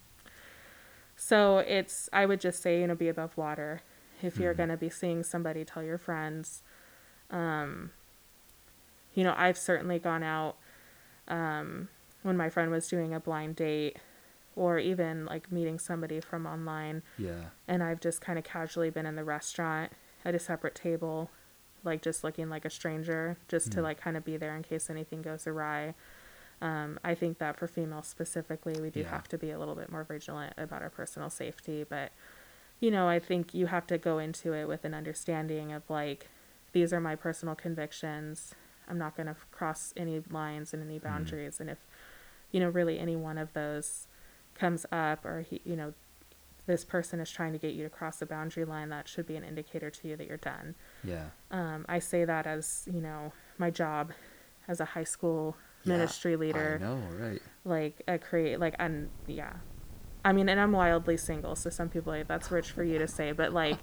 so 1.15 1.59
it's 1.59 2.09
I 2.11 2.25
would 2.25 2.41
just 2.41 2.61
say, 2.61 2.81
you 2.81 2.87
know, 2.87 2.95
be 2.95 3.07
above 3.07 3.37
water. 3.37 3.83
If 4.21 4.37
you're 4.37 4.53
Mhm. 4.53 4.57
going 4.57 4.69
to 4.69 4.77
be 4.77 4.89
seeing 4.89 5.23
somebody, 5.23 5.65
tell 5.65 5.83
your 5.83 5.97
friends. 5.97 6.63
Um 7.29 7.91
you 9.13 9.23
know, 9.25 9.33
I've 9.37 9.57
certainly 9.57 9.99
gone 9.99 10.23
out 10.23 10.57
um 11.27 11.89
when 12.23 12.37
my 12.37 12.49
friend 12.49 12.71
was 12.71 12.87
doing 12.87 13.13
a 13.13 13.19
blind 13.19 13.55
date 13.55 13.97
or 14.55 14.77
even 14.79 15.25
like 15.25 15.51
meeting 15.51 15.79
somebody 15.79 16.19
from 16.19 16.45
online 16.45 17.01
Yeah. 17.17 17.45
and 17.67 17.81
I've 17.81 17.99
just 17.99 18.21
kind 18.21 18.37
of 18.37 18.45
casually 18.45 18.89
been 18.89 19.05
in 19.05 19.15
the 19.15 19.23
restaurant 19.23 19.91
at 20.25 20.35
a 20.35 20.39
separate 20.39 20.75
table, 20.75 21.31
like 21.83 22.01
just 22.01 22.23
looking 22.23 22.49
like 22.49 22.63
a 22.65 22.69
stranger, 22.69 23.37
just 23.47 23.71
to 23.71 23.79
Mm. 23.79 23.83
like 23.83 23.99
kind 23.99 24.17
of 24.17 24.23
be 24.25 24.37
there 24.37 24.55
in 24.55 24.61
case 24.63 24.89
anything 24.89 25.21
goes 25.21 25.47
awry. 25.47 25.95
Um, 26.61 26.99
I 27.03 27.15
think 27.15 27.39
that 27.39 27.57
for 27.57 27.65
females 27.67 28.07
specifically, 28.07 28.79
we 28.79 28.89
do 28.91 28.99
Yeah. 28.99 29.09
have 29.09 29.27
to 29.29 29.37
be 29.37 29.49
a 29.51 29.57
little 29.57 29.73
bit 29.75 29.89
more 29.91 30.03
vigilant 30.03 30.53
about 30.57 30.83
our 30.83 30.91
personal 30.91 31.29
safety. 31.31 31.83
But, 31.83 32.11
you 32.81 32.91
know, 32.91 33.07
I 33.07 33.19
think 33.19 33.53
you 33.53 33.67
have 33.67 33.87
to 33.87 33.97
go 33.97 34.17
into 34.17 34.53
it 34.53 34.67
with 34.67 34.83
an 34.83 34.93
understanding 34.93 35.71
of 35.71 35.89
like, 35.89 36.27
these 36.73 36.91
are 36.91 36.99
my 36.99 37.15
personal 37.15 37.55
convictions. 37.55 38.53
I'm 38.89 38.97
not 38.97 39.15
going 39.15 39.27
to 39.27 39.35
cross 39.51 39.93
any 39.95 40.21
lines 40.29 40.73
and 40.73 40.83
any 40.83 40.99
boundaries. 40.99 41.59
And 41.61 41.69
if, 41.69 41.77
you 42.51 42.59
know, 42.59 42.67
really 42.67 42.99
any 42.99 43.15
one 43.15 43.37
of 43.37 43.53
those 43.53 44.07
comes 44.55 44.85
up 44.91 45.23
or 45.25 45.41
he, 45.41 45.61
you 45.63 45.75
know, 45.75 45.93
this 46.65 46.83
person 46.83 47.19
is 47.19 47.29
trying 47.29 47.53
to 47.53 47.59
get 47.59 47.73
you 47.73 47.83
to 47.83 47.89
cross 47.89 48.21
a 48.21 48.25
boundary 48.25 48.65
line, 48.65 48.89
that 48.89 49.07
should 49.07 49.27
be 49.27 49.35
an 49.35 49.43
indicator 49.43 49.89
to 49.89 50.07
you 50.07 50.15
that 50.17 50.27
you're 50.27 50.37
done. 50.37 50.75
Yeah. 51.03 51.25
Um, 51.51 51.85
I 51.87 51.99
say 51.99 52.25
that 52.25 52.47
as, 52.47 52.87
you 52.91 53.01
know, 53.01 53.31
my 53.57 53.69
job 53.69 54.11
as 54.67 54.79
a 54.79 54.85
high 54.85 55.03
school 55.03 55.55
Yeah, 55.83 55.93
ministry 55.93 56.35
leader, 56.35 56.79
I 56.81 56.83
know, 56.83 56.99
right? 57.19 57.41
like 57.63 58.01
a 58.07 58.17
create, 58.17 58.59
like, 58.59 58.75
and 58.79 59.09
yeah. 59.27 59.53
I 60.23 60.33
mean, 60.33 60.49
and 60.49 60.59
I'm 60.59 60.71
wildly 60.71 61.17
single, 61.17 61.55
so 61.55 61.69
some 61.69 61.89
people, 61.89 62.13
like, 62.13 62.27
that's 62.27 62.51
rich 62.51 62.71
for 62.71 62.83
you 62.83 62.97
to 62.99 63.07
say, 63.07 63.31
but 63.31 63.53
like, 63.53 63.77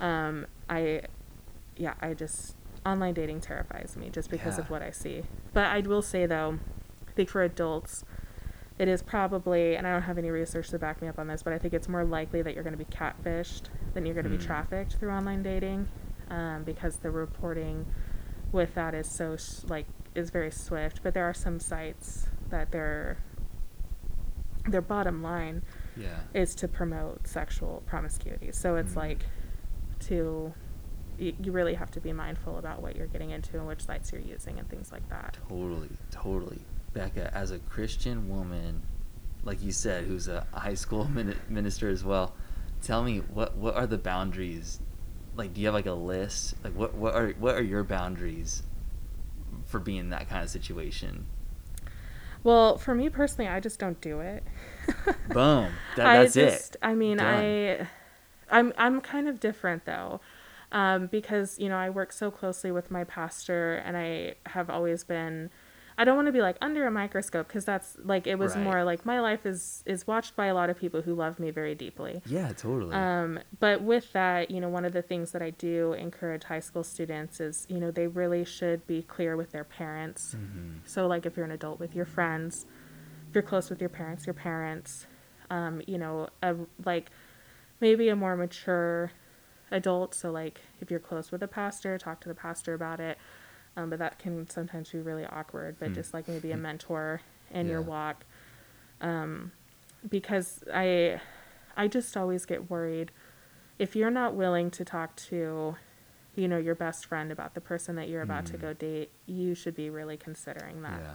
um, 0.00 0.46
I, 0.68 1.02
yeah, 1.76 1.94
I 2.00 2.14
just, 2.14 2.54
online 2.86 3.14
dating 3.14 3.40
terrifies 3.40 3.96
me 3.96 4.08
just 4.10 4.30
because 4.30 4.56
Yeah. 4.56 4.64
of 4.64 4.70
what 4.70 4.82
I 4.82 4.90
see. 4.92 5.24
But 5.52 5.64
I 5.66 5.80
will 5.80 6.02
say 6.02 6.26
though, 6.26 6.58
I 7.08 7.12
think 7.12 7.28
for 7.28 7.42
adults, 7.42 8.04
it 8.78 8.88
is 8.88 9.02
probably, 9.02 9.76
and 9.76 9.86
I 9.86 9.92
don't 9.92 10.02
have 10.02 10.16
any 10.16 10.30
research 10.30 10.70
to 10.70 10.78
back 10.78 11.02
me 11.02 11.08
up 11.08 11.18
on 11.18 11.26
this, 11.26 11.42
but 11.42 11.52
I 11.52 11.58
think 11.58 11.74
it's 11.74 11.88
more 11.88 12.04
likely 12.04 12.40
that 12.42 12.54
you're 12.54 12.62
going 12.64 12.78
to 12.78 12.82
be 12.82 12.90
catfished 12.90 13.62
than 13.92 14.06
you're 14.06 14.14
going 14.14 14.24
to 14.24 14.30
be 14.30 14.36
Hmm. 14.36 14.42
trafficked 14.46 14.94
through 14.94 15.10
online 15.10 15.42
dating, 15.42 15.88
um, 16.30 16.62
because 16.64 16.96
the 16.98 17.10
reporting 17.10 17.84
with 18.52 18.74
that 18.74 18.94
is 18.94 19.08
so 19.08 19.36
like 19.68 19.86
is 20.14 20.30
very 20.30 20.50
swift. 20.50 21.00
But 21.02 21.14
there 21.14 21.24
are 21.24 21.34
some 21.34 21.60
sites 21.60 22.28
that 22.48 22.70
their 22.70 23.18
their 24.66 24.80
bottom 24.80 25.22
line 25.22 25.62
Yeah. 26.00 26.20
is 26.34 26.54
to 26.56 26.68
promote 26.68 27.26
sexual 27.26 27.82
promiscuity. 27.86 28.52
So 28.52 28.76
it's 28.76 28.92
Mhm. 28.92 28.96
like 28.96 29.24
to 30.00 30.54
you, 31.18 31.34
you 31.42 31.52
really 31.52 31.74
have 31.74 31.90
to 31.90 32.00
be 32.00 32.12
mindful 32.14 32.56
about 32.56 32.80
what 32.80 32.96
you're 32.96 33.06
getting 33.06 33.28
into 33.30 33.58
and 33.58 33.66
which 33.66 33.84
sites 33.84 34.10
you're 34.10 34.22
using 34.22 34.58
and 34.58 34.66
things 34.70 34.90
like 34.90 35.06
that. 35.10 35.36
Totally, 35.48 35.90
totally. 36.10 36.60
Bekka, 36.94 37.30
as 37.34 37.50
a 37.50 37.58
Christian 37.58 38.28
woman, 38.30 38.80
like 39.44 39.62
you 39.62 39.70
said, 39.72 40.04
who's 40.04 40.28
a 40.28 40.46
high 40.54 40.72
school 40.74 41.04
minister 41.48 41.90
as 41.90 42.02
well, 42.04 42.34
tell 42.82 43.02
me 43.04 43.18
what 43.18 43.54
what 43.56 43.74
are 43.74 43.86
the 43.86 43.98
boundaries? 43.98 44.80
Like, 45.36 45.52
do 45.54 45.60
you 45.60 45.66
have 45.66 45.74
like 45.74 45.86
a 45.86 45.92
list? 45.92 46.54
Like, 46.64 46.72
what 46.74 46.94
what 46.94 47.14
are 47.14 47.30
what 47.32 47.54
are 47.54 47.62
your 47.62 47.84
boundaries 47.84 48.62
for 49.66 49.78
being 49.78 49.98
in 49.98 50.10
that 50.10 50.28
kind 50.28 50.42
of 50.42 50.48
situation? 50.50 51.26
Well, 52.42 52.78
for 52.78 52.94
me 52.94 53.10
personally, 53.10 53.48
I 53.50 53.60
just 53.60 53.78
don't 53.78 54.00
do 54.00 54.20
it. 54.20 54.42
Boom. 55.28 55.72
That, 55.96 56.04
that's 56.04 56.36
I 56.36 56.40
just, 56.40 56.74
it. 56.74 56.78
I 56.82 56.94
mean, 56.94 57.18
Done. 57.18 57.26
I, 57.26 57.86
I'm, 58.50 58.72
I'm 58.76 59.00
kind 59.00 59.28
of 59.28 59.40
different 59.40 59.84
though, 59.84 60.20
um, 60.72 61.06
because 61.06 61.58
you 61.58 61.68
know 61.68 61.76
I 61.76 61.90
work 61.90 62.12
so 62.12 62.30
closely 62.30 62.70
with 62.70 62.90
my 62.90 63.04
pastor, 63.04 63.74
and 63.84 63.96
I 63.96 64.34
have 64.46 64.70
always 64.70 65.04
been. 65.04 65.50
I 65.98 66.04
don't 66.04 66.16
want 66.16 66.26
to 66.26 66.32
be 66.32 66.40
like 66.40 66.56
under 66.62 66.86
a 66.86 66.90
microscope 66.90 67.46
because 67.48 67.66
that's 67.66 67.98
like 68.02 68.26
it 68.26 68.38
was 68.38 68.54
Right. 68.54 68.64
more 68.64 68.84
like 68.84 69.04
my 69.04 69.20
life 69.20 69.44
is 69.44 69.82
is 69.84 70.06
watched 70.06 70.34
by 70.34 70.46
a 70.46 70.54
lot 70.54 70.70
of 70.70 70.78
people 70.78 71.02
who 71.02 71.14
love 71.14 71.38
me 71.38 71.50
very 71.50 71.74
deeply. 71.74 72.22
Yeah, 72.24 72.52
totally. 72.54 72.94
Um, 72.94 73.40
but 73.58 73.82
with 73.82 74.10
that, 74.14 74.50
you 74.50 74.60
know, 74.62 74.70
one 74.70 74.86
of 74.86 74.94
the 74.94 75.02
things 75.02 75.32
that 75.32 75.42
I 75.42 75.50
do 75.50 75.92
encourage 75.92 76.44
high 76.44 76.60
school 76.60 76.84
students 76.84 77.38
is, 77.38 77.66
you 77.68 77.78
know, 77.78 77.90
they 77.90 78.06
really 78.06 78.46
should 78.46 78.86
be 78.86 79.02
clear 79.02 79.36
with 79.36 79.52
their 79.52 79.64
parents. 79.64 80.34
Mm-hmm. 80.38 80.78
So, 80.86 81.06
like, 81.06 81.26
if 81.26 81.36
you're 81.36 81.44
an 81.44 81.52
adult 81.52 81.78
with 81.78 81.94
your 81.94 82.06
friends, 82.06 82.64
you're 83.34 83.42
close 83.42 83.70
with 83.70 83.80
your 83.80 83.88
parents, 83.90 84.26
your 84.26 84.34
parents, 84.34 85.06
um, 85.50 85.82
you 85.86 85.98
know, 85.98 86.28
a, 86.42 86.54
like 86.84 87.10
maybe 87.80 88.08
a 88.08 88.16
more 88.16 88.36
mature 88.36 89.12
adult. 89.70 90.14
So, 90.14 90.30
like, 90.30 90.60
if 90.80 90.90
you're 90.90 91.00
close 91.00 91.30
with 91.30 91.42
a 91.42 91.48
pastor, 91.48 91.96
talk 91.98 92.20
to 92.22 92.28
the 92.28 92.34
pastor 92.34 92.74
about 92.74 93.00
it. 93.00 93.18
Um, 93.76 93.88
but 93.90 93.98
that 94.00 94.18
can 94.18 94.48
sometimes 94.50 94.90
be 94.90 94.98
really 94.98 95.24
awkward. 95.24 95.76
But 95.78 95.92
just 95.92 96.12
like 96.12 96.26
maybe 96.28 96.50
a 96.50 96.56
mentor 96.56 97.20
in 97.52 97.68
your 97.68 97.82
Hmm. 97.82 97.88
Walk, 97.88 98.24
um, 99.00 99.52
because 100.08 100.64
I, 100.72 101.20
I 101.76 101.86
just 101.86 102.16
always 102.16 102.44
get 102.46 102.70
worried 102.70 103.12
if 103.78 103.94
you're 103.96 104.10
not 104.10 104.34
willing 104.34 104.70
to 104.72 104.84
talk 104.84 105.16
to, 105.16 105.76
you 106.34 106.48
know, 106.48 106.58
your 106.58 106.74
best 106.74 107.06
friend 107.06 107.30
about 107.32 107.54
the 107.54 107.60
person 107.60 107.96
that 107.96 108.08
you're 108.08 108.22
about 108.22 108.46
to 108.46 108.56
go 108.58 108.72
date. 108.74 109.10
You 109.26 109.54
should 109.54 109.74
be 109.74 109.88
really 109.88 110.16
considering 110.16 110.82
that 110.82 111.00
yeah. 111.00 111.12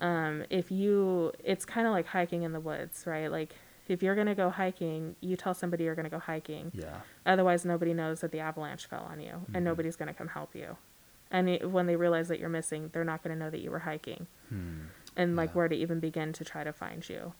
Um, 0.00 0.44
if 0.50 0.70
you 0.70 1.32
it's 1.42 1.64
kind 1.64 1.86
of 1.86 1.92
like 1.92 2.06
hiking 2.06 2.42
in 2.42 2.52
the 2.52 2.60
woods 2.60 3.04
right? 3.06 3.30
Like 3.30 3.54
if 3.88 4.02
you're 4.02 4.14
going 4.14 4.26
to 4.26 4.34
go 4.34 4.50
hiking 4.50 5.16
you 5.20 5.36
tell 5.36 5.54
somebody 5.54 5.84
you're 5.84 5.94
going 5.94 6.04
to 6.04 6.10
go 6.10 6.18
hiking. 6.18 6.72
Yeah. 6.74 7.00
otherwise 7.24 7.64
nobody 7.64 7.94
knows 7.94 8.20
that 8.20 8.32
the 8.32 8.40
avalanche 8.40 8.86
fell 8.86 9.04
on 9.10 9.20
you 9.20 9.46
and 9.54 9.64
nobody's 9.64 9.96
going 9.96 10.08
to 10.08 10.14
come 10.14 10.28
help 10.28 10.54
you. 10.54 10.76
And 11.30 11.48
it, 11.48 11.70
when 11.70 11.86
they 11.86 11.96
realize 11.96 12.28
that 12.28 12.38
you're 12.38 12.48
missing 12.48 12.90
they're 12.92 13.04
not 13.04 13.22
going 13.22 13.34
to 13.36 13.38
know 13.44 13.50
that 13.50 13.60
you 13.60 13.70
were 13.70 13.80
hiking. 13.80 14.26
And 15.16 15.34
like 15.36 15.50
Yeah. 15.50 15.54
where 15.56 15.68
to 15.68 15.74
even 15.76 15.98
begin 16.00 16.32
to 16.34 16.44
try 16.44 16.62
to 16.64 16.72
find 16.72 17.08
you. 17.08 17.32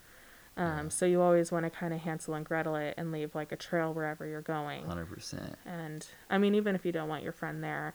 Um, 0.57 0.89
so 0.89 1.05
you 1.05 1.21
always 1.21 1.53
want 1.53 1.65
to 1.67 1.71
kind 1.71 1.93
of 1.93 2.01
hansel 2.01 2.33
and 2.33 2.43
gretel 2.45 2.77
it 2.77 2.95
and 2.97 3.13
leave 3.13 3.35
like 3.35 3.53
a 3.53 3.57
trail 3.57 3.93
wherever 3.93 4.25
you're 4.27 4.41
going. 4.41 4.85
100%. 4.87 5.55
and 5.67 6.07
I 6.31 6.39
mean, 6.39 6.55
even 6.55 6.75
if 6.75 6.87
you 6.87 6.93
don't 6.93 7.09
want 7.11 7.23
your 7.23 7.33
friend 7.33 7.63
there, 7.63 7.93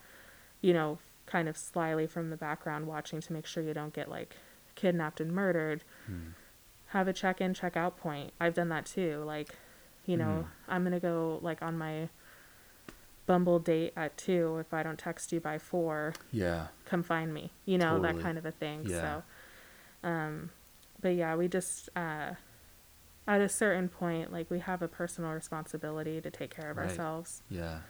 you 0.61 0.71
know, 0.73 0.99
kind 1.25 1.49
of 1.49 1.57
slyly 1.57 2.05
from 2.05 2.29
the 2.29 2.37
background 2.37 2.85
watching 2.85 3.19
to 3.21 3.33
make 3.33 3.47
sure 3.47 3.63
you 3.63 3.73
don't 3.73 3.93
get 3.93 4.09
like 4.11 4.35
kidnapped 4.81 5.21
and 5.21 5.31
murdered, 5.31 5.83
have 6.87 7.07
a 7.07 7.13
check 7.13 7.39
in, 7.39 7.53
check 7.53 7.77
out 7.77 7.97
point. 7.97 8.33
I've 8.39 8.53
done 8.55 8.69
that 8.69 8.85
too. 8.85 9.23
Like, 9.25 9.55
you 10.05 10.17
know, 10.17 10.47
I'm 10.67 10.81
going 10.83 10.93
to 10.93 10.99
go 10.99 11.39
like 11.41 11.61
on 11.61 11.77
my 11.77 12.09
Bumble 13.27 13.59
date 13.59 13.93
at 13.95 14.17
two. 14.17 14.57
If 14.57 14.73
I 14.73 14.81
don't 14.83 14.97
text 14.97 15.31
you 15.31 15.39
by 15.39 15.57
four, 15.59 16.13
Yeah. 16.31 16.67
come 16.85 17.03
find 17.03 17.33
me, 17.33 17.51
you 17.65 17.77
know, 17.77 17.97
Totally. 17.97 18.13
that 18.13 18.21
kind 18.21 18.37
of 18.37 18.45
a 18.45 18.51
thing. 18.51 18.85
Yeah. 18.87 19.21
So, 20.01 20.07
um, 20.09 20.49
but 20.99 21.09
yeah, 21.15 21.35
we 21.35 21.47
just, 21.47 21.87
uh, 21.95 22.33
at 23.27 23.39
a 23.39 23.47
certain 23.47 23.87
point, 23.87 24.33
like 24.33 24.49
we 24.49 24.59
have 24.59 24.81
a 24.81 24.87
personal 24.87 25.31
responsibility 25.31 26.19
to 26.19 26.31
take 26.31 26.49
care 26.49 26.71
of 26.71 26.77
Right. 26.77 26.89
ourselves 26.89 27.43
Yeah. 27.49 27.81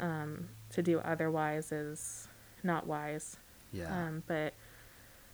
um, 0.00 0.48
to 0.70 0.82
do 0.82 0.98
otherwise 0.98 1.70
is 1.72 2.28
not 2.64 2.86
wise. 2.86 3.36
Yeah. 3.72 3.86
Um, 4.06 4.24
but 4.26 4.52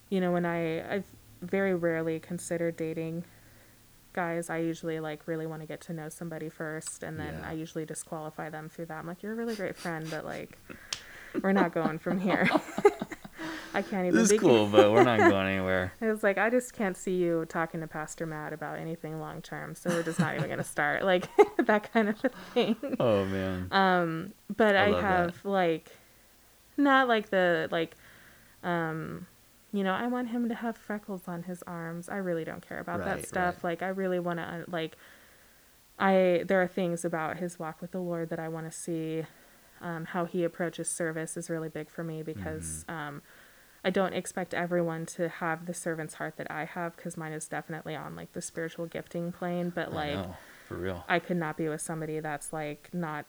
you 0.09 0.21
know, 0.21 0.33
when 0.33 0.45
I 0.47 0.95
I've 0.95 1.07
very 1.41 1.75
rarely 1.75 2.19
considered 2.19 2.77
dating 2.77 3.25
guys, 4.13 4.51
I 4.51 4.59
usually 4.59 4.99
like 5.01 5.27
really 5.27 5.47
want 5.47 5.63
to 5.63 5.67
get 5.69 5.81
to 5.83 5.93
know 5.93 6.09
somebody 6.09 6.49
first, 6.49 7.03
and 7.03 7.19
then 7.19 7.39
Yeah. 7.43 7.51
I 7.51 7.53
usually 7.53 7.85
disqualify 7.85 8.51
them 8.51 8.69
through 8.69 8.87
that. 8.87 8.99
I'm 8.99 9.07
like, 9.07 9.23
you're 9.23 9.33
a 9.33 9.37
really 9.37 9.55
great 9.55 9.77
friend, 9.77 10.07
but 10.11 10.25
like, 10.25 10.59
we're 11.43 11.53
not 11.53 11.73
going 11.73 11.99
from 11.99 12.19
here. 12.19 12.49
I 13.75 13.83
can't 13.83 14.07
even. 14.07 14.19
this 14.19 14.33
is 14.33 14.41
cool, 14.41 14.67
but 14.67 14.91
we're 14.91 15.05
not 15.05 15.19
going 15.21 15.47
anywhere. 15.55 15.93
It 16.01 16.07
was 16.07 16.23
like 16.25 16.39
I 16.39 16.49
just 16.51 16.73
can't 16.73 16.97
see 16.97 17.15
you 17.15 17.45
talking 17.49 17.81
to 17.83 17.87
Pastor 17.87 18.27
Matt 18.27 18.53
about 18.53 18.79
anything 18.79 19.21
long 19.21 19.43
term, 19.43 19.75
so 19.75 19.91
we're 19.91 20.03
just 20.03 20.19
not 20.19 20.35
even 20.35 20.49
gonna 20.49 20.65
start 20.65 21.03
like 21.13 21.29
that 21.59 21.93
kind 21.93 22.09
of 22.09 22.17
a 22.25 22.31
thing. 22.55 22.77
Oh 22.99 23.25
man. 23.27 23.69
Um, 23.71 24.33
but 24.57 24.75
I 24.75 24.87
I, 24.87 24.91
love 24.91 25.03
that. 25.03 25.07
have 25.07 25.45
like 25.45 25.91
not 26.79 27.07
like 27.09 27.29
the 27.29 27.69
like 27.71 27.95
um 28.65 29.27
you 29.73 29.85
know, 29.85 29.93
I 29.93 30.07
want 30.07 30.29
him 30.29 30.49
to 30.49 30.55
have 30.55 30.77
freckles 30.77 31.29
on 31.29 31.45
his 31.45 31.63
arms. 31.65 32.09
I 32.09 32.17
really 32.17 32.45
don't 32.45 32.67
care 32.67 32.79
about 32.81 33.01
Right, 33.01 33.07
that 33.07 33.27
stuff. 33.27 33.57
right. 33.57 33.65
Like 33.65 33.83
I 33.83 33.89
really 33.89 34.19
want 34.19 34.39
to 34.39 34.65
like 34.69 34.97
I 35.99 36.45
there 36.47 36.63
are 36.63 36.69
things 36.69 37.05
about 37.05 37.39
his 37.39 37.59
walk 37.59 37.81
with 37.81 37.91
the 37.93 38.01
Lord 38.01 38.31
that 38.31 38.39
I 38.39 38.49
want 38.49 38.71
to 38.71 38.77
see 38.77 39.25
um 39.81 40.07
how 40.07 40.25
he 40.25 40.45
approaches 40.45 40.91
service 40.91 41.37
is 41.37 41.51
really 41.51 41.69
big 41.69 41.91
for 41.91 42.03
me 42.05 42.23
because 42.23 42.85
Mm-hmm. 42.89 42.93
um 42.95 43.23
I 43.85 43.91
don't 43.91 44.13
expect 44.13 44.55
everyone 44.55 45.07
to 45.07 45.29
have 45.29 45.67
the 45.67 45.75
servant's 45.75 46.15
heart 46.15 46.37
that 46.37 46.51
I 46.51 46.65
have 46.65 46.97
because 46.97 47.17
mine 47.17 47.33
is 47.33 47.47
definitely 47.49 47.95
on 47.95 48.17
like 48.17 48.33
the 48.33 48.43
spiritual 48.43 48.87
gifting 48.87 49.33
plane, 49.33 49.71
but 49.75 49.93
I 49.93 49.95
like 49.95 50.17
know, 50.17 50.37
for 50.69 50.77
real. 50.77 51.05
I 51.09 51.19
could 51.21 51.37
not 51.37 51.57
be 51.57 51.69
with 51.69 51.81
somebody 51.81 52.21
that's 52.21 52.53
like 52.53 52.91
not 52.93 53.27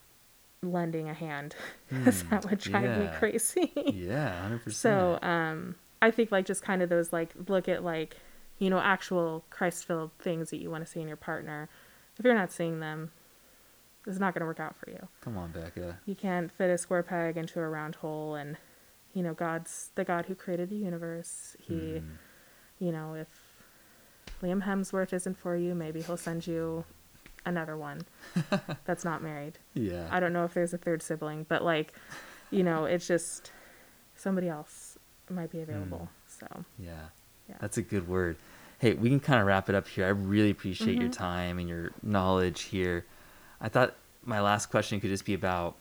lending 0.63 1.10
a 1.10 1.13
hand. 1.13 1.56
'cause 2.04 2.23
that 2.32 2.45
would 2.49 2.60
drive 2.60 2.95
me 2.97 3.08
Hmm, 3.08 3.19
crazy. 3.19 3.71
yeah, 4.08 4.41
hundred 4.41 4.60
percent. 4.63 4.95
so, 5.19 5.19
um, 5.21 5.75
I 6.01 6.12
think 6.12 6.31
like 6.31 6.45
just 6.45 6.63
kind 6.63 6.81
of 6.81 6.89
those 6.89 7.12
like 7.12 7.33
look 7.47 7.67
at 7.67 7.83
like, 7.83 8.17
you 8.57 8.69
know, 8.69 8.79
actual 8.79 9.43
Christ 9.49 9.85
filled 9.85 10.12
things 10.19 10.49
that 10.51 10.57
you 10.57 10.69
want 10.71 10.85
to 10.85 10.89
see 10.91 11.01
in 11.01 11.07
your 11.07 11.17
partner. 11.17 11.69
If 12.17 12.25
you're 12.25 12.33
not 12.35 12.51
seeing 12.51 12.79
them, 12.79 13.12
it's 14.07 14.19
not 14.19 14.33
going 14.33 14.41
to 14.41 14.45
work 14.45 14.59
out 14.59 14.75
for 14.77 14.89
you. 14.89 15.07
Come 15.21 15.38
on, 15.38 15.51
Bekka. 15.53 15.97
You 16.05 16.15
can't 16.15 16.51
fit 16.51 16.69
a 16.69 16.77
square 16.77 17.03
peg 17.03 17.38
into 17.38 17.59
a 17.59 17.67
round 17.67 17.95
hole 17.95 18.35
and, 18.35 18.57
you 19.13 19.23
know, 19.23 19.33
God's 19.33 19.91
the 19.95 20.03
God 20.05 20.25
who 20.25 20.35
created 20.35 20.69
the 20.69 20.77
universe. 20.77 21.55
He, 21.59 21.99
Hmm. 21.99 22.05
you 22.79 22.91
know, 22.91 23.13
if 23.15 23.27
Liam 24.41 24.63
Hemsworth 24.65 25.12
isn't 25.13 25.38
for 25.38 25.55
you, 25.55 25.75
maybe 25.75 26.01
he'll 26.01 26.17
send 26.17 26.47
you 26.47 26.85
another 27.45 27.75
one 27.77 28.01
that's 28.85 29.03
not 29.03 29.21
married. 29.21 29.59
Yeah. 29.73 30.07
I 30.12 30.19
don't 30.19 30.33
know 30.33 30.45
if 30.45 30.53
there's 30.53 30.73
a 30.73 30.77
third 30.77 31.01
sibling, 31.01 31.45
but 31.49 31.63
like, 31.63 31.93
you 32.51 32.63
know, 32.63 32.85
it's 32.85 33.07
just 33.07 33.51
somebody 34.15 34.47
else 34.49 34.88
might 35.31 35.51
be 35.51 35.61
available. 35.61 36.09
So 36.27 36.47
Yeah. 36.77 36.93
Yeah. 37.47 37.55
That's 37.61 37.77
a 37.77 37.81
good 37.81 38.07
word. 38.07 38.37
Hey, 38.79 38.93
we 38.93 39.09
can 39.09 39.19
kind 39.19 39.41
of 39.41 39.47
wrap 39.47 39.67
it 39.69 39.75
up 39.75 39.87
here. 39.87 40.05
I 40.05 40.09
really 40.09 40.51
appreciate 40.51 40.95
your 40.99 41.09
Mm-hmm. 41.09 41.23
time 41.23 41.59
and 41.59 41.67
your 41.67 41.91
knowledge 42.03 42.61
here. 42.63 43.05
I 43.59 43.67
thought 43.69 43.95
my 44.23 44.39
last 44.41 44.67
question 44.67 44.99
could 45.01 45.09
just 45.09 45.25
be 45.25 45.33
about 45.33 45.75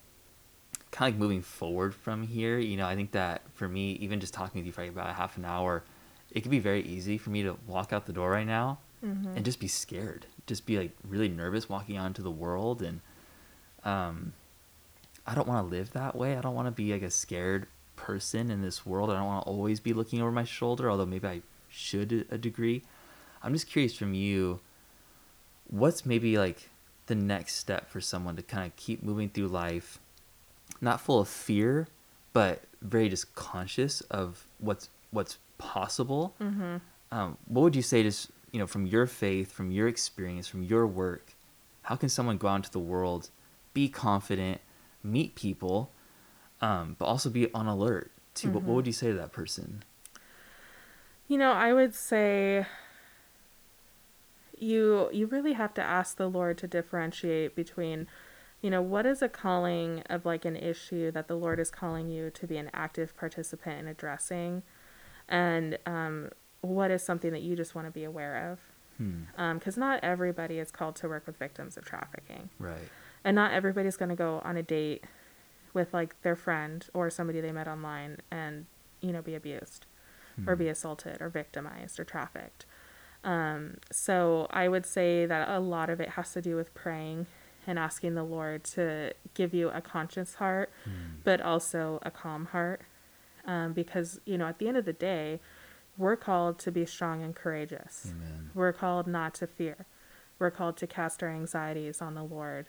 kind 0.90 1.08
of 1.12 1.14
like 1.14 1.20
moving 1.20 1.42
forward 1.42 1.94
from 1.94 2.22
here. 2.26 2.58
You 2.58 2.76
know, 2.76 2.87
I 2.87 2.94
think 2.96 3.12
that 3.12 3.42
for 3.54 3.68
me, 3.68 3.92
even 4.00 4.18
just 4.20 4.32
talking 4.34 4.61
with 4.61 4.66
you 4.66 4.72
for 4.72 4.82
like 4.82 4.90
about 4.90 5.11
a 5.11 5.12
half 5.12 5.37
an 5.37 5.44
hour, 5.44 5.84
it 6.32 6.40
could 6.40 6.50
be 6.50 6.58
very 6.58 6.82
easy 6.82 7.18
for 7.18 7.30
me 7.30 7.42
to 7.42 7.56
walk 7.66 7.92
out 7.92 8.06
the 8.06 8.12
door 8.12 8.30
right 8.30 8.46
now 8.46 8.78
Mm-hmm. 9.04 9.37
and 9.37 9.44
just 9.44 9.61
be 9.61 9.68
scared, 9.68 10.26
just 10.48 10.66
be 10.66 10.76
like 10.76 10.90
really 11.06 11.28
nervous 11.28 11.68
walking 11.68 11.96
out 11.96 12.06
into 12.06 12.20
the 12.22 12.32
world. 12.32 12.82
And 12.82 13.00
um, 13.84 14.32
I 15.24 15.37
don't 15.37 15.46
want 15.46 15.64
to 15.64 15.70
live 15.76 15.92
that 15.92 16.16
way. 16.16 16.37
I 16.37 16.40
don't 16.40 16.56
want 16.56 16.66
to 16.66 16.72
be 16.72 16.92
like 16.92 17.02
a 17.02 17.11
scared 17.11 17.68
person 18.09 18.51
in 18.51 18.62
this 18.62 18.87
world. 18.87 19.11
I 19.11 19.16
don't 19.16 19.26
want 19.26 19.45
to 19.45 19.51
always 19.51 19.80
be 19.80 19.93
looking 19.93 20.22
over 20.22 20.32
my 20.32 20.45
shoulder, 20.45 20.91
although 20.91 21.05
maybe 21.05 21.28
I 21.28 21.43
should 21.68 22.26
a 22.30 22.39
degree. 22.39 22.82
I'm 23.43 23.53
just 23.53 23.68
curious 23.68 23.95
from 23.95 24.14
you, 24.14 24.61
what's 25.68 26.07
maybe 26.07 26.39
like 26.39 26.70
the 27.05 27.14
next 27.14 27.57
step 27.57 27.91
for 27.91 28.01
someone 28.01 28.35
to 28.37 28.43
kind 28.43 28.66
of 28.66 28.74
keep 28.76 29.03
moving 29.03 29.28
through 29.28 29.49
life, 29.49 29.99
not 30.80 31.03
full 31.03 31.20
of 31.20 31.28
fear, 31.28 31.87
but 32.32 32.62
very 32.80 33.11
just 33.11 33.35
conscious 33.35 34.01
of 34.11 34.47
what's 34.59 34.89
what's 35.11 35.37
possible. 35.59 36.35
Mm-hmm. 36.41 36.76
Um, 37.12 37.37
what 37.47 37.61
would 37.61 37.76
you 37.76 37.82
say 37.82 38.07
s- 38.07 38.32
you 38.53 38.59
know 38.59 38.66
from 38.66 38.87
your 38.87 39.07
faith, 39.07 39.53
from 39.53 39.70
your 39.70 39.87
experience, 39.87 40.49
from 40.49 40.62
your 40.62 40.87
work? 40.87 41.35
How 41.82 41.97
can 41.97 42.09
someone 42.09 42.39
go 42.39 42.49
out 42.49 42.57
into 42.57 42.70
the 42.70 42.78
world, 42.78 43.28
be 43.74 43.91
confident, 43.91 44.62
meet 45.03 45.35
people, 45.35 45.91
um, 46.61 46.96
but 46.98 47.04
also 47.06 47.30
be 47.30 47.52
on 47.52 47.66
alert? 47.66 48.11
To 48.34 48.50
what, 48.50 48.62
what 48.62 48.74
would 48.76 48.86
you 48.86 48.92
say 48.92 49.09
to 49.09 49.14
that 49.14 49.32
person? 49.32 49.82
You 51.26 51.38
know, 51.38 51.52
I 51.52 51.72
would 51.72 51.94
say 51.94 52.66
you 54.56 55.09
you 55.12 55.26
really 55.26 55.52
have 55.54 55.74
to 55.74 55.82
ask 55.82 56.16
the 56.16 56.28
Lord 56.28 56.59
to 56.59 56.68
differentiate 56.68 57.54
between 57.54 58.06
you 58.61 58.70
know, 58.70 58.82
what 58.82 59.06
is 59.06 59.22
a 59.22 59.28
calling 59.28 60.02
of 60.11 60.26
like 60.26 60.44
an 60.44 60.56
issue 60.56 61.11
that 61.12 61.28
the 61.28 61.36
Lord 61.36 61.61
is 61.61 61.70
calling 61.70 62.09
you 62.09 62.30
to 62.30 62.46
be 62.46 62.56
an 62.56 62.70
active 62.74 63.16
participant 63.16 63.78
in 63.78 63.86
addressing? 63.86 64.62
And 65.28 65.78
um, 65.86 66.30
what 66.61 66.90
is 66.90 67.02
something 67.02 67.30
that 67.30 67.42
you 67.42 67.54
just 67.54 67.74
want 67.74 67.86
to 67.86 67.92
be 67.92 68.04
aware 68.04 68.50
of? 68.50 68.59
Because 69.54 69.76
Hmm. 69.76 69.82
um, 69.82 69.88
not 69.88 70.00
everybody 70.02 70.59
is 70.59 70.72
called 70.72 70.96
to 70.96 71.09
work 71.09 71.26
with 71.26 71.36
victims 71.36 71.76
of 71.76 71.84
trafficking. 71.84 72.50
Right. 72.59 72.88
And 73.22 73.36
not 73.36 73.52
everybody's 73.52 73.96
going 73.96 74.09
to 74.09 74.16
go 74.16 74.40
on 74.44 74.56
a 74.56 74.62
date 74.62 75.04
with 75.75 75.93
like 75.93 76.21
their 76.23 76.37
friend 76.37 76.87
or 76.95 77.11
somebody 77.11 77.41
they 77.41 77.53
met 77.53 77.69
online 77.69 78.19
and, 78.31 78.66
you 79.01 79.12
know, 79.12 79.23
be 79.23 79.35
abused 79.35 79.87
or 80.47 80.55
be 80.55 80.69
assaulted 80.69 81.21
or 81.21 81.29
victimized 81.29 81.99
or 81.99 82.05
trafficked. 82.05 82.64
Um, 83.25 83.79
so 83.91 84.47
I 84.51 84.69
would 84.69 84.87
say 84.87 85.27
that 85.27 85.49
a 85.49 85.59
lot 85.59 85.91
of 85.91 86.01
it 86.01 86.11
has 86.11 86.33
to 86.35 86.41
do 86.41 86.55
with 86.55 86.73
praying 86.75 87.27
and 87.66 87.79
asking 87.79 88.14
the 88.14 88.23
Lord 88.23 88.62
to 88.64 89.12
give 89.35 89.53
you 89.53 89.69
a 89.71 89.81
conscious 89.81 90.37
heart, 90.37 90.71
but 91.25 91.41
also 91.41 91.99
a 92.03 92.11
calm 92.11 92.47
heart. 92.47 92.83
Um, 93.45 93.73
because, 93.73 94.21
you 94.25 94.39
know, 94.39 94.47
at 94.47 94.59
the 94.59 94.69
end 94.69 94.77
of 94.77 94.85
the 94.85 94.93
day, 94.93 95.41
we're 95.97 96.16
called 96.16 96.59
to 96.61 96.71
be 96.71 96.87
strong 96.87 97.23
and 97.23 97.35
courageous. 97.35 98.12
Amen. 98.14 98.51
We're 98.55 98.73
called 98.73 99.07
not 99.07 99.35
to 99.35 99.47
fear. 99.47 99.87
We're 100.39 100.53
called 100.53 100.77
to 100.77 100.87
cast 100.87 101.23
our 101.23 101.29
anxieties 101.29 102.01
on 102.01 102.14
the 102.14 102.23
Lord. 102.23 102.66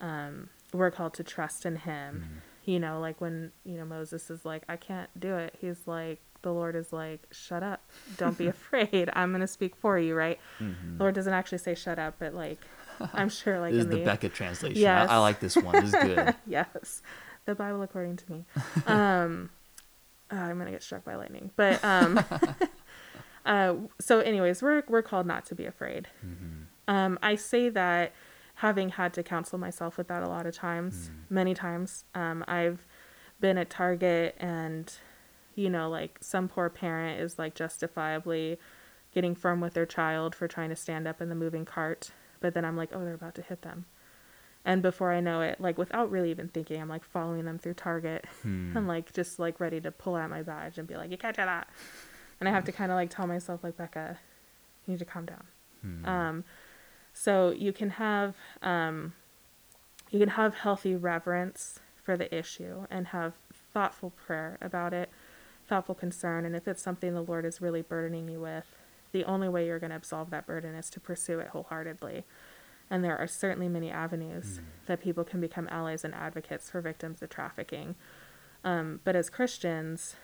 Um, 0.00 0.48
we're 0.72 0.90
called 0.90 1.14
to 1.14 1.24
trust 1.24 1.66
in 1.66 1.76
Him. 1.76 2.42
You 2.64 2.78
know, 2.78 3.00
like 3.00 3.20
when, 3.20 3.52
you 3.64 3.76
know, 3.76 3.84
Moses 3.84 4.30
is 4.30 4.44
like, 4.44 4.62
I 4.68 4.76
can't 4.76 5.10
do 5.18 5.36
it. 5.36 5.56
He's 5.60 5.86
like, 5.86 6.20
the 6.42 6.52
Lord 6.52 6.76
is 6.76 6.92
like, 6.92 7.26
shut 7.32 7.62
up. 7.62 7.82
Don't 8.16 8.38
be 8.38 8.46
afraid. 8.48 9.10
I'm 9.14 9.30
going 9.30 9.40
to 9.40 9.46
speak 9.46 9.74
for 9.76 9.98
you, 9.98 10.14
right? 10.14 10.38
The 10.58 10.74
Lord 10.98 11.14
doesn't 11.14 11.32
actually 11.32 11.58
say 11.58 11.74
shut 11.74 11.98
up, 11.98 12.16
but 12.18 12.34
like, 12.34 12.58
I'm 13.14 13.28
sure, 13.28 13.60
like, 13.60 13.72
This 13.72 13.84
is 13.84 13.90
the 13.90 13.96
the, 13.96 14.04
Bekka 14.04 14.32
translation. 14.32 14.80
Yes. 14.80 15.08
I, 15.10 15.14
I 15.14 15.18
like 15.18 15.40
this 15.40 15.56
one. 15.56 15.72
This 15.72 15.94
is 15.94 16.02
good. 16.02 16.34
yes, 16.46 17.02
the 17.46 17.54
Bible 17.54 17.82
according 17.82 18.16
to 18.16 18.32
me. 18.32 18.44
Um, 18.86 19.50
uh, 20.30 20.36
I'm 20.36 20.58
gonna 20.58 20.70
get 20.70 20.82
struck 20.82 21.04
by 21.04 21.14
lightning, 21.16 21.50
but 21.56 21.84
um, 21.84 22.24
uh, 23.44 23.74
so 24.00 24.20
anyways, 24.20 24.62
we're 24.62 24.82
we're 24.88 25.02
called 25.02 25.26
not 25.26 25.44
to 25.46 25.54
be 25.54 25.66
afraid. 25.66 26.08
Um, 26.88 27.18
I 27.22 27.34
say 27.34 27.68
that 27.70 28.12
having 28.62 28.90
had 28.90 29.12
to 29.12 29.24
counsel 29.24 29.58
myself 29.58 29.98
with 29.98 30.06
that 30.06 30.22
a 30.22 30.28
lot 30.28 30.46
of 30.46 30.54
times, 30.54 31.10
many 31.28 31.52
times. 31.52 32.04
Um, 32.14 32.44
I've 32.46 32.86
been 33.40 33.58
at 33.58 33.68
Target 33.68 34.36
and, 34.38 34.94
you 35.56 35.68
know, 35.68 35.90
like 35.90 36.18
some 36.20 36.46
poor 36.46 36.70
parent 36.70 37.20
is 37.20 37.40
like 37.40 37.56
justifiably 37.56 38.60
getting 39.12 39.34
firm 39.34 39.60
with 39.60 39.74
their 39.74 39.84
child 39.84 40.36
for 40.36 40.46
trying 40.46 40.68
to 40.68 40.76
stand 40.76 41.08
up 41.08 41.20
in 41.20 41.28
the 41.28 41.34
moving 41.34 41.64
cart, 41.64 42.12
but 42.38 42.54
then 42.54 42.64
I'm 42.64 42.76
like, 42.76 42.90
oh, 42.94 43.04
they're 43.04 43.14
about 43.14 43.34
to 43.34 43.42
hit 43.42 43.62
them. 43.62 43.86
And 44.64 44.80
before 44.80 45.10
I 45.12 45.18
know 45.18 45.40
it, 45.40 45.60
like 45.60 45.76
without 45.76 46.08
really 46.08 46.30
even 46.30 46.46
thinking, 46.46 46.80
I'm 46.80 46.88
like 46.88 47.02
following 47.04 47.44
them 47.44 47.58
through 47.58 47.74
Target 47.74 48.26
and 48.76 48.86
like 48.86 49.12
just 49.12 49.40
like 49.40 49.58
ready 49.58 49.80
to 49.80 49.90
pull 49.90 50.14
out 50.14 50.30
my 50.30 50.42
badge 50.42 50.78
and 50.78 50.86
be 50.86 50.94
like, 50.94 51.10
you 51.10 51.18
can't 51.18 51.34
do 51.34 51.44
that. 51.44 51.66
And 52.38 52.48
I 52.48 52.52
have 52.52 52.64
to 52.66 52.72
kind 52.72 52.92
of 52.92 52.94
like 52.94 53.10
tell 53.10 53.26
myself, 53.26 53.64
like, 53.64 53.76
Bekka, 53.76 54.18
you 54.86 54.92
need 54.92 55.00
to 55.00 55.04
calm 55.04 55.26
down. 55.26 55.44
Um, 56.04 56.44
so 57.12 57.50
you 57.50 57.72
can 57.72 57.90
have 57.90 58.34
um, 58.62 59.12
you 60.10 60.18
can 60.18 60.30
have 60.30 60.54
healthy 60.54 60.94
reverence 60.94 61.80
for 62.02 62.16
the 62.16 62.32
issue 62.34 62.86
and 62.90 63.08
have 63.08 63.34
thoughtful 63.72 64.10
prayer 64.10 64.58
about 64.60 64.92
it, 64.92 65.10
thoughtful 65.66 65.94
concern. 65.94 66.44
And 66.44 66.54
if 66.54 66.68
it's 66.68 66.82
something 66.82 67.14
the 67.14 67.22
Lord 67.22 67.44
is 67.44 67.62
really 67.62 67.82
burdening 67.82 68.28
you 68.28 68.40
with, 68.40 68.66
the 69.12 69.24
only 69.24 69.48
way 69.48 69.66
you're 69.66 69.78
going 69.78 69.90
to 69.90 69.96
absolve 69.96 70.30
that 70.30 70.46
burden 70.46 70.74
is 70.74 70.90
to 70.90 71.00
pursue 71.00 71.38
it 71.38 71.48
wholeheartedly. 71.48 72.24
And 72.90 73.02
there 73.02 73.16
are 73.16 73.26
certainly 73.26 73.68
many 73.68 73.90
avenues 73.90 74.60
that 74.86 75.00
people 75.00 75.24
can 75.24 75.40
become 75.40 75.68
allies 75.70 76.04
and 76.04 76.14
advocates 76.14 76.68
for 76.68 76.82
victims 76.82 77.22
of 77.22 77.30
trafficking. 77.30 77.94
Um, 78.64 79.00
but 79.04 79.16
as 79.16 79.30
Christians, 79.30 80.16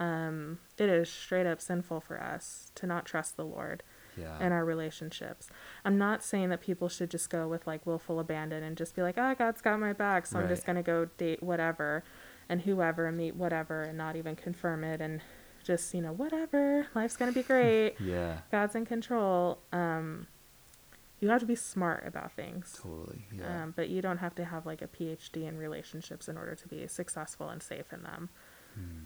um, 0.00 0.58
it 0.78 0.88
is 0.88 1.08
straight 1.08 1.46
up 1.46 1.60
sinful 1.60 2.00
for 2.00 2.20
us 2.20 2.72
to 2.74 2.86
not 2.86 3.04
trust 3.04 3.36
the 3.36 3.44
Lord 3.44 3.84
Yeah. 4.18 4.44
in 4.44 4.52
our 4.52 4.64
relationships. 4.64 5.48
I'm 5.84 5.98
not 5.98 6.22
saying 6.22 6.48
that 6.50 6.60
people 6.60 6.88
should 6.88 7.10
just 7.10 7.30
go 7.30 7.46
with 7.48 7.66
like 7.66 7.86
willful 7.86 8.20
abandon 8.20 8.62
and 8.62 8.76
just 8.76 8.94
be 8.96 9.02
like, 9.02 9.16
oh, 9.18 9.34
God's 9.34 9.60
got 9.60 9.78
my 9.80 9.92
back, 9.92 10.26
so 10.26 10.38
I'm 10.38 10.48
just 10.48 10.66
going 10.66 10.76
to 10.76 10.82
go 10.82 11.06
date 11.16 11.42
whatever 11.42 12.04
and 12.48 12.62
whoever 12.62 13.06
and 13.06 13.16
meet 13.16 13.36
whatever 13.36 13.82
and 13.82 13.98
not 13.98 14.16
even 14.16 14.34
confirm 14.36 14.84
it 14.84 15.00
and 15.00 15.20
just, 15.64 15.92
you 15.92 16.00
know, 16.00 16.12
whatever, 16.12 16.86
life's 16.94 17.16
going 17.16 17.32
to 17.32 17.38
be 17.38 17.42
great. 17.42 17.96
yeah. 18.00 18.38
God's 18.50 18.74
in 18.74 18.86
control. 18.86 19.58
Um, 19.72 20.26
you 21.20 21.28
have 21.28 21.40
to 21.40 21.46
be 21.46 21.56
smart 21.56 22.06
about 22.06 22.32
things. 22.32 22.78
Totally. 22.82 23.26
Yeah. 23.32 23.64
Um, 23.64 23.74
but 23.76 23.88
you 23.88 24.00
don't 24.00 24.18
have 24.18 24.34
to 24.36 24.44
have 24.44 24.64
like 24.64 24.80
a 24.82 24.86
PhD 24.86 25.46
in 25.48 25.58
relationships 25.58 26.28
in 26.28 26.38
order 26.38 26.54
to 26.54 26.68
be 26.68 26.86
successful 26.86 27.48
and 27.48 27.62
safe 27.62 27.92
in 27.92 28.02
them. 28.02 28.28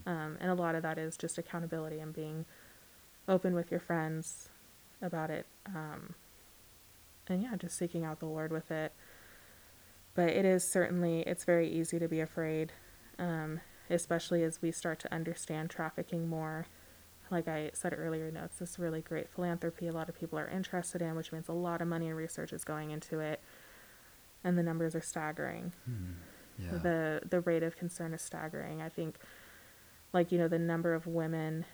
Um, 0.06 0.36
and 0.40 0.50
a 0.50 0.54
lot 0.54 0.74
of 0.74 0.82
that 0.82 0.98
is 0.98 1.16
just 1.16 1.38
accountability 1.38 1.98
and 1.98 2.12
being 2.12 2.44
open 3.26 3.54
with 3.54 3.70
your 3.70 3.80
friends 3.80 4.50
about 5.02 5.30
it. 5.30 5.46
Um, 5.66 6.14
and 7.28 7.42
yeah, 7.42 7.56
just 7.56 7.76
seeking 7.76 8.04
out 8.04 8.20
the 8.20 8.26
Lord 8.26 8.52
with 8.52 8.70
it. 8.70 8.92
But 10.14 10.28
it 10.28 10.44
is 10.44 10.70
certainly, 10.70 11.20
it's 11.20 11.44
very 11.44 11.68
easy 11.68 11.98
to 11.98 12.08
be 12.08 12.20
afraid, 12.20 12.72
um, 13.18 13.60
especially 13.88 14.42
as 14.42 14.60
we 14.60 14.70
start 14.70 14.98
to 15.00 15.14
understand 15.14 15.70
trafficking 15.70 16.28
more. 16.28 16.66
Like 17.30 17.48
I 17.48 17.70
said 17.72 17.94
earlier, 17.96 18.26
you 18.26 18.32
know, 18.32 18.44
it's 18.44 18.58
this 18.58 18.78
really 18.78 19.00
great 19.00 19.30
philanthropy 19.30 19.86
a 19.86 19.92
lot 19.92 20.10
of 20.10 20.14
people 20.14 20.38
are 20.38 20.48
interested 20.48 21.00
in, 21.00 21.14
which 21.14 21.32
means 21.32 21.48
a 21.48 21.52
lot 21.52 21.80
of 21.80 21.88
money 21.88 22.08
and 22.08 22.16
research 22.16 22.52
is 22.52 22.62
going 22.62 22.90
into 22.90 23.20
it. 23.20 23.40
And 24.44 24.58
the 24.58 24.62
numbers 24.62 24.94
are 24.94 25.00
staggering 25.00 25.72
yeah. 26.58 26.78
the 26.78 27.20
the 27.28 27.40
rate 27.40 27.62
of 27.62 27.76
concern 27.76 28.14
is 28.14 28.22
staggering. 28.22 28.82
I 28.82 28.88
think, 28.88 29.16
like 30.12 30.32
you 30.32 30.38
know, 30.38 30.48
the 30.48 30.58
number 30.58 30.94
of 30.94 31.06
women 31.06 31.64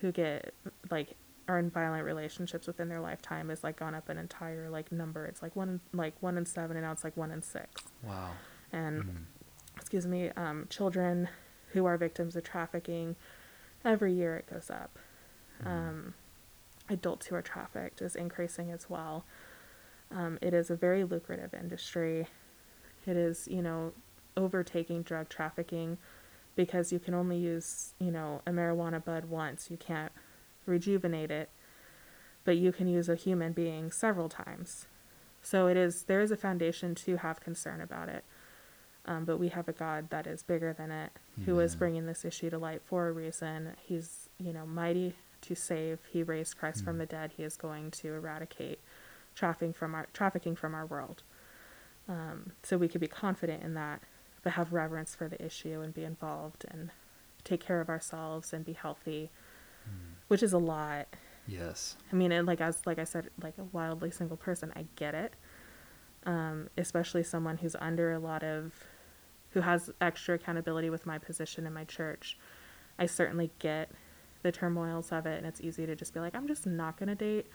who 0.00 0.12
get 0.12 0.54
like 0.90 1.16
are 1.46 1.58
in 1.58 1.70
violent 1.70 2.04
relationships 2.04 2.66
within 2.66 2.88
their 2.88 3.00
lifetime 3.00 3.50
is 3.50 3.62
like 3.62 3.76
gone 3.76 3.94
up 3.94 4.08
an 4.08 4.18
entire 4.18 4.70
like 4.70 4.90
number. 4.90 5.26
It's 5.26 5.42
like 5.42 5.54
one 5.54 5.80
like 5.92 6.14
one 6.20 6.38
in 6.38 6.46
seven, 6.46 6.76
and 6.76 6.84
now 6.84 6.92
it's 6.92 7.04
like 7.04 7.16
one 7.16 7.30
in 7.30 7.42
six. 7.42 7.82
wow. 8.02 8.30
And 8.72 9.26
excuse 9.76 10.06
me, 10.06 10.30
um, 10.36 10.66
children 10.68 11.28
who 11.72 11.84
are 11.84 11.96
victims 11.96 12.34
of 12.34 12.42
trafficking, 12.44 13.16
every 13.84 14.12
year 14.12 14.36
it 14.36 14.50
goes 14.52 14.70
up. 14.70 14.98
Um, 15.64 16.14
adults 16.88 17.26
who 17.26 17.34
are 17.36 17.42
trafficked 17.42 18.02
is 18.02 18.16
increasing 18.16 18.70
as 18.70 18.90
well. 18.90 19.24
Um, 20.10 20.38
it 20.42 20.54
is 20.54 20.70
a 20.70 20.76
very 20.76 21.04
lucrative 21.04 21.54
industry. 21.54 22.26
It 23.06 23.16
is, 23.16 23.48
you 23.48 23.62
know, 23.62 23.92
overtaking 24.36 25.02
drug 25.02 25.28
trafficking 25.28 25.98
because 26.56 26.92
you 26.92 26.98
can 26.98 27.14
only 27.14 27.36
use, 27.36 27.94
you 27.98 28.10
know, 28.10 28.42
a 28.46 28.50
marijuana 28.50 29.04
bud 29.04 29.26
once. 29.26 29.70
You 29.70 29.76
can't 29.76 30.12
rejuvenate 30.66 31.30
it, 31.30 31.50
but 32.44 32.56
you 32.56 32.72
can 32.72 32.86
use 32.86 33.08
a 33.08 33.14
human 33.14 33.52
being 33.52 33.90
several 33.90 34.28
times. 34.28 34.86
So 35.42 35.66
it 35.66 35.76
is, 35.76 36.04
there 36.04 36.20
is 36.20 36.30
a 36.30 36.36
foundation 36.36 36.94
to 36.96 37.18
have 37.18 37.40
concern 37.40 37.80
about 37.80 38.08
it. 38.08 38.24
Um, 39.06 39.26
but 39.26 39.36
we 39.38 39.48
have 39.48 39.68
a 39.68 39.72
God 39.72 40.08
that 40.10 40.26
is 40.26 40.42
bigger 40.42 40.72
than 40.72 40.90
it, 40.90 41.12
who 41.44 41.60
is 41.60 41.76
bringing 41.76 42.06
this 42.06 42.24
issue 42.24 42.48
to 42.48 42.56
light 42.56 42.80
for 42.86 43.08
a 43.08 43.12
reason. 43.12 43.72
He's, 43.86 44.30
you 44.38 44.52
know, 44.54 44.64
mighty 44.64 45.14
to 45.42 45.54
save. 45.54 45.98
He 46.10 46.22
raised 46.22 46.56
Christ 46.56 46.82
from 46.82 46.96
the 46.96 47.04
dead. 47.04 47.32
He 47.36 47.42
is 47.42 47.56
going 47.56 47.90
to 47.90 48.14
eradicate 48.14 48.80
trafficking 49.34 49.74
from 49.74 49.94
our 49.94 50.06
trafficking 50.14 50.56
from 50.56 50.74
our 50.74 50.86
world. 50.86 51.22
Um, 52.08 52.52
so 52.62 52.78
we 52.78 52.88
could 52.88 53.00
be 53.00 53.06
confident 53.06 53.62
in 53.62 53.74
that, 53.74 54.00
but 54.42 54.54
have 54.54 54.72
reverence 54.72 55.14
for 55.14 55.28
the 55.28 55.44
issue 55.44 55.80
and 55.82 55.92
be 55.92 56.04
involved 56.04 56.64
and 56.70 56.90
take 57.44 57.60
care 57.60 57.82
of 57.82 57.90
ourselves 57.90 58.54
and 58.54 58.64
be 58.64 58.72
healthy, 58.72 59.30
which 60.28 60.42
is 60.42 60.52
a 60.52 60.58
lot. 60.58 61.08
Yes. 61.46 61.96
I 62.12 62.16
mean, 62.16 62.32
and 62.32 62.46
like 62.46 62.60
as 62.60 62.80
like 62.86 62.98
I 62.98 63.04
said, 63.04 63.28
like 63.42 63.58
a 63.58 63.64
wildly 63.64 64.10
single 64.10 64.36
person, 64.36 64.72
I 64.74 64.86
get 64.96 65.14
it. 65.14 65.34
Um, 66.26 66.68
especially 66.78 67.22
someone 67.22 67.58
who's 67.58 67.76
under 67.78 68.12
a 68.12 68.18
lot 68.18 68.42
of, 68.42 68.72
who 69.50 69.60
has 69.60 69.90
extra 70.00 70.36
accountability 70.36 70.88
with 70.88 71.04
my 71.04 71.18
position 71.18 71.66
in 71.66 71.74
my 71.74 71.84
church. 71.84 72.38
I 72.98 73.04
certainly 73.06 73.50
get 73.58 73.90
the 74.42 74.50
turmoils 74.50 75.12
of 75.12 75.26
it, 75.26 75.36
and 75.36 75.46
it's 75.46 75.60
easy 75.60 75.84
to 75.84 75.94
just 75.94 76.14
be 76.14 76.20
like, 76.20 76.34
I'm 76.34 76.46
just 76.46 76.66
not 76.66 76.96
gonna 76.96 77.14
date. 77.14 77.46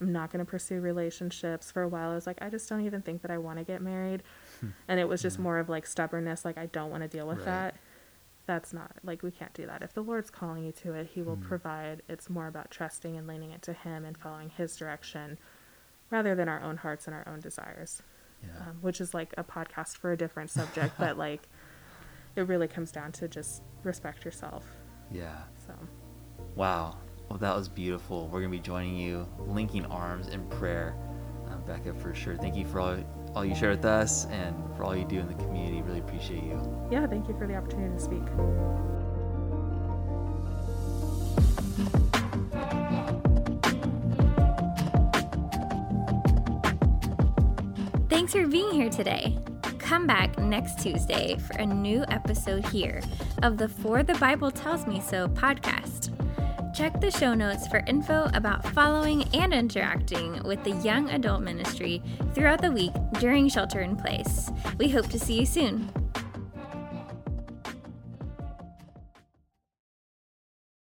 I'm 0.00 0.12
not 0.12 0.30
gonna 0.30 0.44
pursue 0.44 0.80
relationships. 0.80 1.70
For 1.72 1.82
a 1.82 1.88
while, 1.88 2.10
I 2.10 2.14
was 2.14 2.26
like, 2.26 2.38
I 2.42 2.50
just 2.50 2.68
don't 2.68 2.84
even 2.84 3.00
think 3.00 3.22
that 3.22 3.30
I 3.30 3.38
want 3.38 3.58
to 3.58 3.64
get 3.64 3.80
married, 3.80 4.22
and 4.88 5.00
it 5.00 5.08
was 5.08 5.22
just 5.22 5.38
more 5.38 5.58
of 5.58 5.70
like 5.70 5.86
stubbornness, 5.86 6.44
like 6.44 6.58
I 6.58 6.66
don't 6.66 6.90
want 6.90 7.02
to 7.02 7.08
deal 7.08 7.26
with 7.26 7.38
Right. 7.38 7.46
that. 7.46 7.76
That's 8.46 8.72
not 8.72 8.92
like 9.04 9.22
we 9.22 9.30
can't 9.30 9.54
do 9.54 9.66
that. 9.66 9.82
If 9.82 9.92
the 9.94 10.02
Lord's 10.02 10.30
calling 10.30 10.64
you 10.64 10.72
to 10.72 10.94
it, 10.94 11.08
He 11.14 11.22
will 11.22 11.36
provide. 11.36 12.02
It's 12.08 12.28
more 12.28 12.48
about 12.48 12.70
trusting 12.70 13.16
and 13.16 13.26
leaning 13.26 13.52
into 13.52 13.72
Him 13.72 14.04
and 14.04 14.18
following 14.18 14.50
His 14.50 14.76
direction 14.76 15.38
rather 16.10 16.34
than 16.34 16.48
our 16.48 16.60
own 16.60 16.76
hearts 16.76 17.06
and 17.06 17.14
our 17.14 17.26
own 17.28 17.40
desires, 17.40 18.02
Yeah. 18.42 18.68
um, 18.68 18.78
which 18.80 19.00
is 19.00 19.14
like 19.14 19.32
a 19.38 19.44
podcast 19.44 19.96
for 19.96 20.12
a 20.12 20.16
different 20.16 20.50
subject, 20.50 20.94
but 20.98 21.16
like 21.26 21.48
it 22.36 22.42
really 22.48 22.68
comes 22.68 22.90
down 22.92 23.12
to 23.12 23.28
just 23.28 23.62
respect 23.84 24.24
yourself. 24.24 24.64
yeah. 25.10 25.42
So, 25.66 25.74
Wow. 26.56 26.98
Well, 27.28 27.38
that 27.38 27.54
was 27.56 27.68
beautiful. 27.68 28.24
We're 28.26 28.40
going 28.40 28.50
to 28.52 28.58
be 28.58 28.62
joining 28.62 28.96
you, 28.96 29.26
linking 29.38 29.86
arms 29.86 30.28
in 30.28 30.44
prayer. 30.48 30.94
Um, 31.46 31.62
Bekka, 31.62 31.98
for 31.98 32.14
sure. 32.14 32.36
Thank 32.36 32.56
you 32.56 32.66
for 32.66 32.80
all, 32.80 32.96
all 33.34 33.44
you 33.44 33.54
share 33.54 33.70
with 33.70 33.84
us 33.84 34.26
and 34.26 34.54
for 34.76 34.84
all 34.84 34.96
you 34.96 35.04
do 35.04 35.18
in 35.18 35.28
the 35.28 35.34
community. 35.34 35.82
Really 35.82 36.00
appreciate 36.00 36.42
you. 36.42 36.60
Yeah, 36.90 37.06
thank 37.06 37.28
you 37.28 37.36
for 37.36 37.46
the 37.46 37.54
opportunity 37.54 37.94
to 37.94 38.00
speak. 38.00 38.22
Thanks 48.08 48.32
for 48.32 48.46
being 48.46 48.70
here 48.70 48.90
today. 48.90 49.38
Come 49.78 50.06
back 50.06 50.38
next 50.38 50.78
Tuesday 50.80 51.36
for 51.36 51.54
a 51.54 51.66
new 51.66 52.04
episode 52.08 52.64
here 52.68 53.02
of 53.42 53.58
the 53.58 53.68
For 53.68 54.02
the 54.02 54.14
Bible 54.14 54.50
Tells 54.50 54.86
Me 54.86 55.00
So 55.00 55.28
podcast. 55.28 56.21
Check 56.72 57.02
the 57.02 57.10
show 57.10 57.34
notes 57.34 57.66
for 57.66 57.82
info 57.86 58.30
about 58.32 58.66
following 58.68 59.24
and 59.34 59.52
interacting 59.52 60.42
with 60.42 60.64
the 60.64 60.70
young 60.70 61.10
adult 61.10 61.42
ministry 61.42 62.02
throughout 62.34 62.62
the 62.62 62.72
week 62.72 62.92
during 63.20 63.50
Shelter 63.50 63.82
in 63.82 63.94
Place. 63.94 64.50
We 64.78 64.88
hope 64.88 65.08
to 65.10 65.18
see 65.18 65.40
you 65.40 65.44
soon. 65.44 65.90